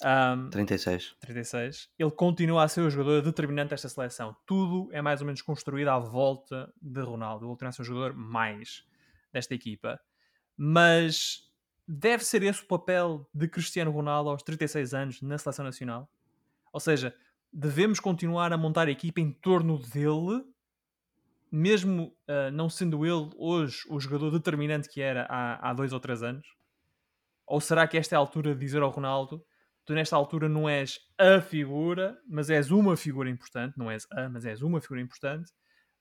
um, 0.03 0.49
36. 0.49 1.15
36, 1.19 1.89
ele 1.99 2.11
continua 2.11 2.63
a 2.63 2.67
ser 2.67 2.82
o 2.82 2.89
jogador 2.89 3.21
determinante 3.21 3.69
desta 3.69 3.88
seleção. 3.88 4.36
Tudo 4.47 4.89
é 4.91 5.01
mais 5.01 5.21
ou 5.21 5.27
menos 5.27 5.43
construído 5.43 5.89
à 5.89 5.99
volta 5.99 6.73
de 6.82 7.01
Ronaldo. 7.01 7.45
Ele 7.45 7.51
continua 7.51 7.69
a 7.69 7.71
ser 7.73 7.84
o 7.84 7.86
jogador 7.86 8.15
mais 8.15 8.84
desta 9.32 9.53
equipa 9.53 9.99
mas 10.64 11.51
deve 11.88 12.24
ser 12.24 12.43
esse 12.43 12.62
o 12.62 12.68
papel 12.68 13.28
de 13.34 13.47
Cristiano 13.47 13.89
Ronaldo 13.89 14.30
aos 14.30 14.43
36 14.43 14.93
anos 14.93 15.20
na 15.20 15.36
seleção 15.36 15.66
nacional? 15.66 16.07
Ou 16.72 16.80
seja, 16.80 17.16
devemos 17.51 17.99
continuar 17.99 18.53
a 18.53 18.57
montar 18.57 18.88
a 18.88 18.91
equipa 18.91 19.20
em 19.20 19.32
torno 19.32 19.80
dele, 19.80 20.45
mesmo 21.51 22.16
uh, 22.30 22.51
não 22.53 22.70
sendo 22.70 23.03
ele 23.03 23.32
hoje 23.38 23.80
o 23.89 23.99
jogador 23.99 24.30
determinante 24.30 24.88
que 24.88 25.01
era 25.01 25.26
há, 25.28 25.72
há 25.72 25.74
dois 25.74 25.93
ou 25.93 25.99
três 25.99 26.22
anos? 26.22 26.45
Ou 27.47 27.59
será 27.59 27.88
que 27.88 27.97
esta 27.97 28.14
é 28.14 28.16
a 28.16 28.20
altura 28.20 28.53
de 28.53 28.59
dizer 28.59 28.84
ao 28.84 28.91
Ronaldo: 28.91 29.43
tu 29.84 29.95
nesta 29.95 30.16
altura 30.16 30.47
não 30.47 30.70
és 30.70 30.99
a 31.18 31.41
figura, 31.41 32.16
mas 32.30 32.51
és 32.51 32.70
uma 32.70 32.95
figura 32.95 33.32
importante, 33.32 33.76
não 33.80 33.89
és 33.89 34.05
a, 34.12 34.30
mas 34.30 34.45
és 34.45 34.62
uma 34.62 34.80
figura 34.80 35.01
importante, 35.01 35.51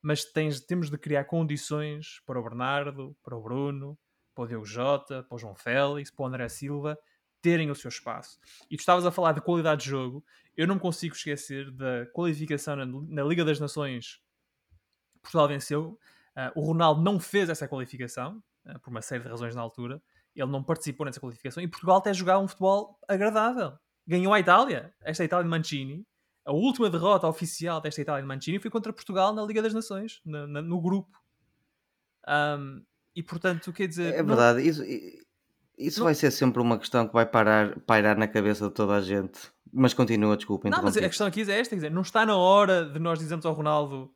mas 0.03 0.23
tens, 0.23 0.61
temos 0.61 0.91
de 0.91 0.99
criar 0.99 1.25
condições 1.25 2.21
para 2.27 2.39
o 2.39 2.43
Bernardo, 2.43 3.17
para 3.25 3.35
o 3.35 3.43
Bruno, 3.43 3.99
para 4.35 4.45
o 4.45 4.47
Diogo 4.47 4.64
Jota, 4.64 5.22
para 5.22 5.37
o 5.37 5.39
João 5.39 5.55
Félix, 5.55 6.11
para 6.11 6.22
o 6.22 6.26
André 6.26 6.49
Silva 6.49 6.99
terem 7.43 7.70
o 7.70 7.74
seu 7.74 7.89
espaço. 7.89 8.39
E 8.70 8.76
tu 8.76 8.81
estavas 8.81 9.05
a 9.07 9.11
falar 9.11 9.33
de 9.33 9.41
qualidade 9.41 9.83
de 9.83 9.91
jogo, 9.91 10.24
eu 10.57 10.66
não 10.66 10.78
consigo 10.78 11.14
esquecer 11.14 11.70
da 11.70 12.07
qualificação 12.12 12.76
na, 12.76 13.22
Liga 13.22 13.45
das 13.45 13.59
Nações. 13.59 14.20
Portugal 15.22 15.49
venceu. 15.49 15.99
Uh, 16.37 16.61
o 16.61 16.64
Ronaldo 16.64 17.03
não 17.03 17.18
fez 17.18 17.49
essa 17.49 17.66
qualificação, 17.66 18.43
uh, 18.66 18.78
por 18.81 18.91
uma 18.91 19.03
série 19.03 19.22
de 19.22 19.28
razões 19.28 19.55
na 19.55 19.62
altura. 19.62 20.03
Ele 20.35 20.51
não 20.51 20.62
participou 20.62 21.05
nessa 21.07 21.20
qualificação. 21.20 21.62
E 21.62 21.68
Portugal 21.68 21.97
até 21.97 22.12
jogava 22.14 22.43
um 22.43 22.49
futebol 22.49 22.99
agradável. 23.09 23.72
Ganhou 24.07 24.33
a 24.33 24.41
Itália, 24.41 24.95
esta 25.01 25.24
Itália 25.24 25.45
de 25.45 25.51
Mancini. 25.51 26.07
A 26.45 26.53
última 26.53 26.89
derrota 26.89 27.26
oficial 27.26 27.81
desta 27.81 28.01
Itália 28.01 28.22
de 28.22 28.28
Mancini 28.28 28.59
foi 28.59 28.70
contra 28.70 28.93
Portugal 28.93 29.35
na 29.35 29.43
Liga 29.43 29.62
das 29.62 29.74
Nações, 29.74 30.20
na, 30.24 30.47
na, 30.47 30.62
no 30.62 30.81
grupo. 30.81 31.18
Um, 32.26 32.85
e 33.15 33.23
portanto, 33.23 33.73
quer 33.73 33.87
dizer. 33.87 34.15
É 34.15 34.23
verdade, 34.23 34.61
não... 34.61 34.67
isso, 34.67 34.83
isso 35.79 36.01
não... 36.01 36.05
vai 36.05 36.15
ser 36.15 36.31
sempre 36.31 36.61
uma 36.61 36.79
questão 36.79 37.07
que 37.07 37.13
vai 37.13 37.27
parar, 37.27 37.79
pairar 37.81 38.17
na 38.17 38.29
cabeça 38.29 38.69
de 38.69 38.75
toda 38.75 38.95
a 38.95 39.01
gente. 39.01 39.41
Mas 39.73 39.95
continua, 39.95 40.37
desculpa. 40.37 40.69
Não, 40.69 40.83
mas 40.83 40.97
a 40.97 41.01
questão 41.01 41.27
aqui 41.27 41.43
é 41.43 41.61
esta: 41.61 41.75
dizer, 41.75 41.91
não 41.91 42.03
está 42.03 42.27
na 42.27 42.37
hora 42.37 42.85
de 42.85 42.99
nós 42.99 43.19
dizermos 43.19 43.47
ao 43.47 43.53
Ronaldo 43.53 44.11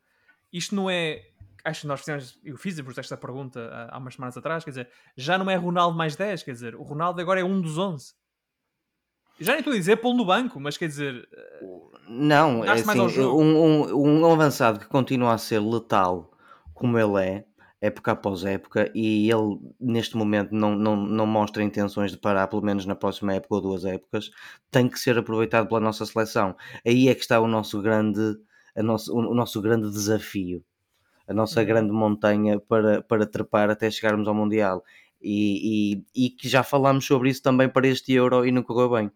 isto 0.55 0.73
não 0.73 0.89
é. 0.89 1.21
Acho 1.65 1.81
que 1.81 1.87
nós 1.89 2.01
fizemos, 2.01 2.39
eu 2.45 2.57
fiz 2.57 2.79
esta 2.79 3.17
pergunta 3.17 3.89
há 3.91 3.99
umas 3.99 4.15
semanas 4.15 4.37
atrás, 4.37 4.63
quer 4.63 4.71
dizer, 4.71 4.89
já 5.17 5.37
não 5.37 5.51
é 5.51 5.57
Ronaldo 5.57 5.97
mais 5.97 6.15
10, 6.15 6.43
quer 6.43 6.53
dizer, 6.53 6.75
o 6.77 6.83
Ronaldo 6.83 7.21
agora 7.21 7.41
é 7.41 7.45
um 7.45 7.61
dos 7.61 7.79
11. 7.79 8.13
Já 9.41 9.53
nem 9.53 9.61
estou 9.61 9.73
a 9.73 9.77
dizer 9.77 9.97
pô-lo 9.97 10.19
no 10.19 10.25
banco, 10.27 10.61
mas 10.61 10.77
quer 10.77 10.87
dizer. 10.87 11.27
Não, 12.07 12.65
é 12.65 12.71
assim, 12.71 13.01
um, 13.01 13.95
um, 13.97 14.21
um 14.21 14.33
avançado 14.33 14.79
que 14.79 14.87
continua 14.87 15.33
a 15.33 15.39
ser 15.39 15.59
letal 15.59 16.31
como 16.73 16.99
ele 16.99 17.25
é, 17.25 17.45
época 17.85 18.13
após 18.13 18.45
época, 18.45 18.91
e 18.95 19.31
ele 19.31 19.59
neste 19.79 20.17
momento 20.17 20.53
não, 20.53 20.75
não, 20.75 20.97
não 20.97 21.27
mostra 21.27 21.63
intenções 21.63 22.11
de 22.11 22.17
parar, 22.17 22.49
pelo 22.49 22.63
menos 22.63 22.87
na 22.87 22.95
próxima 22.95 23.35
época 23.35 23.57
ou 23.57 23.61
duas 23.61 23.85
épocas, 23.85 24.31
tem 24.71 24.89
que 24.89 24.99
ser 24.99 25.19
aproveitado 25.19 25.69
pela 25.69 25.81
nossa 25.81 26.07
seleção. 26.07 26.57
Aí 26.87 27.09
é 27.09 27.15
que 27.15 27.21
está 27.21 27.39
o 27.41 27.47
nosso 27.47 27.83
grande, 27.83 28.39
a 28.75 28.83
nosso, 28.83 29.15
o 29.15 29.35
nosso 29.35 29.61
grande 29.61 29.91
desafio, 29.91 30.65
a 31.29 31.35
nossa 31.35 31.61
uhum. 31.61 31.67
grande 31.67 31.93
montanha 31.93 32.59
para, 32.59 33.03
para 33.03 33.27
trepar 33.27 33.69
até 33.69 33.91
chegarmos 33.91 34.27
ao 34.27 34.35
Mundial. 34.35 34.83
E, 35.21 36.03
e, 36.15 36.27
e 36.27 36.31
que 36.31 36.49
já 36.49 36.63
falámos 36.63 37.07
sobre 37.07 37.31
isso 37.31 37.43
também 37.43 37.69
para 37.69 37.87
este 37.87 38.13
Euro 38.13 38.47
e 38.47 38.53
não 38.53 38.63
correu 38.63 38.91
bem, 38.91 39.11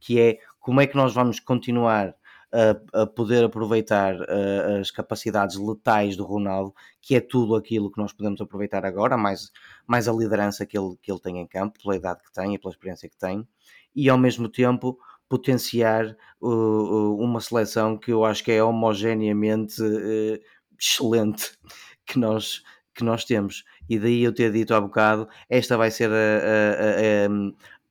que 0.00 0.20
é 0.20 0.38
como 0.60 0.80
é 0.80 0.86
que 0.86 0.96
nós 0.96 1.14
vamos 1.14 1.40
continuar 1.40 2.14
a, 2.56 3.02
a 3.02 3.06
poder 3.06 3.44
aproveitar 3.44 4.14
uh, 4.14 4.80
as 4.80 4.90
capacidades 4.90 5.56
letais 5.56 6.16
do 6.16 6.24
Ronaldo, 6.24 6.74
que 7.02 7.14
é 7.14 7.20
tudo 7.20 7.54
aquilo 7.54 7.90
que 7.90 7.98
nós 7.98 8.14
podemos 8.14 8.40
aproveitar 8.40 8.86
agora, 8.86 9.16
mais, 9.18 9.50
mais 9.86 10.08
a 10.08 10.12
liderança 10.12 10.64
que 10.64 10.78
ele, 10.78 10.96
que 11.02 11.12
ele 11.12 11.20
tem 11.20 11.38
em 11.38 11.46
campo, 11.46 11.78
pela 11.82 11.96
idade 11.96 12.22
que 12.22 12.32
tem 12.32 12.54
e 12.54 12.58
pela 12.58 12.72
experiência 12.72 13.10
que 13.10 13.16
tem, 13.18 13.46
e 13.94 14.08
ao 14.08 14.16
mesmo 14.16 14.48
tempo 14.48 14.98
potenciar 15.28 16.16
uh, 16.40 17.16
uma 17.18 17.40
seleção 17.40 17.98
que 17.98 18.12
eu 18.12 18.24
acho 18.24 18.42
que 18.42 18.52
é 18.52 18.62
homogeneamente 18.62 19.82
uh, 19.82 20.40
excelente 20.78 21.52
que 22.06 22.18
nós, 22.18 22.62
que 22.94 23.04
nós 23.04 23.24
temos. 23.24 23.64
E 23.88 23.98
daí 23.98 24.22
eu 24.22 24.32
ter 24.32 24.50
dito 24.50 24.74
há 24.74 24.80
bocado, 24.80 25.28
esta 25.50 25.76
vai 25.76 25.90
ser 25.90 26.10
a, 26.10 26.14
a, 26.14 27.26
a 27.26 27.28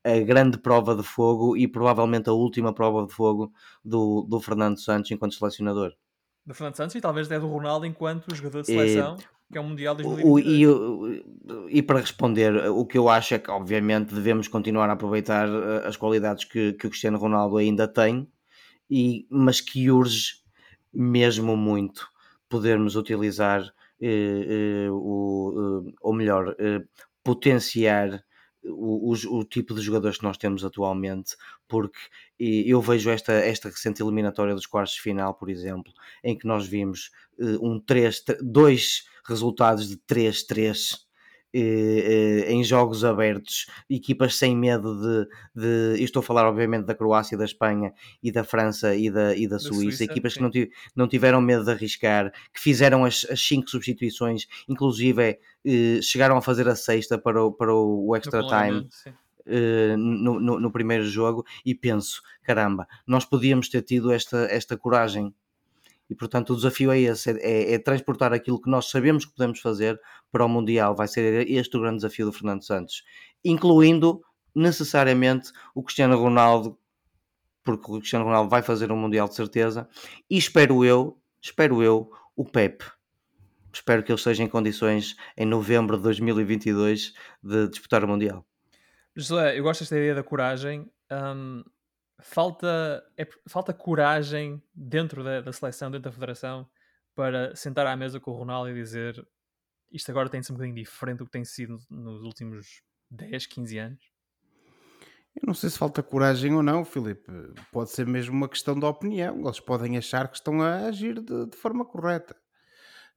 a 0.05 0.19
grande 0.19 0.59
prova 0.59 0.95
de 0.95 1.01
fogo 1.01 1.57
e 1.57 1.67
provavelmente 1.67 2.29
a 2.29 2.33
última 2.33 2.71
prova 2.71 3.07
de 3.07 3.11
fogo 3.11 3.51
do, 3.83 4.21
do 4.29 4.39
Fernando 4.39 4.79
Santos 4.79 5.09
enquanto 5.09 5.33
selecionador. 5.33 5.93
Do 6.45 6.53
Fernando 6.53 6.75
Santos 6.75 6.95
e 6.95 7.01
talvez 7.01 7.25
até 7.25 7.39
do 7.39 7.47
Ronaldo 7.47 7.87
enquanto 7.87 8.33
jogador 8.35 8.61
de 8.61 8.67
seleção, 8.67 9.17
e, 9.19 9.51
que 9.51 9.57
é 9.57 9.61
o 9.61 9.63
Mundial 9.63 9.95
2022. 9.95 11.25
E, 11.71 11.79
e, 11.79 11.81
para 11.81 11.99
responder, 11.99 12.55
o 12.69 12.85
que 12.85 12.99
eu 12.99 13.09
acho 13.09 13.33
é 13.33 13.39
que 13.39 13.49
obviamente 13.49 14.13
devemos 14.13 14.47
continuar 14.47 14.87
a 14.91 14.93
aproveitar 14.93 15.47
eh, 15.47 15.87
as 15.87 15.97
qualidades 15.97 16.43
que, 16.43 16.73
que 16.73 16.85
o 16.85 16.89
Cristiano 16.91 17.17
Ronaldo 17.17 17.57
ainda 17.57 17.87
tem, 17.87 18.29
e, 18.87 19.25
mas 19.31 19.59
que 19.59 19.89
urge 19.89 20.35
mesmo 20.93 21.57
muito 21.57 22.07
podermos 22.47 22.95
utilizar 22.95 23.63
eh, 23.99 24.85
eh, 24.85 24.89
o, 24.91 25.83
eh, 25.87 25.93
ou 25.99 26.13
melhor, 26.13 26.55
eh, 26.59 26.83
potenciar 27.23 28.23
o, 28.67 29.11
o, 29.11 29.39
o, 29.39 29.43
tipo 29.45 29.73
de 29.73 29.81
jogadores 29.81 30.17
que 30.17 30.23
nós 30.23 30.37
temos 30.37 30.63
atualmente, 30.63 31.35
porque 31.67 31.99
eu 32.39 32.81
vejo 32.81 33.09
esta, 33.09 33.33
esta 33.33 33.69
recente 33.69 34.01
eliminatória 34.01 34.55
dos 34.55 34.65
quartos 34.65 34.95
de 34.95 35.01
final, 35.01 35.33
por 35.33 35.49
exemplo, 35.49 35.93
em 36.23 36.37
que 36.37 36.47
nós 36.47 36.67
vimos 36.67 37.11
uh, 37.39 37.65
um 37.65 37.79
3, 37.79 38.23
dois 38.41 39.05
resultados 39.27 39.89
de 39.89 39.97
3-3 39.97 40.57
eh, 40.57 40.71
eh, 40.71 41.04
em 42.47 42.63
jogos 42.63 43.05
abertos, 43.05 43.67
equipas 43.89 44.35
sem 44.35 44.55
medo 44.55 44.99
de, 44.99 45.27
de. 45.55 46.03
estou 46.03 46.19
a 46.19 46.23
falar, 46.23 46.47
obviamente, 46.47 46.85
da 46.85 46.95
Croácia, 46.95 47.37
da 47.37 47.45
Espanha 47.45 47.93
e 48.21 48.31
da 48.31 48.43
França 48.43 48.95
e 48.95 49.09
da, 49.09 49.35
e 49.35 49.47
da, 49.47 49.55
da 49.55 49.59
Suíça, 49.59 49.75
Suíça, 49.75 50.03
equipas 50.03 50.33
sim. 50.33 50.49
que 50.49 50.59
não, 50.59 50.67
não 50.95 51.07
tiveram 51.07 51.39
medo 51.39 51.63
de 51.63 51.71
arriscar, 51.71 52.31
que 52.53 52.59
fizeram 52.59 53.05
as, 53.05 53.25
as 53.29 53.39
cinco 53.41 53.69
substituições, 53.69 54.47
inclusive 54.67 55.39
eh, 55.65 55.99
chegaram 56.01 56.37
a 56.37 56.41
fazer 56.41 56.67
a 56.67 56.75
sexta 56.75 57.17
para 57.17 57.43
o, 57.43 57.51
para 57.51 57.73
o 57.73 58.15
extra 58.15 58.41
time. 58.45 58.87
no, 59.97 60.39
no, 60.39 60.59
no, 60.59 60.71
primeiro 60.71 61.05
jogo 61.05 61.45
e 61.63 61.73
penso, 61.75 62.21
caramba, 62.43 62.87
nós 63.05 63.23
podíamos 63.25 63.69
ter 63.69 63.81
tido 63.83 64.11
esta, 64.11 64.45
esta 64.49 64.75
coragem 64.75 65.33
e 66.09 66.15
portanto 66.15 66.53
o 66.53 66.55
desafio 66.55 66.91
é 66.91 66.99
esse, 66.99 67.31
é, 67.31 67.73
é, 67.73 67.79
transportar 67.79 68.33
aquilo 68.33 68.61
que 68.61 68.69
nós 68.69 68.89
sabemos 68.89 69.25
que 69.25 69.33
podemos 69.33 69.59
fazer 69.59 69.99
para 70.31 70.45
o 70.45 70.49
Mundial, 70.49 70.95
vai 70.95 71.07
ser 71.07 71.49
este 71.49 71.75
o 71.77 71.81
grande 71.81 71.97
desafio 71.97 72.25
do 72.25 72.33
Fernando 72.33 72.63
Santos, 72.63 73.03
incluindo 73.43 74.21
necessariamente 74.53 75.51
o 75.73 75.83
Cristiano 75.83 76.17
Ronaldo, 76.17 76.77
porque 77.63 77.91
o 77.91 77.99
Cristiano 77.99 78.25
Ronaldo 78.25 78.49
vai 78.49 78.61
fazer 78.61 78.91
um 78.91 78.97
Mundial 78.97 79.27
de 79.27 79.35
certeza, 79.35 79.87
e 80.29 80.37
espero 80.37 80.85
eu, 80.85 81.19
espero 81.41 81.81
eu, 81.81 82.11
o 82.35 82.45
Pep. 82.45 82.83
Espero 83.73 84.03
que 84.03 84.11
ele 84.11 84.17
esteja 84.17 84.41
em 84.41 84.47
condições 84.47 85.17
em 85.35 85.45
novembro 85.45 85.97
de 85.97 86.03
2022 86.03 87.13
de 87.43 87.67
disputar 87.67 88.05
o 88.05 88.07
Mundial. 88.07 88.45
José, 89.13 89.57
eu 89.57 89.63
gosto 89.63 89.81
desta 89.81 89.97
ideia 89.97 90.15
da 90.15 90.23
coragem. 90.23 90.89
Um, 91.11 91.63
falta, 92.19 93.03
é, 93.17 93.27
falta 93.47 93.73
coragem 93.73 94.61
dentro 94.73 95.23
da, 95.23 95.41
da, 95.41 95.53
seleção, 95.53 95.91
dentro 95.91 96.09
da 96.09 96.13
federação, 96.13 96.67
para 97.13 97.55
sentar 97.55 97.87
à 97.87 97.95
mesa 97.95 98.19
com 98.19 98.31
o 98.31 98.35
Ronaldo 98.35 98.69
e 98.69 98.73
dizer 98.73 99.25
isto 99.91 100.11
agora 100.11 100.29
tem 100.29 100.41
de 100.41 100.47
ser 100.47 100.53
um 100.53 100.55
bocadinho 100.55 100.75
diferente 100.75 101.19
do 101.19 101.25
que 101.25 101.31
tem 101.31 101.45
sido 101.45 101.77
nos 101.89 102.21
últimos 102.23 102.81
10, 103.09 103.45
15 103.45 103.77
anos? 103.77 104.15
Eu 105.35 105.47
não 105.47 105.53
sei 105.53 105.69
se 105.69 105.77
falta 105.77 106.01
coragem 106.01 106.53
ou 106.53 106.63
não, 106.63 106.85
Filipe. 106.85 107.29
Pode 107.71 107.91
ser 107.91 108.05
mesmo 108.05 108.33
uma 108.35 108.47
questão 108.47 108.77
de 108.77 108.85
opinião. 108.85 109.39
Eles 109.41 109.59
podem 109.59 109.97
achar 109.97 110.29
que 110.29 110.37
estão 110.37 110.61
a 110.61 110.87
agir 110.87 111.21
de, 111.21 111.47
de 111.47 111.57
forma 111.57 111.85
correta. 111.85 112.35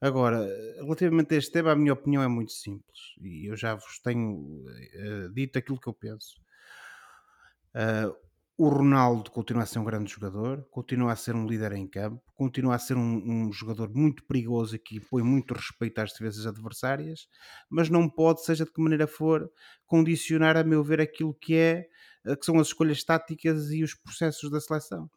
Agora, 0.00 0.46
relativamente 0.76 1.34
a 1.34 1.38
este 1.38 1.50
tema, 1.50 1.72
a 1.72 1.76
minha 1.76 1.92
opinião 1.92 2.22
é 2.22 2.28
muito 2.28 2.52
simples 2.52 2.98
e 3.20 3.50
eu 3.50 3.56
já 3.56 3.74
vos 3.74 3.98
tenho 3.98 4.64
uh, 4.64 5.32
dito 5.32 5.58
aquilo 5.58 5.80
que 5.80 5.88
eu 5.88 5.94
penso. 5.94 6.40
Uh, 7.74 8.14
o 8.58 8.68
Ronaldo 8.68 9.30
continua 9.30 9.62
a 9.62 9.66
ser 9.66 9.78
um 9.78 9.84
grande 9.84 10.10
jogador, 10.10 10.66
continua 10.68 11.12
a 11.12 11.16
ser 11.16 11.36
um 11.36 11.46
líder 11.46 11.70
em 11.74 11.86
campo, 11.86 12.20
continua 12.34 12.74
a 12.74 12.78
ser 12.78 12.96
um, 12.96 13.46
um, 13.46 13.52
jogador 13.52 13.88
muito 13.94 14.24
perigoso 14.24 14.74
e 14.74 14.80
que 14.80 14.96
impõe 14.96 15.22
muito 15.22 15.54
respeito 15.54 16.00
às 16.00 16.12
defesas 16.12 16.44
adversárias, 16.44 17.28
mas 17.70 17.88
não 17.88 18.10
pode, 18.10 18.44
seja 18.44 18.64
de 18.64 18.72
que 18.72 18.82
maneira 18.82 19.06
for, 19.06 19.48
condicionar, 19.86 20.56
a 20.56 20.64
meu 20.64 20.82
ver, 20.82 21.00
aquilo 21.00 21.32
que, 21.34 21.54
é, 21.54 21.86
eh, 22.26 22.34
que 22.34 22.44
são 22.44 22.58
as 22.58 22.66
escolhas 22.66 23.04
táticas 23.04 23.70
e 23.70 23.84
os 23.84 23.94
processos 23.94 24.50
da 24.50 24.60
seleção. 24.60 25.08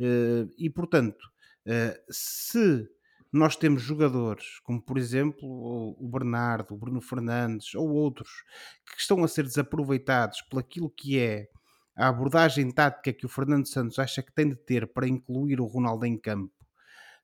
Eh, 0.00 0.46
e, 0.56 0.70
portanto, 0.70 1.30
eh, 1.66 2.00
se 2.08 2.88
nós 3.30 3.56
temos 3.56 3.82
jogadores 3.82 4.58
como, 4.60 4.80
por 4.80 4.96
exemplo, 4.96 5.46
o 5.46 6.08
Bernardo, 6.08 6.72
o 6.72 6.78
Bruno 6.78 7.02
Fernandes 7.02 7.74
ou 7.74 7.90
outros 7.90 8.42
que 8.86 9.02
estão 9.02 9.22
a 9.22 9.28
ser 9.28 9.42
desaproveitados 9.42 10.40
pelaquilo 10.48 10.88
que 10.88 11.18
é 11.18 11.50
a 11.96 12.08
abordagem 12.08 12.70
tática 12.70 13.12
que 13.12 13.26
o 13.26 13.28
Fernando 13.28 13.66
Santos 13.66 13.98
acha 13.98 14.22
que 14.22 14.32
tem 14.32 14.50
de 14.50 14.56
ter 14.56 14.86
para 14.86 15.08
incluir 15.08 15.60
o 15.60 15.66
Ronaldo 15.66 16.04
em 16.04 16.18
campo 16.18 16.52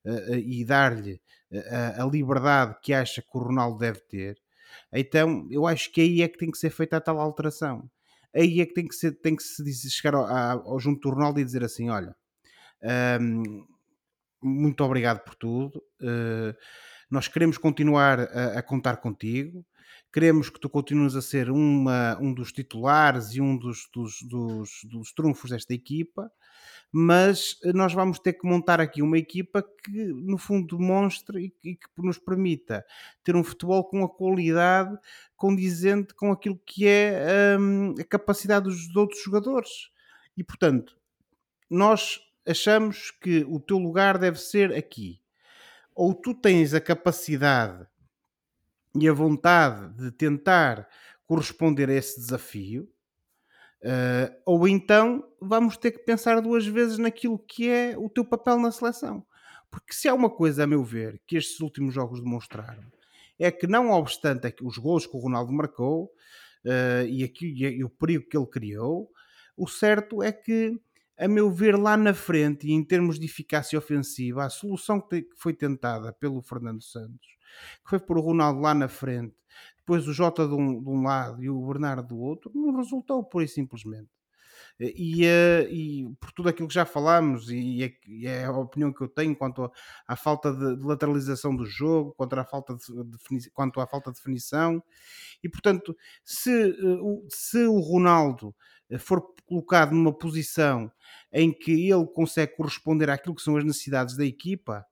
uh, 0.04 0.34
e 0.34 0.64
dar-lhe 0.64 1.20
uh, 1.52 2.02
a 2.02 2.06
liberdade 2.06 2.76
que 2.82 2.92
acha 2.94 3.20
que 3.20 3.28
o 3.34 3.40
Ronaldo 3.40 3.78
deve 3.78 4.00
ter, 4.00 4.38
então 4.92 5.46
eu 5.50 5.66
acho 5.66 5.92
que 5.92 6.00
aí 6.00 6.22
é 6.22 6.28
que 6.28 6.38
tem 6.38 6.50
que 6.50 6.58
ser 6.58 6.70
feita 6.70 6.96
a 6.96 7.00
tal 7.00 7.18
alteração. 7.18 7.90
Aí 8.34 8.60
é 8.60 8.66
que 8.66 8.72
tem 8.72 8.88
que, 8.88 8.94
ser, 8.94 9.12
tem 9.20 9.36
que 9.36 9.42
se 9.42 9.90
chegar 9.90 10.14
ao, 10.14 10.24
ao, 10.26 10.80
junto 10.80 11.00
do 11.00 11.14
Ronaldo 11.14 11.38
e 11.38 11.44
dizer 11.44 11.62
assim: 11.62 11.90
olha, 11.90 12.14
Um, 13.20 13.66
muito 14.42 14.82
obrigado 14.82 15.20
por 15.20 15.34
tudo. 15.34 15.82
Uh, 16.00 16.54
nós 17.10 17.28
queremos 17.28 17.58
continuar 17.58 18.20
a, 18.20 18.58
a, 18.58 18.62
contar 18.62 18.96
contigo. 18.96 19.64
Queremos 20.12 20.50
que 20.50 20.60
tu 20.60 20.68
continues 20.68 21.16
a 21.16 21.22
ser 21.22 21.50
uma, 21.50 22.18
um 22.20 22.34
dos 22.34 22.52
titulares 22.52 23.34
e 23.34 23.40
um 23.40 23.56
dos, 23.56 23.88
dos, 23.92 24.22
dos, 24.22 24.80
dos 24.84 25.12
trunfos 25.12 25.50
desta 25.50 25.72
equipa 25.72 26.30
mas 26.94 27.58
nós 27.74 27.94
vamos 27.94 28.18
ter 28.18 28.34
que 28.34 28.46
montar 28.46 28.78
aqui 28.78 29.00
uma 29.00 29.16
equipa 29.16 29.62
que, 29.62 30.04
no 30.12 30.36
fundo, 30.36 30.76
demonstre 30.76 31.54
e, 31.64 31.70
e 31.70 31.74
que 31.74 31.88
nos 31.96 32.18
permita 32.18 32.84
ter 33.24 33.34
um 33.34 33.42
futebol 33.42 33.82
com 33.82 34.04
a 34.04 34.08
qualidade 34.08 34.94
condizente 35.34 36.12
com 36.12 36.30
aquilo 36.30 36.60
que 36.66 36.86
é 36.86 37.56
um, 37.58 37.94
a 37.98 38.04
capacidade 38.04 38.66
dos 38.66 38.94
outros 38.94 39.22
jogadores. 39.22 39.90
E, 40.36 40.44
portanto, 40.44 40.94
nós 41.70 42.20
achamos 42.46 43.10
que 43.10 43.42
o 43.48 43.58
teu 43.58 43.78
lugar 43.78 44.18
deve 44.18 44.38
ser 44.38 44.74
aqui. 44.74 45.18
Ou 45.94 46.12
tu 46.12 46.34
tens 46.34 46.74
a 46.74 46.80
capacidade 46.80 47.86
e 48.98 49.08
a 49.08 49.12
vontade 49.12 49.94
de 49.96 50.10
tentar 50.10 50.88
corresponder 51.26 51.88
a 51.88 51.94
esse 51.94 52.20
desafio, 52.20 52.88
Uh, 53.82 54.30
ou 54.46 54.68
então 54.68 55.24
vamos 55.40 55.76
ter 55.76 55.90
que 55.90 55.98
pensar 55.98 56.40
duas 56.40 56.64
vezes 56.64 56.98
naquilo 56.98 57.36
que 57.36 57.68
é 57.68 57.98
o 57.98 58.08
teu 58.08 58.24
papel 58.24 58.56
na 58.60 58.70
seleção. 58.70 59.26
Porque 59.68 59.92
se 59.92 60.08
há 60.08 60.14
uma 60.14 60.30
coisa, 60.30 60.62
a 60.62 60.66
meu 60.68 60.84
ver, 60.84 61.20
que 61.26 61.36
estes 61.36 61.58
últimos 61.58 61.92
jogos 61.92 62.20
demonstraram, 62.20 62.84
é 63.38 63.50
que 63.50 63.66
não 63.66 63.90
obstante 63.90 64.54
os 64.62 64.78
gols 64.78 65.04
que 65.04 65.16
o 65.16 65.20
Ronaldo 65.20 65.52
marcou 65.52 66.04
uh, 66.64 67.06
e, 67.08 67.24
aqui, 67.24 67.46
e 67.46 67.82
o 67.82 67.90
perigo 67.90 68.28
que 68.28 68.36
ele 68.36 68.46
criou, 68.46 69.10
o 69.56 69.66
certo 69.66 70.22
é 70.22 70.30
que, 70.30 70.78
a 71.18 71.28
meu 71.28 71.50
ver, 71.50 71.76
lá 71.76 71.96
na 71.96 72.14
frente 72.14 72.66
e 72.66 72.72
em 72.72 72.84
termos 72.84 73.18
de 73.18 73.26
eficácia 73.26 73.78
ofensiva, 73.78 74.44
a 74.44 74.50
solução 74.50 75.00
que 75.00 75.26
foi 75.36 75.52
tentada 75.52 76.12
pelo 76.12 76.42
Fernando 76.42 76.82
Santos, 76.82 77.26
que 77.84 77.90
foi 77.90 78.00
pôr 78.00 78.18
o 78.18 78.22
Ronaldo 78.22 78.60
lá 78.60 78.74
na 78.74 78.88
frente 78.88 79.34
depois 79.82 80.06
o 80.06 80.12
Jota 80.12 80.46
de 80.46 80.54
um, 80.54 80.80
de 80.80 80.88
um 80.88 81.02
lado 81.02 81.42
e 81.42 81.50
o 81.50 81.66
Bernardo 81.66 82.08
do 82.08 82.18
outro, 82.18 82.52
não 82.54 82.76
resultou 82.76 83.22
pura 83.24 83.44
e 83.44 83.48
simplesmente. 83.48 84.08
E, 84.80 85.24
eh, 85.24 85.68
e, 85.70 86.08
por 86.20 86.32
tudo 86.32 86.48
aquilo 86.48 86.68
que 86.68 86.74
já 86.74 86.84
falámos, 86.84 87.50
e 87.50 87.84
é, 87.84 87.92
e 88.06 88.26
é 88.26 88.44
a 88.44 88.52
opinião 88.52 88.92
que 88.92 89.02
eu 89.02 89.08
tenho 89.08 89.36
quanto 89.36 89.70
à 90.06 90.16
falta 90.16 90.52
de, 90.52 90.76
de, 90.76 90.84
lateralização 90.84 91.54
do 91.54 91.64
jogo, 91.64 92.14
quanto 92.16 92.34
à 92.34 92.44
falta 92.44 92.74
de, 92.74 93.04
de, 93.04 93.50
quanto 93.50 93.80
à 93.80 93.86
falta 93.86 94.10
de 94.10 94.16
definição, 94.16 94.82
e 95.42 95.48
portanto, 95.48 95.96
se, 96.24 96.70
eh, 96.70 96.74
se 97.28 97.64
o 97.66 97.78
Ronaldo 97.80 98.54
eh, 98.90 98.98
for 98.98 99.22
colocado 99.46 99.92
numa 99.92 100.12
posição 100.12 100.90
em 101.32 101.52
que 101.52 101.90
ele 101.90 102.06
consegue 102.06 102.56
corresponder 102.56 103.10
àquilo 103.10 103.34
que 103.34 103.42
são 103.42 103.56
as 103.56 103.64
necessidades 103.64 104.16
da 104.16 104.24
equipa, 104.24 104.84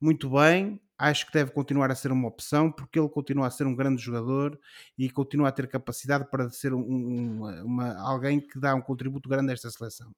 muito 0.00 0.30
bem, 0.30 0.80
acho 1.02 1.26
que 1.26 1.32
deve 1.32 1.50
continuar 1.50 1.90
a 1.90 1.96
ser 1.96 2.12
uma 2.12 2.28
opção 2.28 2.70
porque 2.70 2.96
ele 2.96 3.08
continua 3.08 3.48
a 3.48 3.50
ser 3.50 3.66
um 3.66 3.74
grande 3.74 4.00
jogador 4.00 4.58
e 4.96 5.10
continua 5.10 5.48
a 5.48 5.52
ter 5.52 5.66
capacidade 5.66 6.30
para 6.30 6.48
ser 6.48 6.72
um, 6.72 6.80
um, 6.80 7.64
uma, 7.64 7.98
alguém 8.00 8.40
que 8.40 8.58
dá 8.60 8.72
um 8.72 8.80
contributo 8.80 9.28
grande 9.28 9.50
a 9.50 9.54
esta 9.54 9.68
seleção. 9.68 10.14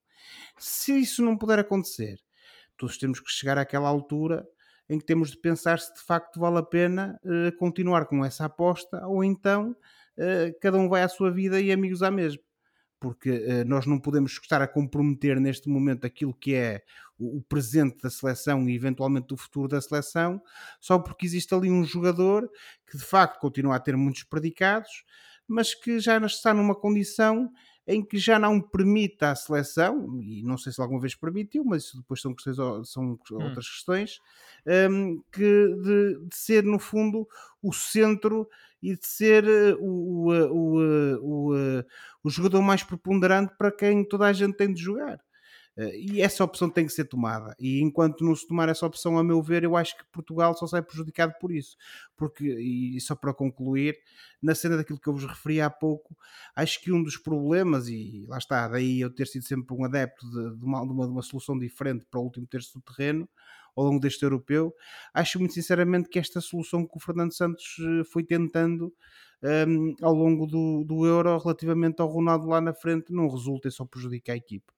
Se 0.59 0.93
isso 0.99 1.23
não 1.23 1.35
puder 1.35 1.57
acontecer, 1.57 2.19
todos 2.77 2.99
temos 2.99 3.19
que 3.19 3.31
chegar 3.31 3.57
àquela 3.57 3.89
altura 3.89 4.47
em 4.87 4.99
que 4.99 5.05
temos 5.05 5.31
de 5.31 5.37
pensar 5.37 5.79
se 5.79 5.91
de 5.91 6.01
facto 6.01 6.39
vale 6.39 6.59
a 6.59 6.63
pena 6.63 7.19
uh, 7.23 7.57
continuar 7.57 8.05
com 8.05 8.23
essa 8.23 8.45
aposta 8.45 9.07
ou 9.07 9.23
então 9.23 9.71
uh, 9.71 10.59
cada 10.61 10.77
um 10.77 10.87
vai 10.87 11.01
à 11.01 11.09
sua 11.09 11.31
vida 11.31 11.59
e 11.59 11.71
amigos 11.71 12.03
à 12.03 12.11
mesma 12.11 12.43
porque 12.99 13.31
uh, 13.31 13.65
nós 13.65 13.85
não 13.85 13.99
podemos 13.99 14.33
estar 14.33 14.61
a 14.61 14.67
comprometer 14.67 15.39
neste 15.39 15.67
momento 15.67 16.05
aquilo 16.05 16.33
que 16.33 16.53
é 16.53 16.83
o, 17.19 17.41
presente 17.41 17.97
da 18.01 18.09
seleção 18.09 18.67
e 18.67 18.75
eventualmente 18.75 19.33
o 19.33 19.37
futuro 19.37 19.67
da 19.67 19.81
seleção, 19.81 20.41
só 20.79 20.99
porque 20.99 21.25
existe 21.25 21.53
ali 21.53 21.69
um 21.69 21.83
jogador 21.83 22.49
que 22.89 22.97
de 22.97 23.03
facto 23.03 23.39
continua 23.39 23.75
a 23.75 23.79
ter 23.79 23.95
muitos 23.95 24.23
predicados, 24.23 25.03
mas 25.47 25.73
que 25.73 25.99
já 25.99 26.17
está 26.17 26.53
numa 26.53 26.75
condição 26.75 27.51
em 27.87 28.03
que 28.03 28.17
já 28.17 28.39
não 28.39 28.59
permite 28.59 29.23
à 29.23 29.35
seleção, 29.35 30.19
e 30.19 30.41
não 30.43 30.57
sei 30.57 30.73
se 30.73 30.81
alguma 30.81 30.99
vez 30.99 31.13
permitiu, 31.13 31.63
mas 31.63 31.83
isso 31.83 31.97
depois 31.97 32.19
são, 32.19 32.33
questões, 32.33 32.57
são 32.89 33.03
hum. 33.03 33.43
outras 33.43 33.69
questões, 33.69 34.19
um, 34.89 35.21
que 35.31 35.41
de, 35.41 36.27
de, 36.27 36.35
ser 36.35 36.63
no 36.63 36.79
fundo 36.79 37.27
o 37.61 37.71
centro 37.71 38.49
e 38.81 38.95
de 38.95 39.05
ser 39.05 39.45
eh, 39.45 39.75
o, 39.79 40.29
o, 40.29 40.79
o, 41.21 41.53
o, 41.53 41.83
o 42.23 42.29
jogador 42.29 42.61
mais 42.61 42.81
preponderante 42.81 43.53
para 43.55 43.71
quem 43.71 44.03
toda 44.03 44.25
a 44.25 44.33
gente 44.33 44.57
tem 44.57 44.73
de 44.73 44.81
jogar. 44.81 45.19
Eh, 45.77 45.99
e 45.99 46.21
essa 46.21 46.43
opção 46.43 46.69
tem 46.69 46.85
que 46.85 46.93
ser 46.93 47.05
tomada. 47.05 47.55
E 47.59 47.81
enquanto 47.81 48.23
não 48.23 48.35
se 48.35 48.47
tomar 48.47 48.69
essa 48.69 48.85
opção, 48.85 49.17
a 49.17 49.23
meu 49.23 49.41
ver, 49.41 49.63
eu 49.63 49.75
acho 49.75 49.97
que 49.97 50.05
Portugal 50.11 50.55
só 50.55 50.67
sai 50.67 50.81
prejudicado 50.81 51.33
por 51.39 51.51
isso. 51.51 51.75
Porque, 52.15 52.45
e 52.45 52.99
só 53.01 53.15
para 53.15 53.33
concluir, 53.33 53.97
na 54.41 54.55
cena 54.55 54.77
daquilo 54.77 54.99
que 54.99 55.07
eu 55.07 55.13
vos 55.13 55.25
referi 55.25 55.59
há 55.61 55.69
pouco, 55.69 56.15
acho 56.55 56.81
que 56.81 56.91
um 56.91 57.03
dos 57.03 57.17
problemas, 57.17 57.87
e 57.87 58.25
lá 58.27 58.37
está, 58.37 58.67
daí 58.67 59.01
eu 59.01 59.09
ter 59.13 59.27
sido 59.27 59.43
sempre 59.45 59.75
um 59.75 59.83
adepto 59.85 60.25
de, 60.29 60.57
de, 60.57 60.65
uma, 60.65 60.85
de, 60.85 60.91
uma, 60.91 61.05
de 61.05 61.11
uma 61.11 61.21
solução 61.21 61.57
diferente 61.57 62.05
para 62.09 62.19
o 62.19 62.23
último 62.23 62.47
terço 62.47 62.79
do 62.79 62.81
terreno, 62.81 63.27
ao 63.75 63.83
longo 63.83 63.99
deste 63.99 64.23
europeu, 64.23 64.73
acho 65.13 65.37
muito 65.37 65.53
sinceramente 65.53 66.07
que 66.09 66.17
esta 66.17 66.39
solução 66.39 66.87
que 66.87 66.95
o 66.95 66.99
Fernando 66.99 67.33
Santos 67.33 67.75
eh, 67.79 68.03
foi 68.05 68.23
tentando 68.23 68.93
um, 69.43 69.47
ehm, 69.49 69.95
ao 70.01 70.13
longo 70.13 70.45
do, 70.47 70.85
do 70.85 71.05
Euro 71.05 71.37
relativamente 71.37 72.01
ao 72.01 72.07
Ronaldo 72.07 72.47
lá 72.47 72.61
na 72.61 72.73
frente 72.73 73.11
não 73.13 73.27
resulta 73.27 73.67
e 73.67 73.71
só 73.71 73.85
prejudica 73.85 74.31
a 74.31 74.37
equipa. 74.37 74.74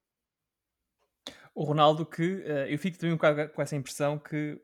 O 1.58 1.64
Ronaldo 1.64 2.05
que 2.05 2.22
uh, 2.22 2.68
eu 2.70 2.78
fico 2.78 2.99
também 2.99 3.14
um 3.14 3.18
bocado 3.18 3.49
com 3.49 3.62
essa 3.64 3.76
impressão 3.76 4.20
que 4.20 4.62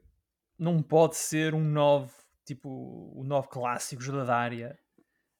não 0.59 0.79
pode 0.79 1.15
ser 1.15 1.55
um 1.55 1.63
novo, 1.63 2.13
tipo, 2.45 2.69
o 3.15 3.23
novo 3.23 3.47
clássico 3.47 3.99
jogador 3.99 4.27
da 4.27 4.37
área. 4.37 4.77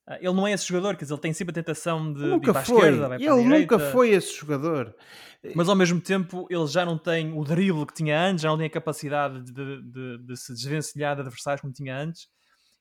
Uh, 0.07 0.15
ele 0.15 0.33
não 0.33 0.47
é 0.47 0.53
esse 0.53 0.67
jogador, 0.67 0.95
quer 0.95 1.05
dizer, 1.05 1.13
ele 1.13 1.21
tem 1.21 1.31
sempre 1.31 1.51
a 1.51 1.63
tentação 1.63 2.11
de, 2.11 2.21
nunca 2.21 2.39
de 2.45 2.49
ir 2.49 2.53
para 2.53 2.61
a 2.61 2.65
foi. 2.65 2.75
esquerda, 2.77 3.07
vai 3.07 3.17
ele 3.17 3.27
para 3.27 3.35
a 3.35 3.43
nunca 3.43 3.79
foi 3.91 4.09
esse 4.09 4.35
jogador. 4.35 4.95
Mas 5.53 5.69
ao 5.69 5.75
mesmo 5.75 6.01
tempo 6.01 6.47
ele 6.49 6.65
já 6.65 6.83
não 6.83 6.97
tem 6.97 7.37
o 7.37 7.43
drible 7.43 7.85
que 7.85 7.93
tinha 7.93 8.19
antes, 8.19 8.41
já 8.41 8.49
não 8.49 8.57
tem 8.57 8.65
a 8.65 8.71
capacidade 8.71 9.43
de, 9.43 9.81
de, 9.83 10.17
de 10.25 10.35
se 10.35 10.53
desvencilhar 10.53 11.15
de 11.15 11.21
adversários 11.21 11.61
como 11.61 11.71
tinha 11.71 11.95
antes. 11.95 12.27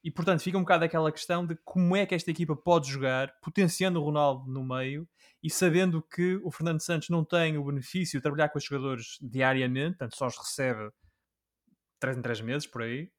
E 0.04 0.10
portanto 0.10 0.40
fica 0.40 0.58
um 0.58 0.62
bocado 0.62 0.84
aquela 0.84 1.12
questão 1.12 1.46
de 1.46 1.56
como 1.64 1.94
é 1.94 2.04
que 2.04 2.14
esta 2.14 2.30
equipa 2.30 2.56
pode 2.56 2.90
jogar, 2.90 3.32
potenciando 3.40 4.00
o 4.00 4.04
Ronaldo 4.04 4.50
no 4.50 4.64
meio 4.64 5.08
e 5.42 5.48
sabendo 5.48 6.02
que 6.02 6.40
o 6.42 6.50
Fernando 6.50 6.80
Santos 6.80 7.08
não 7.08 7.24
tem 7.24 7.56
o 7.56 7.64
benefício 7.64 8.18
de 8.18 8.22
trabalhar 8.22 8.48
com 8.48 8.58
os 8.58 8.64
jogadores 8.64 9.18
diariamente, 9.20 9.98
portanto 9.98 10.16
só 10.16 10.26
os 10.26 10.36
recebe 10.36 10.90
3 12.00 12.18
em 12.18 12.22
3 12.22 12.40
meses 12.40 12.66
por 12.66 12.82
aí, 12.82 13.10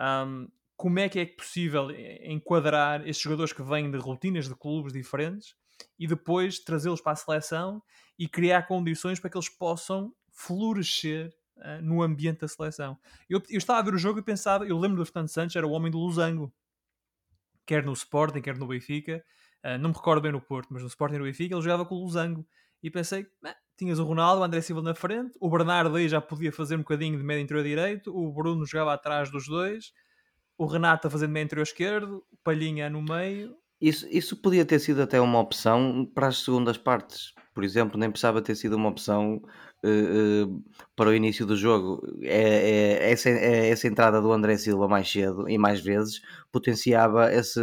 um, 0.00 0.48
como 0.76 0.98
é 0.98 1.08
que 1.08 1.20
é 1.20 1.26
possível 1.26 1.88
enquadrar 2.22 3.00
estes 3.02 3.22
jogadores 3.22 3.52
que 3.52 3.62
vêm 3.62 3.90
de 3.90 3.96
rotinas 3.96 4.48
de 4.48 4.56
clubes 4.56 4.92
diferentes 4.92 5.54
e 5.98 6.06
depois 6.06 6.58
trazê-los 6.58 7.00
para 7.00 7.12
a 7.12 7.16
seleção 7.16 7.82
e 8.18 8.28
criar 8.28 8.66
condições 8.66 9.20
para 9.20 9.30
que 9.30 9.36
eles 9.36 9.48
possam 9.48 10.12
florescer 10.32 11.30
uh, 11.56 11.82
no 11.82 12.02
ambiente 12.02 12.40
da 12.40 12.48
seleção. 12.48 12.98
Eu, 13.28 13.42
eu, 13.48 13.58
estava 13.58 13.80
a 13.80 13.82
ver 13.82 13.94
o 13.94 13.98
jogo 13.98 14.18
e 14.18 14.22
pensava, 14.22 14.66
eu 14.66 14.78
lembro 14.78 14.98
do 14.98 15.06
Fernando 15.06 15.28
Santos, 15.28 15.56
era 15.56 15.66
o 15.66 15.70
homem 15.70 15.90
do 15.90 15.98
losango, 15.98 16.52
quer 17.66 17.84
no 17.84 17.92
Sporting, 17.92 18.40
quer 18.40 18.56
no 18.56 18.66
Benfica, 18.66 19.24
Uh, 19.64 19.78
não 19.78 19.88
me 19.88 19.96
recordo 19.96 20.20
bem 20.20 20.30
no 20.30 20.42
Porto, 20.42 20.68
mas 20.70 20.82
no 20.82 20.88
Sporting 20.88 21.14
e 21.14 21.18
no 21.18 21.24
Benfica 21.24 21.54
ele 21.54 21.62
jogava 21.62 21.86
com 21.86 21.94
o 21.94 22.02
Losango. 22.02 22.46
E 22.82 22.90
pensei, 22.90 23.26
tinhas 23.78 23.98
o 23.98 24.04
Ronaldo, 24.04 24.42
o 24.42 24.44
André 24.44 24.60
Silva 24.60 24.82
na 24.82 24.94
frente, 24.94 25.38
o 25.40 25.48
Bernardo 25.48 25.96
aí 25.96 26.06
já 26.06 26.20
podia 26.20 26.52
fazer 26.52 26.74
um 26.74 26.80
bocadinho 26.80 27.16
de 27.16 27.24
médio 27.24 27.42
interior 27.42 27.64
direito, 27.64 28.14
o 28.14 28.30
Bruno 28.30 28.66
jogava 28.66 28.92
atrás 28.92 29.30
dos 29.30 29.46
dois, 29.46 29.94
o 30.58 30.66
Renato 30.66 31.08
a 31.08 31.10
fazer 31.10 31.26
de 31.28 31.32
médio 31.32 31.46
interior 31.46 31.62
esquerdo, 31.62 32.22
o 32.30 32.36
Palhinha 32.44 32.90
no 32.90 33.00
meio. 33.00 33.56
Isso, 33.80 34.06
isso 34.10 34.36
podia 34.36 34.66
ter 34.66 34.78
sido 34.80 35.00
até 35.00 35.18
uma 35.18 35.40
opção 35.40 36.04
para 36.14 36.26
as 36.26 36.44
segundas 36.44 36.76
partes. 36.76 37.32
Por 37.54 37.62
exemplo, 37.62 37.98
nem 37.98 38.10
precisava 38.10 38.42
ter 38.42 38.56
sido 38.56 38.74
uma 38.74 38.88
opção 38.88 39.40
uh, 39.84 40.44
uh, 40.44 40.64
para 40.96 41.10
o 41.10 41.14
início 41.14 41.46
do 41.46 41.56
jogo. 41.56 42.02
É, 42.22 42.98
é, 43.00 43.12
essa, 43.12 43.30
é, 43.30 43.68
essa 43.70 43.86
entrada 43.86 44.20
do 44.20 44.32
André 44.32 44.56
Silva 44.56 44.88
mais 44.88 45.10
cedo 45.10 45.48
e 45.48 45.56
mais 45.56 45.80
vezes 45.80 46.20
potenciava 46.50 47.32
esse, 47.32 47.60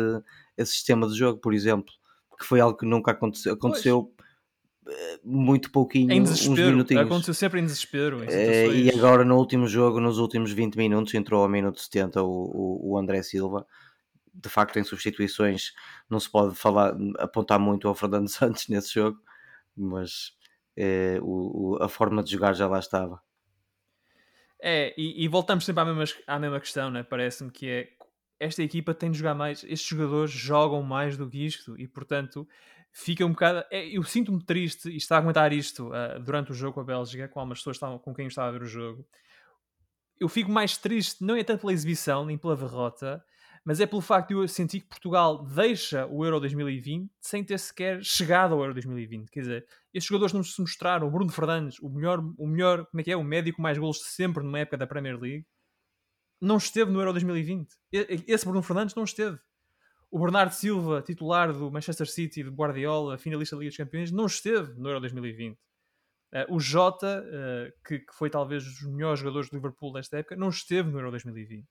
esse 0.58 0.72
sistema 0.72 1.08
de 1.08 1.18
jogo, 1.18 1.40
por 1.40 1.54
exemplo, 1.54 1.94
que 2.40 2.46
foi 2.46 2.60
algo 2.60 2.78
que 2.78 2.86
nunca 2.86 3.12
aconteceu, 3.12 3.54
aconteceu 3.54 4.14
eh, 4.88 5.20
muito 5.24 5.72
pouquinho, 5.72 6.12
em 6.12 6.22
uns 6.22 6.48
minutinhos. 6.48 7.06
Aconteceu 7.06 7.34
sempre 7.34 7.60
em 7.60 7.64
desespero. 7.64 8.24
Em 8.24 8.86
e 8.86 8.90
agora 8.90 9.24
no 9.24 9.38
último 9.38 9.68
jogo, 9.68 10.00
nos 10.00 10.18
últimos 10.18 10.52
20 10.52 10.76
minutos, 10.76 11.14
entrou 11.14 11.44
ao 11.44 11.50
minuto 11.50 11.80
70 11.80 12.24
o, 12.24 12.28
o, 12.28 12.92
o 12.92 12.98
André 12.98 13.22
Silva. 13.22 13.66
De 14.34 14.50
facto, 14.50 14.80
em 14.80 14.84
substituições, 14.84 15.74
não 16.10 16.20
se 16.20 16.30
pode 16.30 16.56
falar, 16.56 16.96
apontar 17.20 17.60
muito 17.60 17.88
ao 17.88 17.94
Fernando 17.94 18.28
Santos 18.32 18.68
nesse 18.70 18.94
jogo, 18.94 19.20
mas 19.76 20.34
é, 20.76 21.20
o, 21.22 21.76
o, 21.76 21.84
a 21.84 21.90
forma 21.90 22.24
de 22.24 22.32
jogar 22.32 22.54
já 22.54 22.68
lá 22.68 22.80
estava. 22.80 23.22
É, 24.62 24.94
e, 24.98 25.24
e 25.24 25.28
voltamos 25.28 25.66
sempre 25.66 25.82
à 25.82 25.86
mesma, 25.86 26.18
à 26.28 26.40
mesma 26.40 26.60
questão, 26.60 26.92
né? 26.92 27.02
parece-me 27.04 27.50
que 27.50 27.68
é 27.68 27.90
esta 28.40 28.64
equipa 28.64 28.94
tem 28.94 29.12
de 29.12 29.20
jogar 29.20 29.36
mais, 29.36 29.64
estes 29.64 29.88
jogadores 29.88 30.32
jogam 30.32 30.82
mais 30.82 31.16
do 31.16 31.30
que 31.30 31.46
isto 31.46 31.80
e, 31.80 31.88
portanto, 31.88 32.48
fica 32.92 33.24
um 33.24 33.30
bocado. 33.30 33.64
É, 33.70 33.86
eu 33.86 34.02
sinto-me 34.02 34.44
triste 34.44 34.90
e 34.90 34.98
está 34.98 35.16
a 35.16 35.20
aguentar 35.20 35.54
isto 35.54 35.90
uh, 35.90 36.20
durante 36.20 36.52
o 36.52 36.56
jogo 36.56 36.74
com 36.74 36.80
a 36.82 36.84
Bélgica, 36.84 37.28
com 37.28 37.40
algumas 37.40 37.60
pessoas 37.60 37.78
estavam, 37.78 38.00
com 38.00 38.14
quem 38.16 38.26
eu 38.26 38.30
estava 38.30 38.50
a 38.50 38.52
ver 38.52 38.64
o 38.64 38.68
jogo. 38.68 39.08
Eu 40.20 40.28
fico 40.28 40.52
mais 40.52 40.76
triste, 40.76 41.24
não 41.24 41.36
é 41.36 41.44
tanto 41.44 41.62
pela 41.62 41.74
exibição 41.74 42.26
nem 42.26 42.36
pela 42.36 42.56
derrota, 42.56 43.24
mas 43.64 43.80
é 43.80 43.86
pelo 43.86 44.02
facto 44.02 44.30
de 44.30 44.34
eu 44.34 44.48
sentir 44.48 44.82
que 44.82 44.88
Portugal 44.88 45.44
deixa 45.44 46.08
o 46.08 46.26
Euro 46.26 46.40
2020 46.40 47.12
sem 47.20 47.44
ter 47.44 47.60
sequer 47.60 48.04
chegado 48.04 48.54
ao 48.56 48.62
Euro 48.62 48.74
2020. 48.74 49.30
Quer 49.30 49.42
dizer, 49.42 49.68
estes 49.94 50.08
jogadores 50.10 50.34
não 50.34 50.44
se 50.44 50.60
mostraram. 50.60 51.08
O 51.08 51.12
Bruno 51.12 51.32
Fernandes, 51.32 51.80
o 51.80 51.90
melhor, 51.90 52.20
o 52.38 52.48
melhor, 52.48 52.86
como 52.88 53.02
é 53.02 53.04
que 53.04 53.12
é? 53.12 53.16
O 53.16 53.24
médico 53.24 53.62
mais 53.62 53.78
golos 53.78 53.98
de 53.98 54.06
sempre 54.06 54.44
numa 54.44 54.60
época 54.60 54.78
da 54.78 54.88
Premier 54.88 55.20
League, 55.20 55.46
não 56.40 56.58
esteve 56.58 56.92
no 56.92 57.00
Euro 57.00 57.12
2020. 57.12 57.70
Esse 57.92 58.46
Bruno 58.46 58.64
Fernandes 58.64 58.96
não 58.96 59.04
esteve. 59.04 59.38
O 60.10 60.20
Bernardo 60.20 60.52
Silva, 60.52 61.02
titular 61.02 61.54
do 61.54 61.72
Manchester 61.72 62.10
City, 62.10 62.44
do 62.44 62.52
Guardiola, 62.52 63.18
finalista 63.18 63.56
da 63.56 63.60
Liga 63.60 63.70
dos 63.70 63.78
Campeões, 63.78 64.12
não 64.12 64.26
esteve 64.26 64.74
no 64.74 64.90
Euro 64.90 65.00
2020. 65.00 65.54
Uh, 66.34 66.56
o 66.56 66.60
Jota, 66.60 67.24
uh, 67.24 67.88
que, 67.88 68.00
que, 68.00 68.14
foi 68.14 68.30
talvez 68.30 68.66
um 68.66 68.70
dos 68.70 68.82
melhores 68.84 69.20
jogadores 69.20 69.50
do 69.50 69.56
Liverpool 69.56 69.94
desta 69.94 70.18
época, 70.18 70.36
não 70.36 70.50
esteve 70.50 70.90
no 70.90 70.98
Euro 70.98 71.12
2020. 71.12 71.68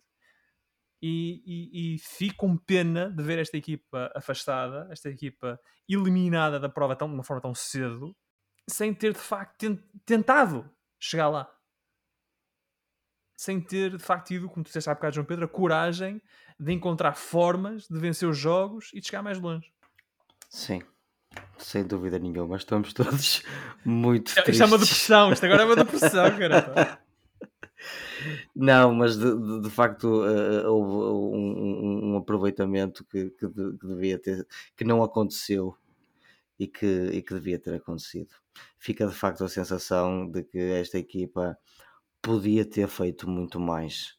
E, 1.02 1.42
e, 1.46 1.94
e, 1.94 1.98
fico 1.98 2.46
com 2.46 2.56
pena 2.56 3.10
de 3.10 3.22
ver 3.22 3.38
esta 3.38 3.56
equipa 3.56 4.12
afastada, 4.14 4.86
esta 4.90 5.08
equipa 5.08 5.58
eliminada 5.88 6.60
da 6.60 6.68
prova 6.68 6.94
tão, 6.94 7.08
de 7.08 7.14
uma 7.14 7.24
forma 7.24 7.40
tão 7.40 7.54
cedo, 7.54 8.14
sem 8.68 8.92
ter 8.92 9.14
de 9.14 9.18
facto 9.18 9.78
tentado 10.04 10.70
chegar 10.98 11.28
lá. 11.28 11.50
Sem 13.34 13.58
ter 13.58 13.96
de 13.96 14.02
facto 14.02 14.26
tido, 14.26 14.48
como 14.48 14.62
tu 14.62 14.66
disseste 14.66 14.90
há 14.90 14.94
bocado, 14.94 15.14
João 15.14 15.26
Pedro, 15.26 15.46
a 15.46 15.48
coragem 15.48 16.20
de 16.58 16.72
encontrar 16.72 17.14
formas 17.14 17.88
de 17.88 17.98
vencer 17.98 18.28
os 18.28 18.36
jogos 18.36 18.90
e 18.92 19.00
de 19.00 19.06
chegar 19.06 19.22
mais 19.22 19.40
longe. 19.40 19.72
Sim, 20.50 20.82
sem 21.56 21.86
dúvida 21.86 22.18
nenhuma. 22.18 22.56
Estamos 22.56 22.92
todos 22.92 23.42
muito 23.84 24.28
isto, 24.28 24.42
tristes. 24.42 24.54
Isto 24.56 24.62
é 24.62 24.66
uma 24.66 24.78
depressão, 24.78 25.32
isto 25.32 25.46
agora 25.46 25.62
é 25.62 25.64
uma 25.64 25.76
depressão, 25.76 26.38
cara. 26.38 27.00
Não, 28.54 28.94
mas 28.94 29.16
de, 29.16 29.34
de, 29.34 29.62
de 29.62 29.70
facto 29.70 30.04
uh, 30.04 30.66
houve 30.70 31.36
um, 31.36 32.12
um, 32.12 32.16
aproveitamento 32.16 33.04
que, 33.04 33.30
que, 33.30 33.46
de, 33.48 33.78
que, 33.78 33.86
devia 33.86 34.18
ter, 34.18 34.46
que 34.76 34.84
não 34.84 35.02
aconteceu 35.02 35.76
e 36.58 36.66
que, 36.66 36.86
e 36.86 37.22
que 37.22 37.34
devia 37.34 37.58
ter 37.58 37.74
acontecido. 37.74 38.34
Fica 38.78 39.06
de 39.06 39.14
facto 39.14 39.44
a 39.44 39.48
sensação 39.48 40.30
de 40.30 40.42
que 40.42 40.58
esta 40.58 40.98
equipa 40.98 41.58
podia 42.20 42.64
ter 42.64 42.88
feito 42.88 43.28
muito 43.28 43.58
mais 43.58 44.18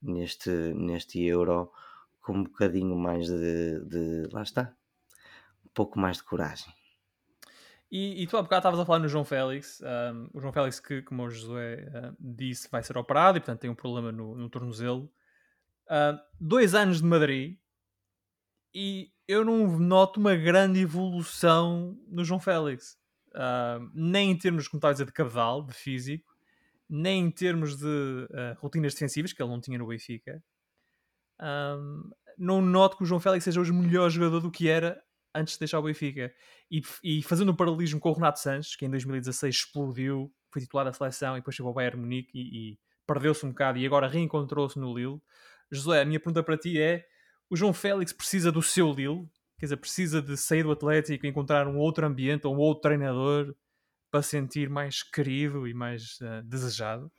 neste, 0.00 0.50
neste 0.50 1.22
Euro 1.22 1.70
com 2.20 2.34
um 2.34 2.44
bocadinho 2.44 2.96
mais 2.96 3.26
de, 3.26 3.80
de 3.84 4.28
lá 4.32 4.42
está, 4.42 4.74
um 5.66 5.70
pouco 5.74 5.98
mais 5.98 6.18
de 6.18 6.24
coragem. 6.24 6.72
E, 7.92 8.22
e 8.22 8.26
tu 8.26 8.38
há 8.38 8.42
bocado 8.42 8.60
estavas 8.60 8.80
a 8.80 8.86
falar 8.86 9.00
no 9.00 9.08
João 9.08 9.22
Félix, 9.22 9.78
um, 9.82 10.30
o 10.32 10.40
João 10.40 10.50
Félix 10.50 10.80
que, 10.80 11.02
como 11.02 11.24
o 11.24 11.30
Josué 11.30 11.86
uh, 11.88 12.16
disse, 12.18 12.66
vai 12.70 12.82
ser 12.82 12.96
operado 12.96 13.36
e 13.36 13.40
portanto 13.42 13.60
tem 13.60 13.68
um 13.68 13.74
problema 13.74 14.10
no, 14.10 14.34
no 14.34 14.48
tornozelo. 14.48 15.12
Uh, 15.84 16.18
dois 16.40 16.74
anos 16.74 17.02
de 17.02 17.04
Madrid 17.04 17.58
e 18.74 19.12
eu 19.28 19.44
não 19.44 19.78
noto 19.78 20.18
uma 20.18 20.34
grande 20.34 20.80
evolução 20.80 21.94
no 22.08 22.24
João 22.24 22.40
Félix. 22.40 22.96
Uh, 23.34 23.90
nem 23.94 24.30
em 24.30 24.38
termos, 24.38 24.66
como 24.68 24.78
estava 24.78 24.92
a 24.92 24.94
dizer, 24.94 25.04
de 25.04 25.12
cabedal, 25.12 25.62
de 25.62 25.74
físico, 25.74 26.34
nem 26.88 27.26
em 27.26 27.30
termos 27.30 27.76
de 27.76 27.86
uh, 27.86 28.58
rotinas 28.58 28.94
defensivas, 28.94 29.34
que 29.34 29.42
ele 29.42 29.50
não 29.50 29.60
tinha 29.60 29.78
no 29.78 29.86
Benfica. 29.86 30.42
Um, 31.38 32.10
não 32.38 32.62
noto 32.62 32.96
que 32.96 33.02
o 33.02 33.06
João 33.06 33.20
Félix 33.20 33.44
seja 33.44 33.60
hoje 33.60 33.70
melhor 33.70 34.08
jogador 34.08 34.40
do 34.40 34.50
que 34.50 34.66
era 34.66 34.98
antes 35.34 35.54
de 35.54 35.60
deixar 35.60 35.78
o 35.78 35.82
Benfica. 35.82 36.32
E, 36.70 36.82
e 37.02 37.22
fazendo 37.22 37.52
um 37.52 37.56
paralelismo 37.56 38.00
com 38.00 38.10
o 38.10 38.14
Renato 38.14 38.40
Sanches, 38.40 38.76
que 38.76 38.84
em 38.84 38.90
2016 38.90 39.54
explodiu, 39.54 40.32
foi 40.50 40.62
titular 40.62 40.84
da 40.84 40.92
seleção 40.92 41.36
e 41.36 41.40
depois 41.40 41.56
chegou 41.56 41.70
ao 41.70 41.74
Bayern 41.74 42.00
Munique 42.00 42.30
e, 42.34 42.72
e 42.72 42.78
perdeu-se 43.06 43.44
um 43.44 43.50
bocado 43.50 43.78
e 43.78 43.86
agora 43.86 44.08
reencontrou-se 44.08 44.78
no 44.78 44.94
Lille. 44.94 45.20
José, 45.70 46.02
a 46.02 46.04
minha 46.04 46.20
pergunta 46.20 46.42
para 46.42 46.56
ti 46.56 46.80
é: 46.80 47.04
o 47.48 47.56
João 47.56 47.72
Félix 47.72 48.12
precisa 48.12 48.52
do 48.52 48.62
seu 48.62 48.92
Lille? 48.92 49.28
Quer 49.58 49.66
dizer, 49.66 49.76
precisa 49.76 50.20
de 50.20 50.36
sair 50.36 50.64
do 50.64 50.72
Atlético 50.72 51.24
e 51.24 51.28
encontrar 51.28 51.68
um 51.68 51.78
outro 51.78 52.04
ambiente 52.04 52.46
ou 52.46 52.54
um 52.54 52.58
outro 52.58 52.82
treinador 52.82 53.54
para 54.10 54.20
sentir 54.20 54.68
mais 54.68 55.02
querido 55.02 55.66
e 55.66 55.72
mais 55.72 56.18
uh, 56.20 56.42
desejado? 56.44 57.10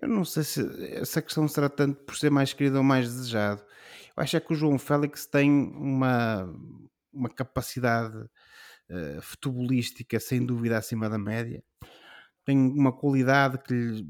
Eu 0.00 0.08
não 0.08 0.24
sei 0.24 0.42
se 0.42 0.94
essa 0.94 1.20
questão 1.20 1.46
será 1.48 1.68
tanto 1.68 2.02
por 2.04 2.16
ser 2.16 2.30
mais 2.30 2.52
querido 2.52 2.78
ou 2.78 2.82
mais 2.82 3.06
desejado. 3.08 3.60
Eu 4.16 4.22
acho 4.22 4.36
é 4.36 4.40
que 4.40 4.52
o 4.52 4.56
João 4.56 4.78
Félix 4.78 5.26
tem 5.26 5.50
uma, 5.50 6.44
uma 7.12 7.28
capacidade 7.28 8.16
uh, 8.16 9.20
futebolística 9.22 10.18
sem 10.20 10.44
dúvida 10.44 10.78
acima 10.78 11.08
da 11.08 11.18
média, 11.18 11.62
tem 12.44 12.56
uma 12.58 12.92
qualidade 12.92 13.58
que 13.58 13.72
lhe, 13.72 14.08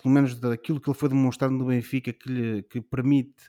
pelo 0.00 0.14
menos 0.14 0.34
daquilo 0.34 0.80
que 0.80 0.90
ele 0.90 0.98
foi 0.98 1.08
demonstrando 1.08 1.58
no 1.58 1.66
Benfica, 1.66 2.12
que 2.12 2.28
lhe 2.28 2.62
que 2.64 2.80
permite 2.80 3.48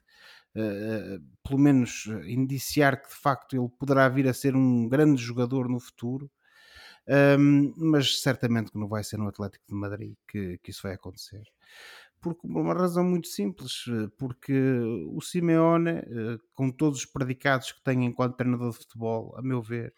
uh, 0.56 1.22
pelo 1.44 1.60
menos 1.60 2.06
indiciar 2.26 3.02
que 3.02 3.10
de 3.10 3.16
facto 3.16 3.56
ele 3.56 3.70
poderá 3.80 4.08
vir 4.10 4.28
a 4.28 4.34
ser 4.34 4.56
um 4.56 4.88
grande 4.88 5.22
jogador 5.22 5.68
no 5.70 5.80
futuro. 5.80 6.32
Um, 7.06 7.74
mas 7.76 8.22
certamente 8.22 8.72
que 8.72 8.78
não 8.78 8.88
vai 8.88 9.04
ser 9.04 9.18
no 9.18 9.28
Atlético 9.28 9.66
de 9.68 9.76
Madrid 9.76 10.16
que, 10.26 10.58
que 10.60 10.72
isso 10.72 10.84
vai 10.84 10.94
acontecer 10.94 11.44
por 12.24 12.38
uma 12.44 12.74
razão 12.74 13.04
muito 13.04 13.28
simples, 13.28 13.84
eh, 13.90 14.08
porque 14.18 14.54
o 15.10 15.22
Simeone, 15.22 15.92
eh, 15.92 16.38
com 16.54 16.72
todos 16.72 17.00
os 17.00 17.06
predicados 17.06 17.74
que 17.74 17.84
tem 17.84 18.06
enquanto 18.06 18.38
treinador 18.38 18.72
de 18.72 18.78
futebol, 18.78 19.36
a 19.38 19.42
meu 19.42 19.62
ver, 19.62 19.94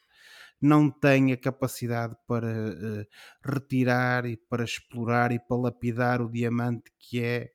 não 0.59 0.89
tem 0.89 1.31
a 1.31 1.37
capacidade 1.37 2.15
para 2.27 2.47
uh, 2.47 3.05
retirar 3.43 4.25
e 4.25 4.37
para 4.37 4.63
explorar 4.63 5.31
e 5.31 5.39
para 5.39 5.57
lapidar 5.57 6.21
o 6.21 6.31
diamante 6.31 6.91
que 6.97 7.21
é 7.21 7.51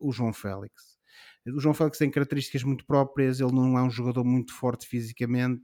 o 0.00 0.12
João 0.12 0.32
Félix. 0.32 0.98
O 1.46 1.60
João 1.60 1.74
Félix 1.74 1.98
tem 1.98 2.10
características 2.10 2.64
muito 2.64 2.84
próprias, 2.86 3.40
ele 3.40 3.52
não 3.52 3.78
é 3.78 3.82
um 3.82 3.90
jogador 3.90 4.24
muito 4.24 4.52
forte 4.52 4.86
fisicamente, 4.86 5.62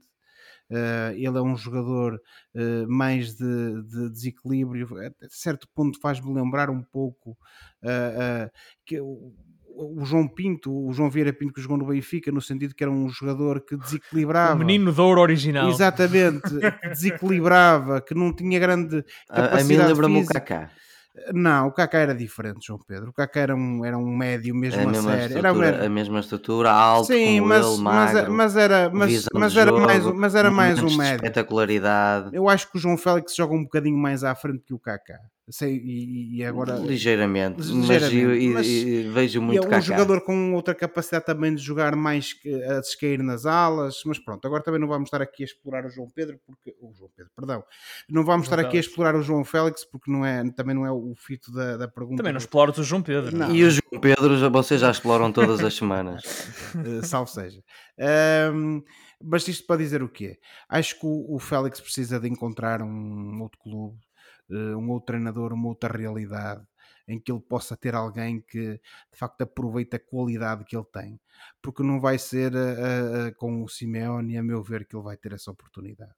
Uh, 0.71 1.13
ele 1.15 1.37
é 1.37 1.43
um 1.43 1.57
jogador 1.57 2.15
uh, 2.55 2.89
mais 2.89 3.35
de, 3.35 3.83
de, 3.83 4.11
desequilíbrio, 4.11 4.89
a 5.01 5.27
certo 5.29 5.67
ponto 5.75 5.99
faz-me 6.01 6.33
lembrar 6.33 6.71
um 6.71 6.81
pouco 6.81 7.31
uh, 7.83 8.49
que 8.87 9.01
o, 9.01 9.35
o 9.67 10.05
João 10.05 10.29
Pinto, 10.29 10.73
o 10.73 10.93
João 10.93 11.11
Vieira 11.11 11.33
Pinto 11.33 11.55
que 11.55 11.61
jogou 11.61 11.77
no 11.77 11.87
Benfica, 11.87 12.31
no 12.31 12.41
sentido 12.41 12.75
que 12.75 12.85
era 12.85 12.91
um 12.91 13.09
jogador 13.09 13.61
que 13.61 13.77
desequilibrava. 13.77 14.55
O 14.55 14.59
menino 14.59 14.93
de 14.93 15.01
ouro 15.01 15.21
original. 15.21 15.69
Exatamente, 15.69 16.51
desequilibrava, 16.89 18.01
que 18.01 18.15
não 18.15 18.33
tinha 18.33 18.59
grande 18.61 19.05
capacidade 19.29 19.59
a, 19.59 19.61
a 19.61 19.65
mim 19.65 19.89
lembra-me 19.89 20.23
o 20.23 20.27
Kaká. 20.27 20.71
Não, 21.33 21.67
o 21.67 21.73
Kaká 21.73 21.99
era 21.99 22.15
diferente, 22.15 22.67
João 22.67 22.79
Pedro. 22.87 23.11
O 23.11 23.13
Kaká 23.13 23.41
era 23.41 23.57
um, 23.57 23.85
era 23.85 23.99
um 23.99 24.17
médio 24.17 24.55
mesmo 24.55 24.81
a, 24.89 24.91
a 24.91 24.95
sério. 24.95 25.39
Era 25.39 25.87
a 25.87 25.89
mesma 25.89 26.21
estrutura, 26.21 26.71
alto, 26.71 27.09
Sim, 27.09 27.41
mas, 27.41 27.67
ele, 27.67 27.83
magro, 27.83 28.33
mas, 28.33 28.57
era, 28.57 28.91
mas, 28.91 29.27
mas 29.35 29.57
era 29.57 29.71
jogo, 29.71 29.87
mais, 29.87 30.05
mas 30.05 30.35
era 30.35 30.51
mais 30.53 30.79
um 30.79 30.97
médio. 30.97 31.17
Espetacularidade. 31.17 32.31
Eu 32.33 32.49
acho 32.49 32.71
que 32.71 32.79
o 32.79 32.81
João 32.81 32.97
Félix 32.97 33.35
joga 33.35 33.55
um 33.55 33.65
bocadinho 33.65 33.99
mais 33.99 34.23
à 34.23 34.35
frente 34.35 34.63
que 34.65 34.73
o 34.73 34.79
Kaká. 34.79 35.19
Sei, 35.51 35.77
e, 35.77 36.37
e, 36.37 36.45
agora 36.45 36.77
ligeiramente, 36.77 37.61
ligeiramente 37.61 38.47
mas, 38.49 38.55
mas 38.55 38.67
e, 38.67 39.03
vejo 39.13 39.43
muito 39.43 39.67
é 39.67 39.79
um 39.79 39.81
jogador 39.81 40.21
com 40.21 40.55
outra 40.55 40.75
capacidade 40.75 41.27
também 41.27 41.55
de 41.55 41.63
jogar 41.63 41.97
mais 41.97 42.35
a 42.69 42.81
descair 42.81 43.23
nas 43.23 43.47
alas, 43.47 44.03
mas 44.07 44.19
pronto, 44.19 44.47
agora 44.47 44.63
também 44.63 44.81
não 44.81 44.87
vamos 44.87 45.09
estar 45.09 45.21
aqui 45.21 45.43
a 45.43 45.47
explorar 45.47 45.85
o 45.85 45.91
João 45.91 46.09
Pedro 46.09 46.39
porque 46.47 46.75
o 46.81 46.93
João 46.95 47.11
Pedro, 47.17 47.33
perdão, 47.35 47.65
não 48.09 48.25
vamos 48.25 48.47
estar 48.47 48.61
aqui 48.61 48.77
a 48.77 48.81
explorar 48.81 49.17
o 49.17 49.23
João 49.23 49.45
Félix 49.45 49.85
porque 49.85 50.11
não 50.11 50.25
é, 50.25 50.49
também 50.53 50.75
não 50.75 50.87
é 50.87 50.93
o 50.93 51.15
fito 51.17 51.53
da, 51.53 51.77
da 51.77 51.89
pergunta. 51.89 52.19
Também 52.19 52.33
não 52.33 52.39
exploras 52.39 52.79
o 52.79 52.85
João 52.85 53.03
Pedro. 53.03 53.37
Não. 53.37 53.55
E 53.55 53.65
o 53.65 53.71
João 53.71 54.01
Pedro 54.01 54.51
vocês 54.51 54.81
já 54.81 54.91
exploram 54.91 55.33
todas 55.33 55.63
as 55.63 55.75
semanas. 55.75 56.23
Eh, 56.81 57.05
salve 57.05 57.31
seja. 57.31 57.63
Um, 58.55 58.83
mas 59.23 59.47
isto 59.49 59.67
para 59.67 59.77
dizer 59.77 60.03
o 60.03 60.09
quê? 60.09 60.39
Acho 60.69 60.99
que 60.99 61.05
o, 61.07 61.35
o 61.35 61.39
Félix 61.39 61.81
precisa 61.81 62.19
de 62.19 62.29
encontrar 62.29 62.81
um 62.81 63.43
outro 63.43 63.59
clube 63.59 63.99
um 64.51 64.91
outro 64.91 65.07
treinador, 65.07 65.53
uma 65.53 65.69
outra 65.69 65.97
realidade 65.97 66.63
em 67.11 67.19
que 67.19 67.33
ele 67.33 67.41
possa 67.41 67.77
ter 67.77 67.95
alguém 67.95 68.41
que 68.41 68.75
de 68.75 69.19
facto 69.19 69.43
aproveite 69.43 69.97
a 69.97 69.99
qualidade 69.99 70.65
que 70.65 70.77
ele 70.77 70.87
tem, 70.93 71.21
porque 71.61 71.83
não 71.83 72.01
vai 72.01 72.19
ser 72.19 72.53
uh, 72.55 73.29
uh, 73.29 73.35
com 73.37 73.65
o 73.65 73.69
Simeone, 73.69 74.39
a 74.39 74.43
meu 74.43 74.63
ver, 74.63 74.87
que 74.87 74.95
ele 74.95 75.03
vai 75.03 75.17
ter 75.17 75.33
essa 75.33 75.51
oportunidade. 75.51 76.15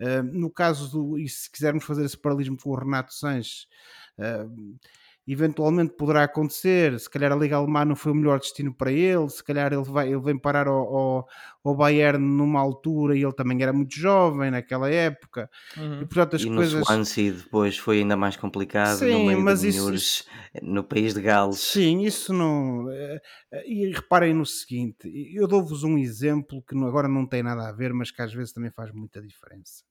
Uh, 0.00 0.22
no 0.22 0.50
caso 0.50 0.90
do, 0.90 1.18
e 1.18 1.28
se 1.28 1.50
quisermos 1.50 1.84
fazer 1.84 2.04
esse 2.04 2.16
paralelismo 2.16 2.56
com 2.56 2.70
o 2.70 2.74
Renato 2.74 3.12
Sanches, 3.12 3.68
eventualmente 5.26 5.94
poderá 5.96 6.24
acontecer. 6.24 6.98
Se 6.98 7.08
calhar 7.08 7.30
a 7.32 7.36
Liga 7.36 7.56
Alemã 7.56 7.84
não 7.84 7.94
foi 7.96 8.12
o 8.12 8.14
melhor 8.14 8.38
destino 8.38 8.74
para 8.74 8.90
ele, 8.90 9.28
se 9.30 9.42
calhar 9.42 9.72
ele, 9.72 9.82
vai, 9.84 10.08
ele 10.12 10.20
vem 10.20 10.38
parar 10.38 10.66
ao, 10.66 10.96
ao, 10.96 11.28
ao 11.64 11.76
Bayern 11.76 12.18
numa 12.24 12.60
altura 12.60 13.16
e 13.16 13.22
ele 13.22 13.32
também 13.32 13.62
era 13.62 13.72
muito 13.72 13.94
jovem 13.94 14.50
naquela 14.50 14.90
época. 14.90 15.48
Uhum. 15.76 16.02
E 16.02 16.06
portanto 16.06 16.36
as 16.36 16.42
e 16.42 16.48
coisas. 16.48 16.74
no 16.80 16.84
Swansea 16.84 17.32
depois 17.32 17.78
foi 17.78 17.98
ainda 17.98 18.16
mais 18.16 18.36
complicado, 18.36 18.98
Sim, 18.98 19.12
no 19.12 19.24
meio 19.26 19.40
mas 19.40 19.60
de 19.60 19.68
isso- 19.68 19.78
Minhures, 19.80 20.24
no 20.60 20.82
país 20.84 21.14
de 21.14 21.20
Gales. 21.22 21.58
Sim, 21.60 22.02
isso 22.02 22.32
não. 22.32 22.90
eh, 22.90 23.20
eh, 23.52 23.64
E 23.66 23.92
reparem 23.92 24.34
no 24.34 24.44
seguinte: 24.44 25.10
eu 25.34 25.46
dou-vos 25.46 25.82
um 25.84 25.96
exemplo 25.98 26.62
que 26.62 26.76
agora 26.76 27.06
não 27.08 27.26
tem 27.26 27.42
nada 27.42 27.68
a 27.68 27.72
ver, 27.72 27.92
mas 27.94 28.10
que 28.10 28.20
às 28.20 28.32
vezes 28.32 28.52
também 28.52 28.70
faz 28.70 28.90
muita 28.92 29.20
diferença. 29.22 29.84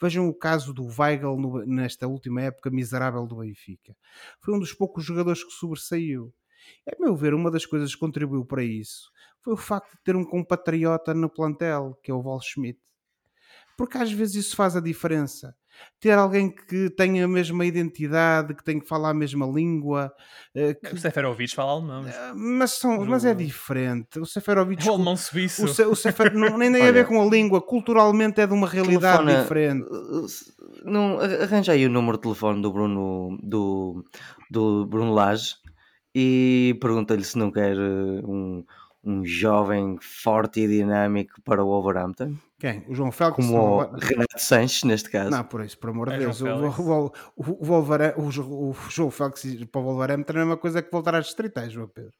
Vejam 0.00 0.28
o 0.28 0.34
caso 0.34 0.72
do 0.72 0.86
Weigl 0.86 1.36
no- 1.36 1.66
nesta 1.66 2.06
última 2.06 2.42
época 2.42 2.70
miserável 2.70 3.26
do 3.26 3.36
Benfica. 3.38 3.94
Foi 4.40 4.54
um 4.54 4.58
dos 4.58 4.67
poucos 4.72 5.04
jogadores 5.04 5.42
que 5.44 5.52
sobressaiu. 5.52 6.32
A 6.86 7.00
meu 7.00 7.14
ver, 7.14 7.34
uma 7.34 7.50
das 7.50 7.64
coisas 7.64 7.94
que 7.94 8.00
contribuiu 8.00 8.44
para 8.44 8.62
isso 8.62 9.10
foi 9.40 9.54
o 9.54 9.56
facto 9.56 9.92
de 9.92 10.02
ter 10.02 10.16
um 10.16 10.24
compatriota 10.24 11.14
no 11.14 11.30
plantel, 11.30 11.98
que 12.02 12.10
é 12.10 12.14
o 12.14 12.22
Val 12.22 12.40
Schmidt. 12.40 12.80
Porque 13.76 13.96
às 13.96 14.12
vezes 14.12 14.46
isso 14.46 14.56
faz 14.56 14.76
a 14.76 14.80
diferença. 14.80 15.56
Ter 16.00 16.12
alguém 16.12 16.48
que 16.50 16.88
tenha 16.90 17.24
a 17.24 17.28
mesma 17.28 17.64
identidade, 17.66 18.54
que 18.54 18.62
tenha 18.62 18.80
que 18.80 18.86
falar 18.86 19.10
a 19.10 19.14
mesma 19.14 19.44
língua, 19.46 20.12
eh, 20.54 20.74
que- 20.74 20.94
O 20.94 20.98
Seferovic 20.98 21.54
fala 21.54 21.72
alemão. 21.72 22.02
mas 22.04 22.14
ah, 22.16 22.32
mas, 22.36 22.70
são, 22.72 23.04
mas 23.04 23.24
é 23.24 23.34
diferente. 23.34 24.18
O 24.20 24.24
Seferovic. 24.26 24.86
É 24.86 24.90
o 24.90 24.94
alemão 24.94 25.16
suíço. 25.16 25.64
o, 25.64 25.68
Se- 25.68 25.84
o 25.84 25.94
Sefer- 25.96 26.32
não, 26.34 26.56
nem 26.56 26.70
tem 26.72 26.82
a 26.86 26.92
ver 26.92 27.06
com 27.06 27.20
a 27.20 27.24
língua, 27.26 27.60
culturalmente 27.60 28.40
é 28.40 28.46
de 28.46 28.52
uma 28.52 28.68
realidade 28.68 29.18
Telefona- 29.24 29.42
diferente. 29.42 29.86
se- 30.28 30.52
Não, 30.84 31.18
arranja 31.18 31.72
aí 31.72 31.84
o 31.86 31.90
número 31.90 32.16
de 32.16 32.22
telefone 32.22 32.62
do 32.62 32.72
Bruno 32.72 33.36
do, 33.42 34.04
do 34.50 34.86
Bruno 34.86 35.12
Lage 35.12 35.54
e 36.14 36.78
pergunta-lhe 36.80 37.24
se 37.24 37.36
não 37.36 37.50
quer 37.50 37.76
um, 37.78 38.64
um 39.04 39.24
jovem 39.24 39.96
forte 40.00 40.60
e 40.60 40.68
dinâmico 40.68 41.40
para 41.44 41.62
o 41.62 41.66
Wolverhampton, 41.66 42.34
Quem? 42.58 42.84
O 42.88 42.94
João 42.94 43.12
Félix? 43.12 43.36
como 43.36 43.56
o 43.56 43.96
Renato 43.98 44.40
Sanches 44.42 44.82
neste 44.82 45.08
caso. 45.10 45.30
não, 45.30 45.44
por 45.44 45.64
isso, 45.64 45.78
por 45.78 45.90
amor 45.90 46.08
de 46.08 46.16
É 46.16 46.18
Deus. 46.18 46.38
João 46.38 46.66
O, 46.66 47.12
o, 47.36 47.74
o, 48.16 48.70
o, 48.70 48.74
João 48.90 49.10
Félix 49.12 49.44
para 49.70 49.80
o 49.80 49.84
Wolverhampton 49.84 50.32
é 50.32 50.36
a 50.36 50.38
mesma 50.40 50.56
coisa 50.56 50.82
que 50.82 50.90
voltar 50.90 51.14
às 51.14 51.26
distritais, 51.26 51.72
João 51.72 51.86
Pedro. 51.86 52.12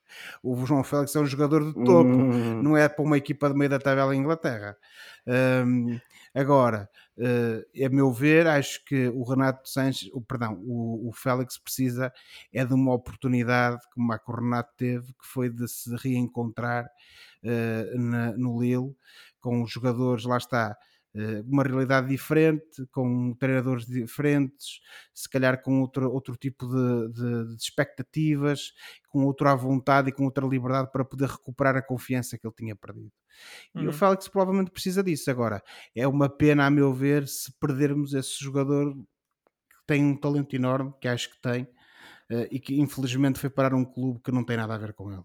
O 0.43 0.65
João 0.65 0.85
Félix 0.85 1.17
é 1.17 1.21
um 1.21 1.27
jogador 1.27 1.65
de 1.65 1.75
topo. 1.85 2.09
Hum, 2.09 2.63
não 2.63 2.77
é 2.77 2.89
para 2.89 3.05
uma 3.05 3.19
equipa 3.19 3.49
de 3.49 3.57
meio 3.57 3.69
da 3.71 3.81
tabela 3.81 4.15
em 4.15 4.21
Inglaterra. 4.21 4.77
Hum, 5.27 5.99
agora, 6.33 6.89
eh, 7.19 7.85
a 7.85 7.89
meu 7.89 8.13
ver, 8.13 8.47
acho 8.47 8.85
que 8.85 9.09
o 9.09 9.25
Renato 9.25 9.69
Sanches, 9.69 10.09
o, 10.13 10.21
perdão, 10.21 10.55
o, 10.65 11.09
o 11.09 11.13
Félix 11.13 11.59
precisa 11.59 12.13
é 12.53 12.65
de 12.65 12.75
uma 12.75 12.95
oportunidade 12.95 13.81
como 13.93 14.13
a 14.13 14.19
que 14.21 14.31
o 14.31 14.35
Renato 14.37 14.71
teve, 14.77 15.07
que 15.09 15.27
foi 15.27 15.51
de 15.51 15.67
se 15.69 15.95
reencontrar 15.97 16.89
eh, 17.43 17.93
na- 17.97 18.33
no 18.37 18.61
Lille 18.61 18.95
com 19.41 19.63
os 19.63 19.71
jogadores, 19.71 20.25
lá 20.25 20.37
está, 20.37 20.77
eh, 21.15 21.41
uma 21.47 21.63
realidade 21.63 22.09
diferente, 22.09 22.87
com 22.93 23.35
treinadores 23.39 23.87
diferentes, 23.87 24.81
se 25.15 25.29
calhar 25.29 25.63
com 25.63 25.81
outro, 25.81 26.11
outro 26.13 26.37
tipo 26.37 26.67
de, 26.67 27.13
de- 27.13 27.57
de 27.57 27.63
expectativas, 27.63 28.73
com 29.09 29.25
outra 29.25 29.55
vontade 29.57 30.11
e 30.11 30.13
com 30.13 30.25
outra 30.25 30.47
liberdade 30.47 30.91
para 30.93 31.05
poder 31.05 31.29
recuperar 31.29 31.77
a 31.77 31.83
confiança 31.83 32.39
que 32.39 32.47
ele 32.47 32.55
tinha 32.57 32.77
perdido. 32.77 33.13
E 33.77 33.87
o 33.89 33.93
Uhum. 33.93 33.93
Félix 33.93 34.29
provavelmente 34.29 34.71
precisa 34.71 35.03
disso. 35.03 35.31
Agora, 35.31 35.63
é 35.95 36.07
uma 36.09 36.29
pena, 36.29 36.67
a 36.67 36.71
meu 36.71 36.93
ver, 36.93 37.27
se 37.29 37.53
perdermos 37.61 38.15
esse 38.15 38.39
jogador 38.43 38.95
que 38.95 39.87
tem 39.87 40.05
um 40.05 40.17
talento 40.17 40.55
enorme, 40.57 40.93
que 41.01 41.09
acho 41.09 41.31
que 41.31 41.41
tem, 41.41 41.69
eh, 42.31 42.49
e 42.53 42.61
que 42.61 42.81
infelizmente 42.81 43.39
foi 43.41 43.51
parar 43.51 43.75
um 43.75 43.85
clube 43.85 44.21
que 44.25 44.33
não 44.33 44.45
tem 44.45 44.57
nada 44.59 44.75
a 44.75 44.79
ver 44.79 44.95
com 44.95 45.13
ele. 45.13 45.25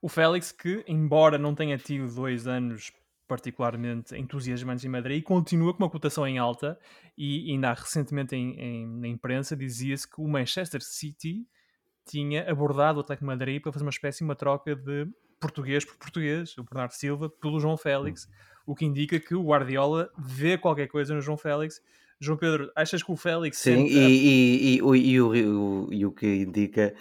O 0.00 0.08
Félix, 0.08 0.52
que, 0.52 0.84
embora 0.86 1.36
não 1.38 1.54
tenha 1.54 1.76
tido 1.76 2.12
dois 2.14 2.46
anos 2.46 2.92
particularmente 3.26 4.16
entusiasmantes 4.16 4.84
em 4.84 4.88
Madrid, 4.88 5.22
continua 5.22 5.74
com 5.74 5.82
uma 5.82 5.90
cotação 5.90 6.26
em 6.26 6.38
alta 6.38 6.78
e 7.16 7.50
ainda 7.52 7.70
há 7.70 7.74
recentemente 7.74 8.34
em, 8.34 8.58
em- 8.58 8.86
na 9.00 9.06
imprensa 9.08 9.54
dizia-se 9.54 10.08
que 10.08 10.20
o 10.20 10.26
Manchester 10.26 10.80
City 10.82 11.46
tinha 12.06 12.50
abordado 12.50 12.98
o 12.98 13.00
Atlético 13.02 13.26
Madrid 13.26 13.60
para 13.60 13.70
fazer 13.72 13.84
uma 13.84 13.90
espécie 13.90 14.18
de 14.18 14.24
uma 14.24 14.34
troca 14.34 14.74
de 14.74 15.06
português 15.38 15.84
por 15.84 15.96
português, 15.98 16.56
o 16.56 16.64
Bernardo 16.64 16.92
Silva 16.92 17.28
pelo 17.28 17.60
João 17.60 17.76
Félix, 17.76 18.26
o 18.66 18.74
que 18.74 18.86
indica 18.86 19.20
que 19.20 19.34
o 19.34 19.44
Guardiola 19.44 20.10
vê 20.18 20.56
qualquer 20.56 20.86
coisa 20.88 21.14
no 21.14 21.20
João 21.20 21.36
Félix. 21.36 21.82
João 22.20 22.36
Pedro, 22.36 22.70
achas 22.74 23.02
que 23.02 23.12
o 23.12 23.16
Félix 23.16 23.58
Sim, 23.58 23.86
sente 23.86 23.94
e, 23.94 24.76
e, 24.76 24.76
e, 24.76 24.82
o- 24.82 24.94
e 24.96 25.20
o, 25.20 25.28
o- 25.86 25.92
e 25.92 26.04
o 26.06 26.10
que 26.12 26.26
indica 26.26 26.94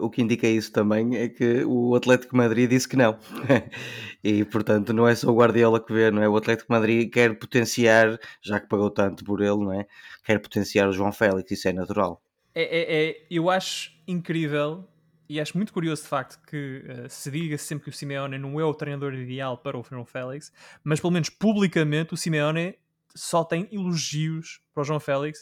o 0.00 0.10
que 0.10 0.20
indica 0.22 0.48
isso 0.48 0.72
também 0.72 1.16
é 1.16 1.28
que 1.28 1.62
o 1.64 1.94
Atlético 1.94 2.36
Madrid 2.36 2.68
disse 2.68 2.88
que 2.88 2.96
não. 2.96 3.16
e 4.22 4.44
portanto 4.44 4.92
não 4.92 5.06
é 5.06 5.14
só 5.14 5.30
o 5.30 5.36
Guardiola 5.36 5.84
que 5.84 5.92
vê, 5.92 6.10
não 6.10 6.22
é? 6.22 6.28
O 6.28 6.36
Atlético 6.36 6.72
Madrid 6.72 7.10
quer 7.12 7.38
potenciar, 7.38 8.18
já 8.42 8.58
que 8.58 8.68
pagou 8.68 8.90
tanto 8.90 9.24
por 9.24 9.40
ele, 9.40 9.58
não 9.58 9.72
é? 9.72 9.86
Quer 10.24 10.38
potenciar 10.40 10.88
o 10.88 10.92
João 10.92 11.12
Félix, 11.12 11.50
isso 11.52 11.68
é 11.68 11.72
natural. 11.72 12.20
é, 12.54 12.62
é- 12.62 13.08
é- 13.10 13.26
eu 13.30 13.50
acho 13.50 13.92
incrível 14.06 14.84
e 15.28 15.40
acho 15.40 15.56
muito 15.56 15.72
curioso 15.72 16.02
de 16.02 16.08
facto 16.08 16.38
que 16.46 16.84
eh, 16.86 17.08
se 17.08 17.30
diga 17.30 17.56
sempre 17.58 17.84
que 17.84 17.90
o 17.90 17.92
Simeone 17.92 18.38
não 18.38 18.60
é 18.60 18.64
o 18.64 18.74
treinador 18.74 19.14
ideal 19.14 19.56
para 19.58 19.78
o 19.78 19.82
João 19.82 20.04
Félix, 20.04 20.52
mas 20.84 21.00
pelo 21.00 21.12
menos 21.12 21.28
publicamente 21.30 22.12
o 22.12 22.16
Simeone 22.16 22.74
só 23.16 23.44
tem 23.44 23.68
elogios 23.72 24.60
para 24.72 24.82
o 24.82 24.84
João 24.84 25.00
Félix 25.00 25.40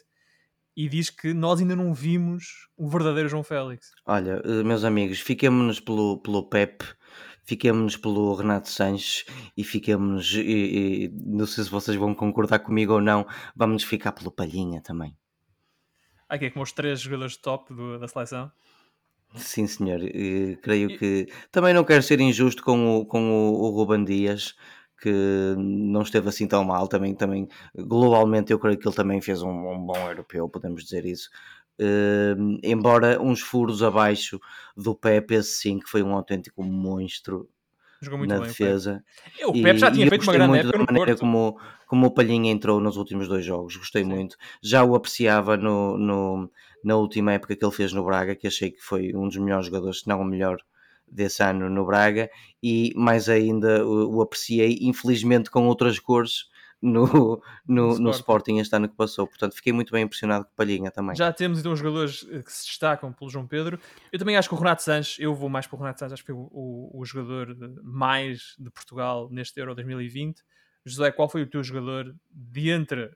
e 0.76 0.88
diz 0.88 1.10
que 1.10 1.34
nós 1.34 1.60
ainda 1.60 1.76
não 1.76 1.92
vimos 1.92 2.68
o 2.76 2.88
verdadeiro 2.88 3.28
João 3.28 3.42
Félix. 3.42 3.90
Olha, 4.06 4.40
eh, 4.44 4.62
meus 4.62 4.84
amigos, 4.84 5.20
fiquemos-nos 5.20 5.78
pelo, 5.80 6.18
pelo 6.22 6.48
Pep, 6.48 6.82
fiquemos-nos 7.44 7.96
pelo 7.96 8.34
Renato 8.34 8.68
Sanches 8.70 9.24
e 9.56 9.62
fiquemos, 9.64 10.32
e, 10.34 10.40
e 10.40 11.08
não 11.26 11.46
sei 11.46 11.64
se 11.64 11.70
vocês 11.70 11.96
vão 11.96 12.14
concordar 12.14 12.60
comigo 12.60 12.94
ou 12.94 13.00
não, 13.00 13.26
vamos 13.54 13.84
ficar 13.84 14.12
pelo 14.12 14.30
Palhinha 14.30 14.80
também. 14.80 15.14
Aqui 16.28 16.46
é 16.46 16.50
como 16.50 16.62
os 16.62 16.72
três 16.72 17.00
jogadores 17.00 17.36
top 17.36 17.74
do- 17.74 17.98
da 17.98 18.08
seleção. 18.08 18.50
Sim, 19.34 19.66
senhor. 19.66 20.02
E 20.02 20.56
creio 20.62 20.90
E- 20.90 20.98
que 20.98 21.32
também 21.50 21.72
não 21.74 21.84
quero 21.84 22.02
ser 22.02 22.20
injusto 22.20 22.62
com 22.62 22.98
o, 22.98 23.06
com 23.06 23.30
o, 23.30 23.62
o 23.64 23.70
Ruben 23.70 24.04
Dias, 24.04 24.54
que 25.02 25.10
não 25.58 26.02
esteve 26.02 26.28
assim 26.28 26.46
tão 26.46 26.64
mal. 26.64 26.88
Também, 26.88 27.14
também 27.14 27.48
globalmente, 27.76 28.52
eu 28.52 28.58
creio 28.58 28.78
que 28.78 28.86
ele 28.88 28.94
também 28.96 29.20
fez 29.20 29.42
um, 29.42 29.50
um 29.50 29.84
bom 29.86 29.96
europeu, 30.08 30.48
podemos 30.48 30.84
dizer 30.84 31.04
isso. 31.06 31.30
Eh, 31.78 32.34
embora 32.62 33.20
uns 33.20 33.40
furos 33.40 33.82
abaixo 33.82 34.38
do 34.76 34.94
Pepe, 34.94 35.42
sim, 35.42 35.78
que 35.80 35.88
foi 35.90 36.02
um 36.02 36.14
autêntico 36.14 36.62
monstro 36.62 37.48
Jogou 38.00 38.18
muito 38.18 38.30
na 38.30 38.38
bem. 38.38 38.48
defesa. 38.48 39.04
O 39.46 39.52
Pepe 39.54 39.78
já 39.80 39.90
E- 39.90 39.92
tinha 39.92 40.04
e 40.04 40.08
eu 40.08 40.08
feito 40.08 40.22
uma 40.22 40.32
grande 40.32 40.48
muito 40.48 40.60
época 40.60 40.78
da 40.78 40.84
maneira 40.92 41.16
como, 41.16 41.58
como 41.86 42.06
o 42.06 42.10
Palhinha 42.14 42.50
entrou 42.52 42.80
nos 42.80 42.96
últimos 42.96 43.28
dois 43.28 43.44
jogos, 43.44 43.76
gostei 43.76 44.02
Sim. 44.02 44.08
muito. 44.08 44.36
Já 44.62 44.84
o 44.84 44.94
apreciava 44.94 45.56
no, 45.56 45.96
no- 45.98 46.50
na 46.84 46.96
última 46.96 47.32
época 47.32 47.56
que 47.56 47.64
ele 47.64 47.72
fez 47.74 47.92
no 47.92 48.04
Braga, 48.04 48.34
que 48.36 48.46
achei 48.46 48.70
que 48.70 48.80
foi 48.80 49.14
um 49.14 49.28
dos 49.28 49.36
melhores 49.36 49.66
jogadores, 49.66 50.00
se 50.00 50.08
não 50.08 50.20
o 50.20 50.24
melhor 50.24 50.58
desse 51.12 51.42
ano 51.42 51.68
no 51.68 51.84
Braga, 51.84 52.30
e 52.62 52.92
mais 52.96 53.28
ainda 53.28 53.86
o, 53.86 54.16
o 54.16 54.22
apreciei, 54.22 54.78
infelizmente 54.80 55.50
com 55.50 55.66
outras 55.68 55.98
cores, 55.98 56.50
no, 56.80 57.06
no, 57.06 57.40
No 57.92 57.98
no 58.00 58.10
Sporting. 58.10 58.58
Este 58.58 58.74
ano 58.74 58.88
que 58.88 58.96
passou. 58.96 59.24
Portanto, 59.28 59.54
fiquei 59.54 59.72
muito 59.72 59.92
bem 59.92 60.02
impressionado 60.02 60.44
com 60.46 60.50
o 60.50 60.54
Palhinha 60.56 60.90
também. 60.90 61.14
Já 61.14 61.32
temos 61.32 61.60
então 61.60 61.70
os 61.72 61.78
jogadores 61.78 62.22
que 62.24 62.52
se 62.52 62.66
destacam 62.66 63.12
pelo 63.12 63.30
João 63.30 63.46
Pedro. 63.46 63.78
Eu 64.10 64.18
também 64.18 64.36
acho 64.36 64.48
que 64.48 64.54
o 64.56 64.58
Renato 64.58 64.82
Sanches, 64.82 65.16
eu 65.20 65.32
vou 65.32 65.48
mais 65.48 65.64
para 65.66 65.76
o 65.76 65.78
Renato 65.78 66.00
Sanches, 66.00 66.14
acho 66.14 66.22
que 66.24 66.32
foi 66.32 66.34
o, 66.34 66.48
o- 66.50 66.90
o 67.00 67.04
jogador 67.04 67.54
de- 67.54 67.80
mais 67.84 68.56
de 68.58 68.68
Portugal 68.70 69.28
neste 69.30 69.60
Euro 69.60 69.76
2020. 69.76 70.42
José, 70.84 71.12
qual 71.12 71.28
foi 71.28 71.42
o 71.42 71.46
teu 71.46 71.62
jogador 71.62 72.16
de 72.32 72.70
entre 72.70 73.12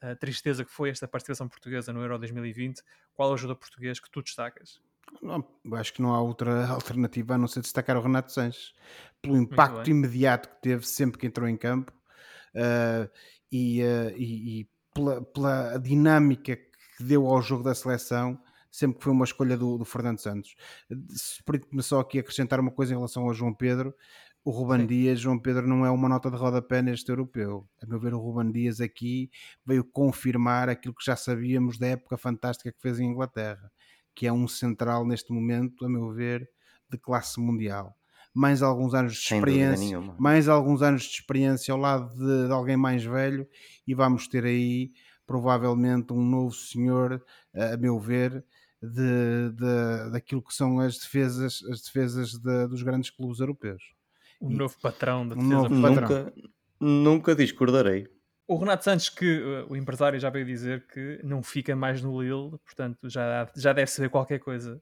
a 0.00 0.14
tristeza 0.16 0.64
que 0.64 0.70
foi 0.72 0.88
esta 0.88 1.06
participação 1.06 1.46
portuguesa 1.46 1.92
no 1.92 2.00
Euro 2.00 2.18
2020? 2.18 2.82
Qual 3.12 3.30
é 3.30 3.34
o 3.34 3.36
jogador 3.36 3.58
português 3.60 4.00
que 4.00 4.10
tu 4.10 4.22
destacas? 4.22 4.80
Não, 5.22 5.44
acho 5.74 5.94
que 5.94 6.02
não 6.02 6.14
há 6.14 6.20
outra 6.20 6.66
alternativa 6.68 7.34
a 7.34 7.38
não 7.38 7.48
ser 7.48 7.60
destacar 7.60 7.96
o 7.96 8.02
Renato 8.02 8.32
Sanches 8.32 8.72
pelo 9.22 9.36
impacto 9.36 9.88
imediato 9.88 10.48
que 10.48 10.60
teve 10.62 10.86
sempre 10.86 11.18
que 11.18 11.26
entrou 11.26 11.48
em 11.48 11.56
campo 11.56 11.92
ah, 12.54 13.08
e, 13.50 13.82
ah, 13.82 14.12
e- 14.16 14.60
e 14.60 14.68
pela, 14.94 15.22
pela 15.22 15.78
dinâmica 15.78 16.56
que 16.56 17.02
deu 17.02 17.26
ao 17.26 17.42
jogo 17.42 17.64
da 17.64 17.74
seleção 17.74 18.38
sempre 18.70 18.98
que 18.98 19.04
foi 19.04 19.12
uma 19.12 19.24
escolha 19.24 19.56
do, 19.56 19.78
do 19.78 19.84
Fernando 19.84 20.18
Santos. 20.18 20.56
Permite-me 21.44 21.82
só 21.82 22.00
aqui 22.00 22.18
acrescentar 22.18 22.58
uma 22.58 22.72
coisa 22.72 22.92
em 22.92 22.96
relação 22.96 23.22
ao 23.22 23.32
João 23.32 23.54
Pedro. 23.54 23.94
O 24.44 24.50
Ruben 24.50 24.80
Sim. 24.80 24.86
Dias, 24.88 25.20
João 25.20 25.38
Pedro 25.38 25.66
não 25.66 25.86
é 25.86 25.90
uma 25.90 26.08
nota 26.08 26.28
de 26.30 26.36
rodapé 26.36 26.82
neste 26.82 27.08
europeu. 27.08 27.66
A 27.80 27.86
meu 27.86 28.00
ver, 28.00 28.12
o 28.14 28.18
Ruben 28.18 28.50
Dias 28.50 28.80
aqui 28.80 29.30
veio 29.64 29.84
confirmar 29.84 30.68
aquilo 30.68 30.94
que 30.94 31.04
já 31.04 31.14
sabíamos 31.16 31.78
da 31.78 31.86
época 31.86 32.18
fantástica 32.18 32.72
que 32.72 32.80
fez 32.80 32.98
em 32.98 33.06
Inglaterra 33.06 33.70
que 34.14 34.26
é 34.26 34.32
um 34.32 34.46
central 34.46 35.06
neste 35.06 35.32
momento, 35.32 35.84
a 35.84 35.88
meu 35.88 36.12
ver, 36.12 36.48
de 36.90 36.98
classe 36.98 37.40
mundial. 37.40 37.96
Mais 38.32 38.62
alguns 38.62 38.94
anos 38.94 39.14
de 39.14 39.20
Sem 39.20 39.38
experiência, 39.38 40.00
mais 40.18 40.48
alguns 40.48 40.82
anos 40.82 41.02
de 41.02 41.10
experiência 41.10 41.72
ao 41.72 41.78
lado 41.78 42.12
de, 42.16 42.46
de 42.46 42.52
alguém 42.52 42.76
mais 42.76 43.04
velho 43.04 43.48
e 43.86 43.94
vamos 43.94 44.26
ter 44.26 44.44
aí 44.44 44.90
provavelmente 45.26 46.12
um 46.12 46.22
novo 46.22 46.52
senhor, 46.52 47.24
a 47.54 47.76
meu 47.76 47.98
ver, 47.98 48.44
de, 48.82 49.50
de, 49.52 50.10
daquilo 50.10 50.42
que 50.42 50.52
são 50.52 50.78
as 50.80 50.98
defesas, 50.98 51.62
as 51.70 51.82
defesas 51.82 52.32
de, 52.32 52.66
dos 52.66 52.82
grandes 52.82 53.10
clubes 53.10 53.40
europeus. 53.40 53.82
O 54.40 54.50
e, 54.50 54.54
novo 54.54 54.74
patrão 54.80 55.26
da 55.26 55.34
defesa. 55.34 55.54
Um 55.54 55.62
novo 55.62 55.82
patrão. 55.82 56.08
Nunca, 56.08 56.34
nunca 56.80 57.34
discordarei. 57.34 58.08
O 58.46 58.56
Renato 58.56 58.84
Santos, 58.84 59.08
que 59.08 59.40
uh, 59.40 59.66
o 59.70 59.76
empresário 59.76 60.20
já 60.20 60.28
veio 60.28 60.44
dizer 60.44 60.86
que 60.86 61.18
não 61.24 61.42
fica 61.42 61.74
mais 61.74 62.02
no 62.02 62.20
Lille, 62.20 62.58
portanto 62.64 63.08
já, 63.08 63.50
já 63.56 63.72
deve 63.72 63.90
saber 63.90 64.10
qualquer 64.10 64.38
coisa 64.38 64.80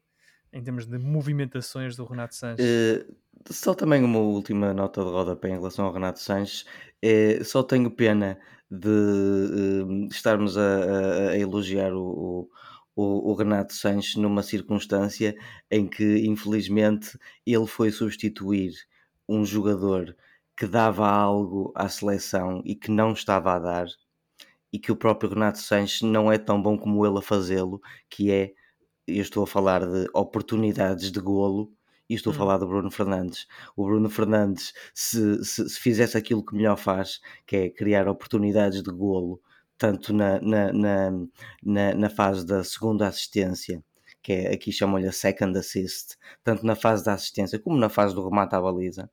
em 0.53 0.63
termos 0.63 0.85
de 0.85 0.99
movimentações 0.99 1.97
do 1.97 2.05
Renato 2.05 2.35
Sanches. 2.35 2.67
Uh, 2.67 3.17
só 3.51 3.75
também 3.75 4.03
uma 4.03 4.19
última 4.19 4.75
nota 4.75 5.03
de 5.03 5.11
rodapé 5.11 5.49
em 5.49 5.53
relação 5.53 5.87
ao 5.87 5.93
Renato 5.93 6.19
Sanches. 6.19 6.67
Uh, 7.05 7.45
só 7.45 7.63
tenho 7.63 7.91
pena 7.91 8.39
de 8.71 10.09
estarmos 10.11 10.57
a, 10.57 10.63
a, 10.63 11.31
a 11.31 11.39
elogiar 11.39 11.93
o, 11.93 12.49
o, 12.97 13.31
o, 13.31 13.35
Renato 13.35 13.75
Sanches 13.75 14.17
numa 14.17 14.43
circunstância 14.43 15.37
em 15.71 15.87
que, 15.87 16.27
infelizmente, 16.27 17.19
ele 17.47 17.67
foi 17.67 17.91
substituir 17.91 18.73
um 19.29 19.45
jogador 19.45 20.17
que 20.57 20.67
dava 20.67 21.09
algo 21.09 21.73
à 21.75 21.89
seleção 21.89 22.63
e 22.65 22.75
que 22.75 22.91
não 22.91 23.13
estava 23.13 23.55
a 23.55 23.59
dar, 23.59 23.87
e 24.73 24.79
que 24.79 24.93
o 24.93 24.97
próprio 24.97 25.31
Renato 25.31 25.59
Sanches 25.59 26.03
não 26.03 26.31
é 26.33 26.39
tão 26.39 26.61
bom 26.63 26.79
como 26.79 27.07
ele 27.07 27.19
a 27.19 27.23
fazê-lo, 27.23 27.81
que 28.09 28.31
é 28.31 28.53
eu 29.07 29.23
estou 29.23 29.43
a 29.45 29.47
falar 29.47 29.85
de 29.87 30.09
oportunidades 30.15 31.11
de 31.11 31.21
golo 31.21 31.73
e 32.09 32.15
estou 32.15 32.33
hum. 32.33 32.37
a 32.37 32.39
falar 32.39 32.59
do 32.59 32.67
Bruno 32.67 32.91
Fernandes. 32.91 33.47
O 33.77 33.85
Bruno 33.85 34.09
Fernandes, 34.09 34.73
se, 34.95 35.45
se, 35.45 35.69
se, 35.69 35.81
fizesse 35.81 36.17
aquilo 36.17 36.45
que 36.45 36.55
melhor 36.55 36.77
faz, 36.77 37.21
que 37.47 37.57
é 37.57 37.71
criar 37.71 38.09
oportunidades 38.09 38.83
de 38.83 38.91
golo, 38.91 39.41
tanto 39.77 40.13
na, 40.13 40.41
na, 40.41 40.73
na, 40.73 41.11
na, 41.63 41.95
na 41.95 42.11
fase 42.11 42.47
da 42.47 42.63
segunda 42.63 43.09
assistência, 43.09 43.83
que 44.23 44.33
é 44.33 44.55
aqui 44.55 44.71
chamam-lhe 44.71 45.09
a 45.09 45.13
second 45.13 45.59
assist, 45.59 46.17
tanto 46.45 46.65
na 46.65 46.77
fase 46.77 47.05
da 47.05 47.15
assistência 47.15 47.59
como 47.59 47.77
na 47.77 47.89
fase 47.89 48.15
do 48.15 48.29
remate 48.29 48.55
à 48.55 48.61
baliza, 48.61 49.11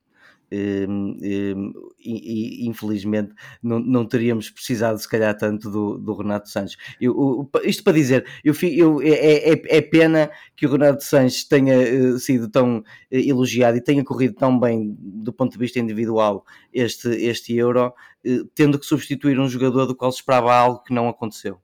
um, 0.52 1.16
um, 1.22 1.72
e, 1.98 2.64
e, 2.64 2.68
infelizmente 2.68 3.32
não, 3.62 3.78
não 3.78 4.04
teríamos 4.04 4.50
precisado 4.50 4.98
se 4.98 5.08
calhar 5.08 5.36
tanto 5.36 5.70
do, 5.70 5.98
do 5.98 6.14
Renato 6.14 6.48
Sanches. 6.48 6.76
Eu, 7.00 7.12
o, 7.16 7.50
isto 7.64 7.84
para 7.84 7.92
dizer, 7.92 8.26
eu, 8.44 8.54
eu, 8.62 9.00
é, 9.02 9.08
é, 9.08 9.62
é, 9.78 9.80
pena 9.80 10.30
que 10.56 10.66
o 10.66 10.72
Renato 10.72 11.04
Sanches 11.04 11.44
tenha 11.44 11.76
uh, 11.76 12.18
sido 12.18 12.48
tão 12.48 12.78
uh, 12.78 12.84
elogiado 13.10 13.76
e 13.76 13.80
tenha 13.80 14.04
corrido 14.04 14.34
tão 14.34 14.58
bem 14.58 14.96
do 14.98 15.32
ponto 15.32 15.52
de 15.52 15.58
vista 15.58 15.78
individual 15.78 16.44
este, 16.72 17.08
este 17.08 17.54
Euro, 17.56 17.92
uh, 18.26 18.44
tendo 18.54 18.78
que 18.78 18.86
substituir 18.86 19.38
um 19.38 19.48
jogador 19.48 19.86
do 19.86 19.94
qual 19.94 20.10
se 20.10 20.18
esperava 20.18 20.54
algo 20.54 20.82
que 20.82 20.92
não 20.92 21.08
aconteceu. 21.08 21.60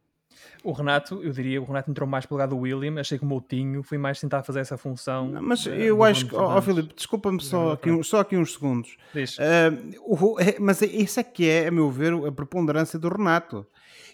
O 0.67 0.73
Renato, 0.73 1.23
eu 1.23 1.31
diria, 1.31 1.62
o 1.62 1.64
Renato 1.64 1.89
entrou 1.89 2.09
mais 2.09 2.27
pelo 2.27 2.41
lado 2.41 2.51
do 2.51 2.59
William, 2.59 2.99
achei 2.99 3.17
que 3.17 3.25
o 3.25 3.29
Moutinho 3.29 3.85
foi 3.85 3.97
mais 3.99 4.21
tentar 4.21 4.43
fazer 4.43 4.59
essa 4.59 4.77
função. 4.77 5.29
Não, 5.29 5.41
mas 5.41 5.64
eu 5.64 6.03
acho 6.03 6.27
que, 6.27 6.35
ó 6.35 6.59
oh, 6.59 6.61
Filipe, 6.61 6.93
desculpa-me 6.93 7.41
só, 7.41 7.75
aqui, 7.75 8.03
só 8.03 8.19
aqui 8.19 8.37
uns 8.37 8.55
segundos. 8.55 8.97
Uh, 9.14 9.95
o, 10.05 10.41
é, 10.41 10.57
mas 10.59 10.83
isso 10.83 11.21
é 11.21 11.23
que 11.23 11.49
é, 11.49 11.69
a 11.69 11.71
meu 11.71 11.89
ver, 11.89 12.12
a 12.14 12.33
preponderância 12.33 12.99
do 12.99 13.09
Renato. 13.09 13.64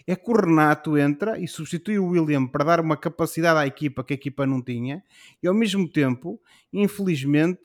É 0.05 0.15
que 0.15 0.29
o 0.29 0.35
Renato 0.35 0.95
entra 0.95 1.39
e 1.39 1.47
substitui 1.47 1.97
o 1.97 2.09
William 2.09 2.45
para 2.45 2.63
dar 2.63 2.79
uma 2.79 2.97
capacidade 2.97 3.57
à 3.57 3.65
equipa 3.65 4.03
que 4.03 4.13
a 4.13 4.15
equipa 4.15 4.45
não 4.45 4.61
tinha 4.61 5.01
e 5.41 5.47
ao 5.47 5.55
mesmo 5.55 5.89
tempo, 5.89 6.39
infelizmente, 6.71 7.61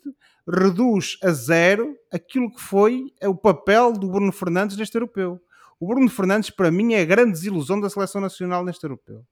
reduz 0.48 1.18
a 1.22 1.30
zero 1.30 1.94
aquilo 2.10 2.50
que 2.50 2.60
foi 2.60 3.12
o 3.22 3.34
papel 3.34 3.92
do 3.92 4.08
Bruno 4.08 4.32
Fernandes 4.32 4.78
neste 4.78 4.96
europeu. 4.96 5.38
O 5.80 5.86
Bruno 5.86 6.08
Fernandes, 6.10 6.50
para 6.50 6.70
mim, 6.70 6.94
é 6.94 7.02
a 7.02 7.04
grande 7.04 7.32
desilusão 7.32 7.80
da 7.80 7.88
seleção 7.88 8.20
nacional 8.20 8.64
neste 8.64 8.84
europeu. 8.84 9.24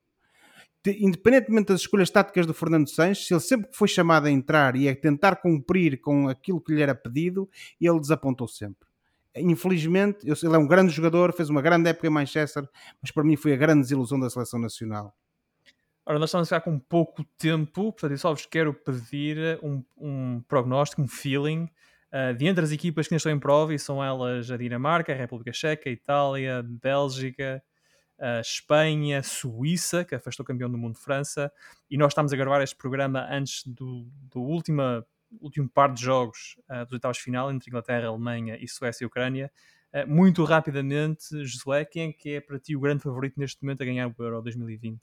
Independentemente 0.87 1.69
das 1.69 1.81
escolhas 1.81 2.09
táticas 2.11 2.47
do 2.47 2.55
Fernando 2.55 2.89
Sanches, 2.89 3.29
ele 3.29 3.41
sempre 3.41 3.69
foi 3.73 3.89
chamado 3.89 4.27
a 4.27 4.31
entrar 4.31 4.77
e 4.77 4.89
a 4.89 4.95
tentar 4.95 5.37
cumprir 5.37 6.01
com 6.01 6.29
aquilo 6.29 6.61
que 6.61 6.73
lhe 6.73 6.81
era 6.81 6.95
pedido, 6.95 7.49
ele 7.81 7.99
desapontou 7.99 8.47
sempre. 8.47 8.87
Infelizmente, 9.35 10.25
ele 10.25 10.55
é 10.55 10.59
um 10.59 10.67
grande 10.67 10.93
jogador, 10.93 11.33
fez 11.33 11.51
uma 11.51 11.61
grande 11.61 11.91
época 11.91 12.07
em 12.07 12.11
Manchester, 12.11 12.67
mas 13.03 13.11
para 13.11 13.25
mim 13.25 13.37
foi 13.37 13.53
a 13.53 13.57
grande 13.57 13.83
desilusão 13.83 14.19
da 14.21 14.31
seleção 14.31 14.61
nacional. 14.61 15.13
Ora, 16.07 16.21
nós 16.21 16.31
estamos 16.31 16.51
a 16.53 16.61
ficar 16.61 16.71
com 16.71 16.79
pouco 16.79 17.25
tempo, 17.37 17.93
portanto, 17.93 18.13
eu 18.13 18.19
só 18.19 18.33
vos 18.33 18.47
quero 18.47 18.73
pedir 18.73 19.59
um, 19.61 19.83
um 19.97 20.41
prognóstico, 20.47 21.03
um 21.03 21.09
feeling 21.09 21.69
Uh, 22.13 22.35
de 22.35 22.47
entre 22.47 22.65
as 22.65 22.71
equipas 22.71 23.09
que 23.09 23.15
ainda 23.15 23.19
estão 23.19 23.33
em 23.33 23.39
prova, 23.39 23.75
e 23.75 23.79
são 23.79 24.03
elas 24.03 24.51
a 24.51 24.57
Dinamarca, 24.57 25.13
a 25.13 25.17
República 25.17 25.53
Checa, 25.53 25.89
a 25.89 25.93
Itália, 25.93 26.59
a 26.59 26.63
Bélgica, 26.63 27.63
a 28.19 28.41
Espanha, 28.41 29.19
a 29.19 29.23
Suíça, 29.23 30.05
que 30.05 30.15
afastou 30.15 30.45
campeão 30.45 30.71
do 30.71 30.79
mundo 30.79 30.97
França, 30.99 31.53
e 31.91 31.99
nós 31.99 32.13
estamos 32.13 32.33
a 32.33 32.37
gravar 32.37 32.63
este 32.63 32.77
programa 32.77 33.27
antes 33.31 33.67
do, 33.67 34.09
do 34.31 34.41
última, 34.41 35.07
último 35.41 35.69
par 35.69 35.93
de 35.93 36.03
jogos 36.03 36.57
uh, 36.71 36.85
dos 36.85 36.95
oitavos 36.95 37.19
final 37.19 37.51
entre 37.51 37.69
Inglaterra, 37.69 38.09
Alemanha 38.09 38.57
e 38.61 38.69
Suécia 38.69 39.05
e 39.05 39.07
Ucrânia. 39.07 39.51
Uh, 39.93 40.09
muito 40.09 40.45
rapidamente, 40.45 41.45
Josué, 41.45 41.85
quem 41.85 42.11
é 42.11 42.13
que 42.13 42.31
é 42.35 42.41
para 42.41 42.59
ti 42.59 42.77
o 42.77 42.81
grande 42.81 43.03
favorito 43.03 43.39
neste 43.39 43.63
momento 43.63 43.83
a 43.83 43.87
ganhar 43.87 44.09
o 44.09 44.23
Euro 44.23 44.43
2020? 44.43 45.01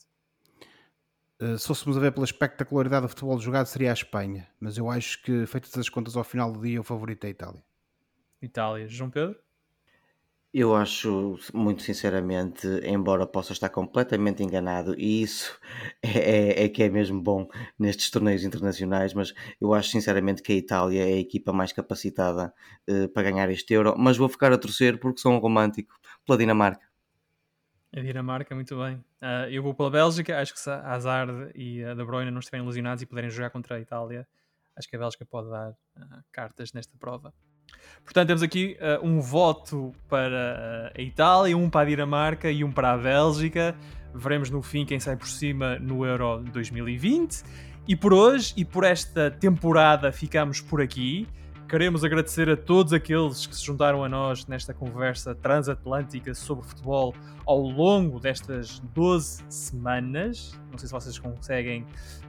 Eh, 1.43 1.57
se 1.57 1.67
fôssemos 1.67 1.97
a 1.97 1.99
ver 1.99 2.13
pela 2.13 2.23
espectacularidade 2.23 3.01
do 3.01 3.09
futebol 3.09 3.37
jogado, 3.37 3.65
seria 3.65 3.89
a 3.89 3.93
Espanha. 3.93 4.47
Mas 4.61 4.77
eu 4.77 4.89
acho 4.89 5.21
que, 5.23 5.45
feitas 5.45 5.77
as 5.77 5.89
contas 5.89 6.15
ao 6.15 6.23
final 6.23 6.51
do 6.53 6.61
dia, 6.61 6.79
o 6.79 6.83
favorito 6.83 7.25
é 7.25 7.27
a 7.27 7.31
Itália. 7.31 7.63
Itália. 8.41 8.87
João 8.87 9.09
Pedro? 9.09 9.35
Eu 10.53 10.75
acho, 10.75 11.37
muito 11.51 11.81
sinceramente, 11.81 12.67
embora 12.85 13.25
possa 13.25 13.53
estar 13.53 13.69
completamente 13.69 14.43
enganado, 14.43 14.93
e 14.97 15.23
isso 15.23 15.59
é, 16.01 16.61
é, 16.61 16.63
é, 16.65 16.69
que 16.69 16.83
é 16.83 16.89
mesmo 16.89 17.19
bom 17.19 17.47
nestes 17.77 18.09
torneios 18.11 18.43
internacionais, 18.43 19.13
mas 19.15 19.33
eu 19.59 19.73
acho 19.73 19.89
sinceramente 19.89 20.43
que 20.43 20.53
a 20.53 20.55
Itália 20.55 21.01
é 21.01 21.13
a 21.15 21.19
equipa 21.19 21.51
mais 21.51 21.73
capacitada 21.73 22.53
uh, 22.87 23.09
para 23.09 23.23
ganhar 23.23 23.49
este 23.49 23.73
Euro, 23.73 23.95
mas 23.97 24.15
vou 24.15 24.29
ficar 24.29 24.53
a 24.53 24.57
torcer 24.57 24.99
porque 24.99 25.19
sou 25.19 25.33
um 25.33 25.39
romântico 25.39 25.95
pela 26.25 26.37
Dinamarca. 26.37 26.92
A 27.95 28.01
Dinamarca, 28.01 28.55
muito 28.55 28.75
bem. 28.75 28.95
Uh, 29.21 29.49
eu 29.51 29.61
vou 29.61 29.71
pela 29.71 29.91
Bélgica, 29.91 30.39
acho 30.39 30.51
que 30.51 30.59
se 30.59 30.69
Hazard 30.69 31.51
e 31.53 31.83
a 31.83 31.93
De 31.93 32.03
Bruyne 32.03 32.31
não 32.31 32.39
estiverem 32.39 32.63
ilusionados 32.63 33.03
e 33.03 33.05
puderem 33.05 33.29
jogar 33.29 33.51
contra 33.51 33.75
a 33.75 33.79
Itália, 33.79 34.27
acho 34.75 34.89
que 34.89 34.95
a 34.95 34.99
Bélgica 34.99 35.23
pode 35.25 35.47
dar 35.51 35.69
uh, 35.69 36.23
cartas 36.31 36.73
nesta 36.73 36.97
prova. 36.97 37.31
Portanto, 38.03 38.27
temos 38.27 38.41
aqui 38.41 38.77
uh, 38.81 39.05
um 39.05 39.21
voto 39.21 39.93
para 40.09 40.91
a 40.97 41.01
Itália, 41.01 41.55
um 41.55 41.69
para 41.69 41.81
a 41.81 41.85
Dinamarca 41.85 42.49
e 42.49 42.63
um 42.63 42.71
para 42.71 42.93
a 42.93 42.97
Bélgica. 42.97 43.75
Veremos 44.13 44.49
no 44.49 44.63
fim 44.63 44.85
quem 44.85 44.99
sai 44.99 45.15
por 45.15 45.27
cima 45.27 45.77
no 45.77 46.03
Euro 46.03 46.39
2020. 46.51 47.43
E 47.87 47.95
por 47.95 48.11
hoje 48.11 48.55
e 48.57 48.65
por 48.65 48.85
esta 48.85 49.29
temporada 49.29 50.11
ficamos 50.11 50.59
por 50.59 50.81
aqui. 50.81 51.27
Queremos 51.73 52.03
agradecer 52.03 52.47
a 52.51 52.55
todos 52.55 52.93
aqueles 52.93 53.47
que 53.47 53.55
se 53.55 53.65
juntaram 53.65 54.03
a 54.03 54.07
nós 54.07 54.45
nesta 54.45 54.75
conversa 54.75 55.33
transatlântica 55.33 56.35
sobre 56.35 56.63
futebol 56.63 57.15
ao 57.47 57.61
longo 57.61 58.19
destas 58.19 58.77
12 58.93 59.43
semanas. 59.49 60.53
Não 60.69 60.77
sei 60.77 60.85
se 60.85 60.93
vocês 60.93 61.17
conseguem, 61.17 61.83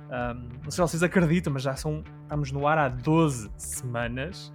um, 0.09 0.49
não 0.65 0.71
sei 0.71 0.71
se 0.71 0.81
vocês 0.81 1.03
acreditam, 1.03 1.53
mas 1.53 1.63
já 1.63 1.77
são, 1.77 2.03
estamos 2.23 2.51
no 2.53 2.67
ar 2.67 2.79
há 2.79 2.89
12 2.89 3.51
semanas. 3.59 4.51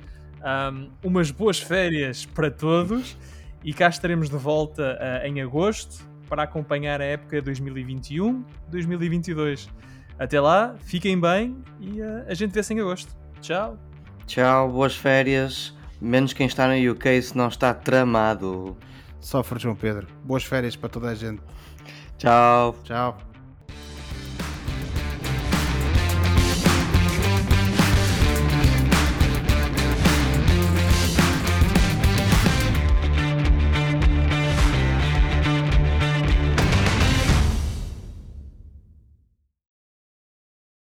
Um, 0.74 0.90
umas 1.04 1.30
boas 1.30 1.60
férias 1.60 2.26
para 2.26 2.50
todos 2.50 3.16
e 3.64 3.72
cá 3.72 3.90
estaremos 3.90 4.28
de 4.28 4.38
volta 4.38 4.98
uh, 5.00 5.24
em 5.28 5.40
agosto 5.40 6.04
para 6.28 6.42
acompanhar 6.42 7.00
a 7.00 7.06
época 7.06 7.40
2021-2022. 7.44 9.70
Até 10.18 10.42
lá, 10.42 10.74
fiquem 10.80 11.22
bem 11.22 11.64
e 11.80 12.02
uh, 12.02 12.26
a 12.28 12.34
gente 12.34 12.54
vê-se 12.54 12.74
em 12.74 12.80
agosto. 12.80 13.16
Tchau! 13.40 13.78
Tchau, 14.30 14.70
boas 14.70 14.96
férias. 14.96 15.74
Menos 16.00 16.34
quem 16.34 16.46
está 16.46 16.68
no 16.68 16.92
UK 16.92 17.20
se 17.20 17.36
não 17.36 17.48
está 17.48 17.74
tramado. 17.74 18.78
Sofre, 19.20 19.58
João 19.58 19.76
Pedro. 19.76 20.08
Boas 20.24 20.44
férias 20.44 20.76
para 20.76 20.88
toda 20.88 21.10
a 21.10 21.16
gente. 21.16 21.42
Tchau. 22.16 22.76
Tchau. 22.84 23.29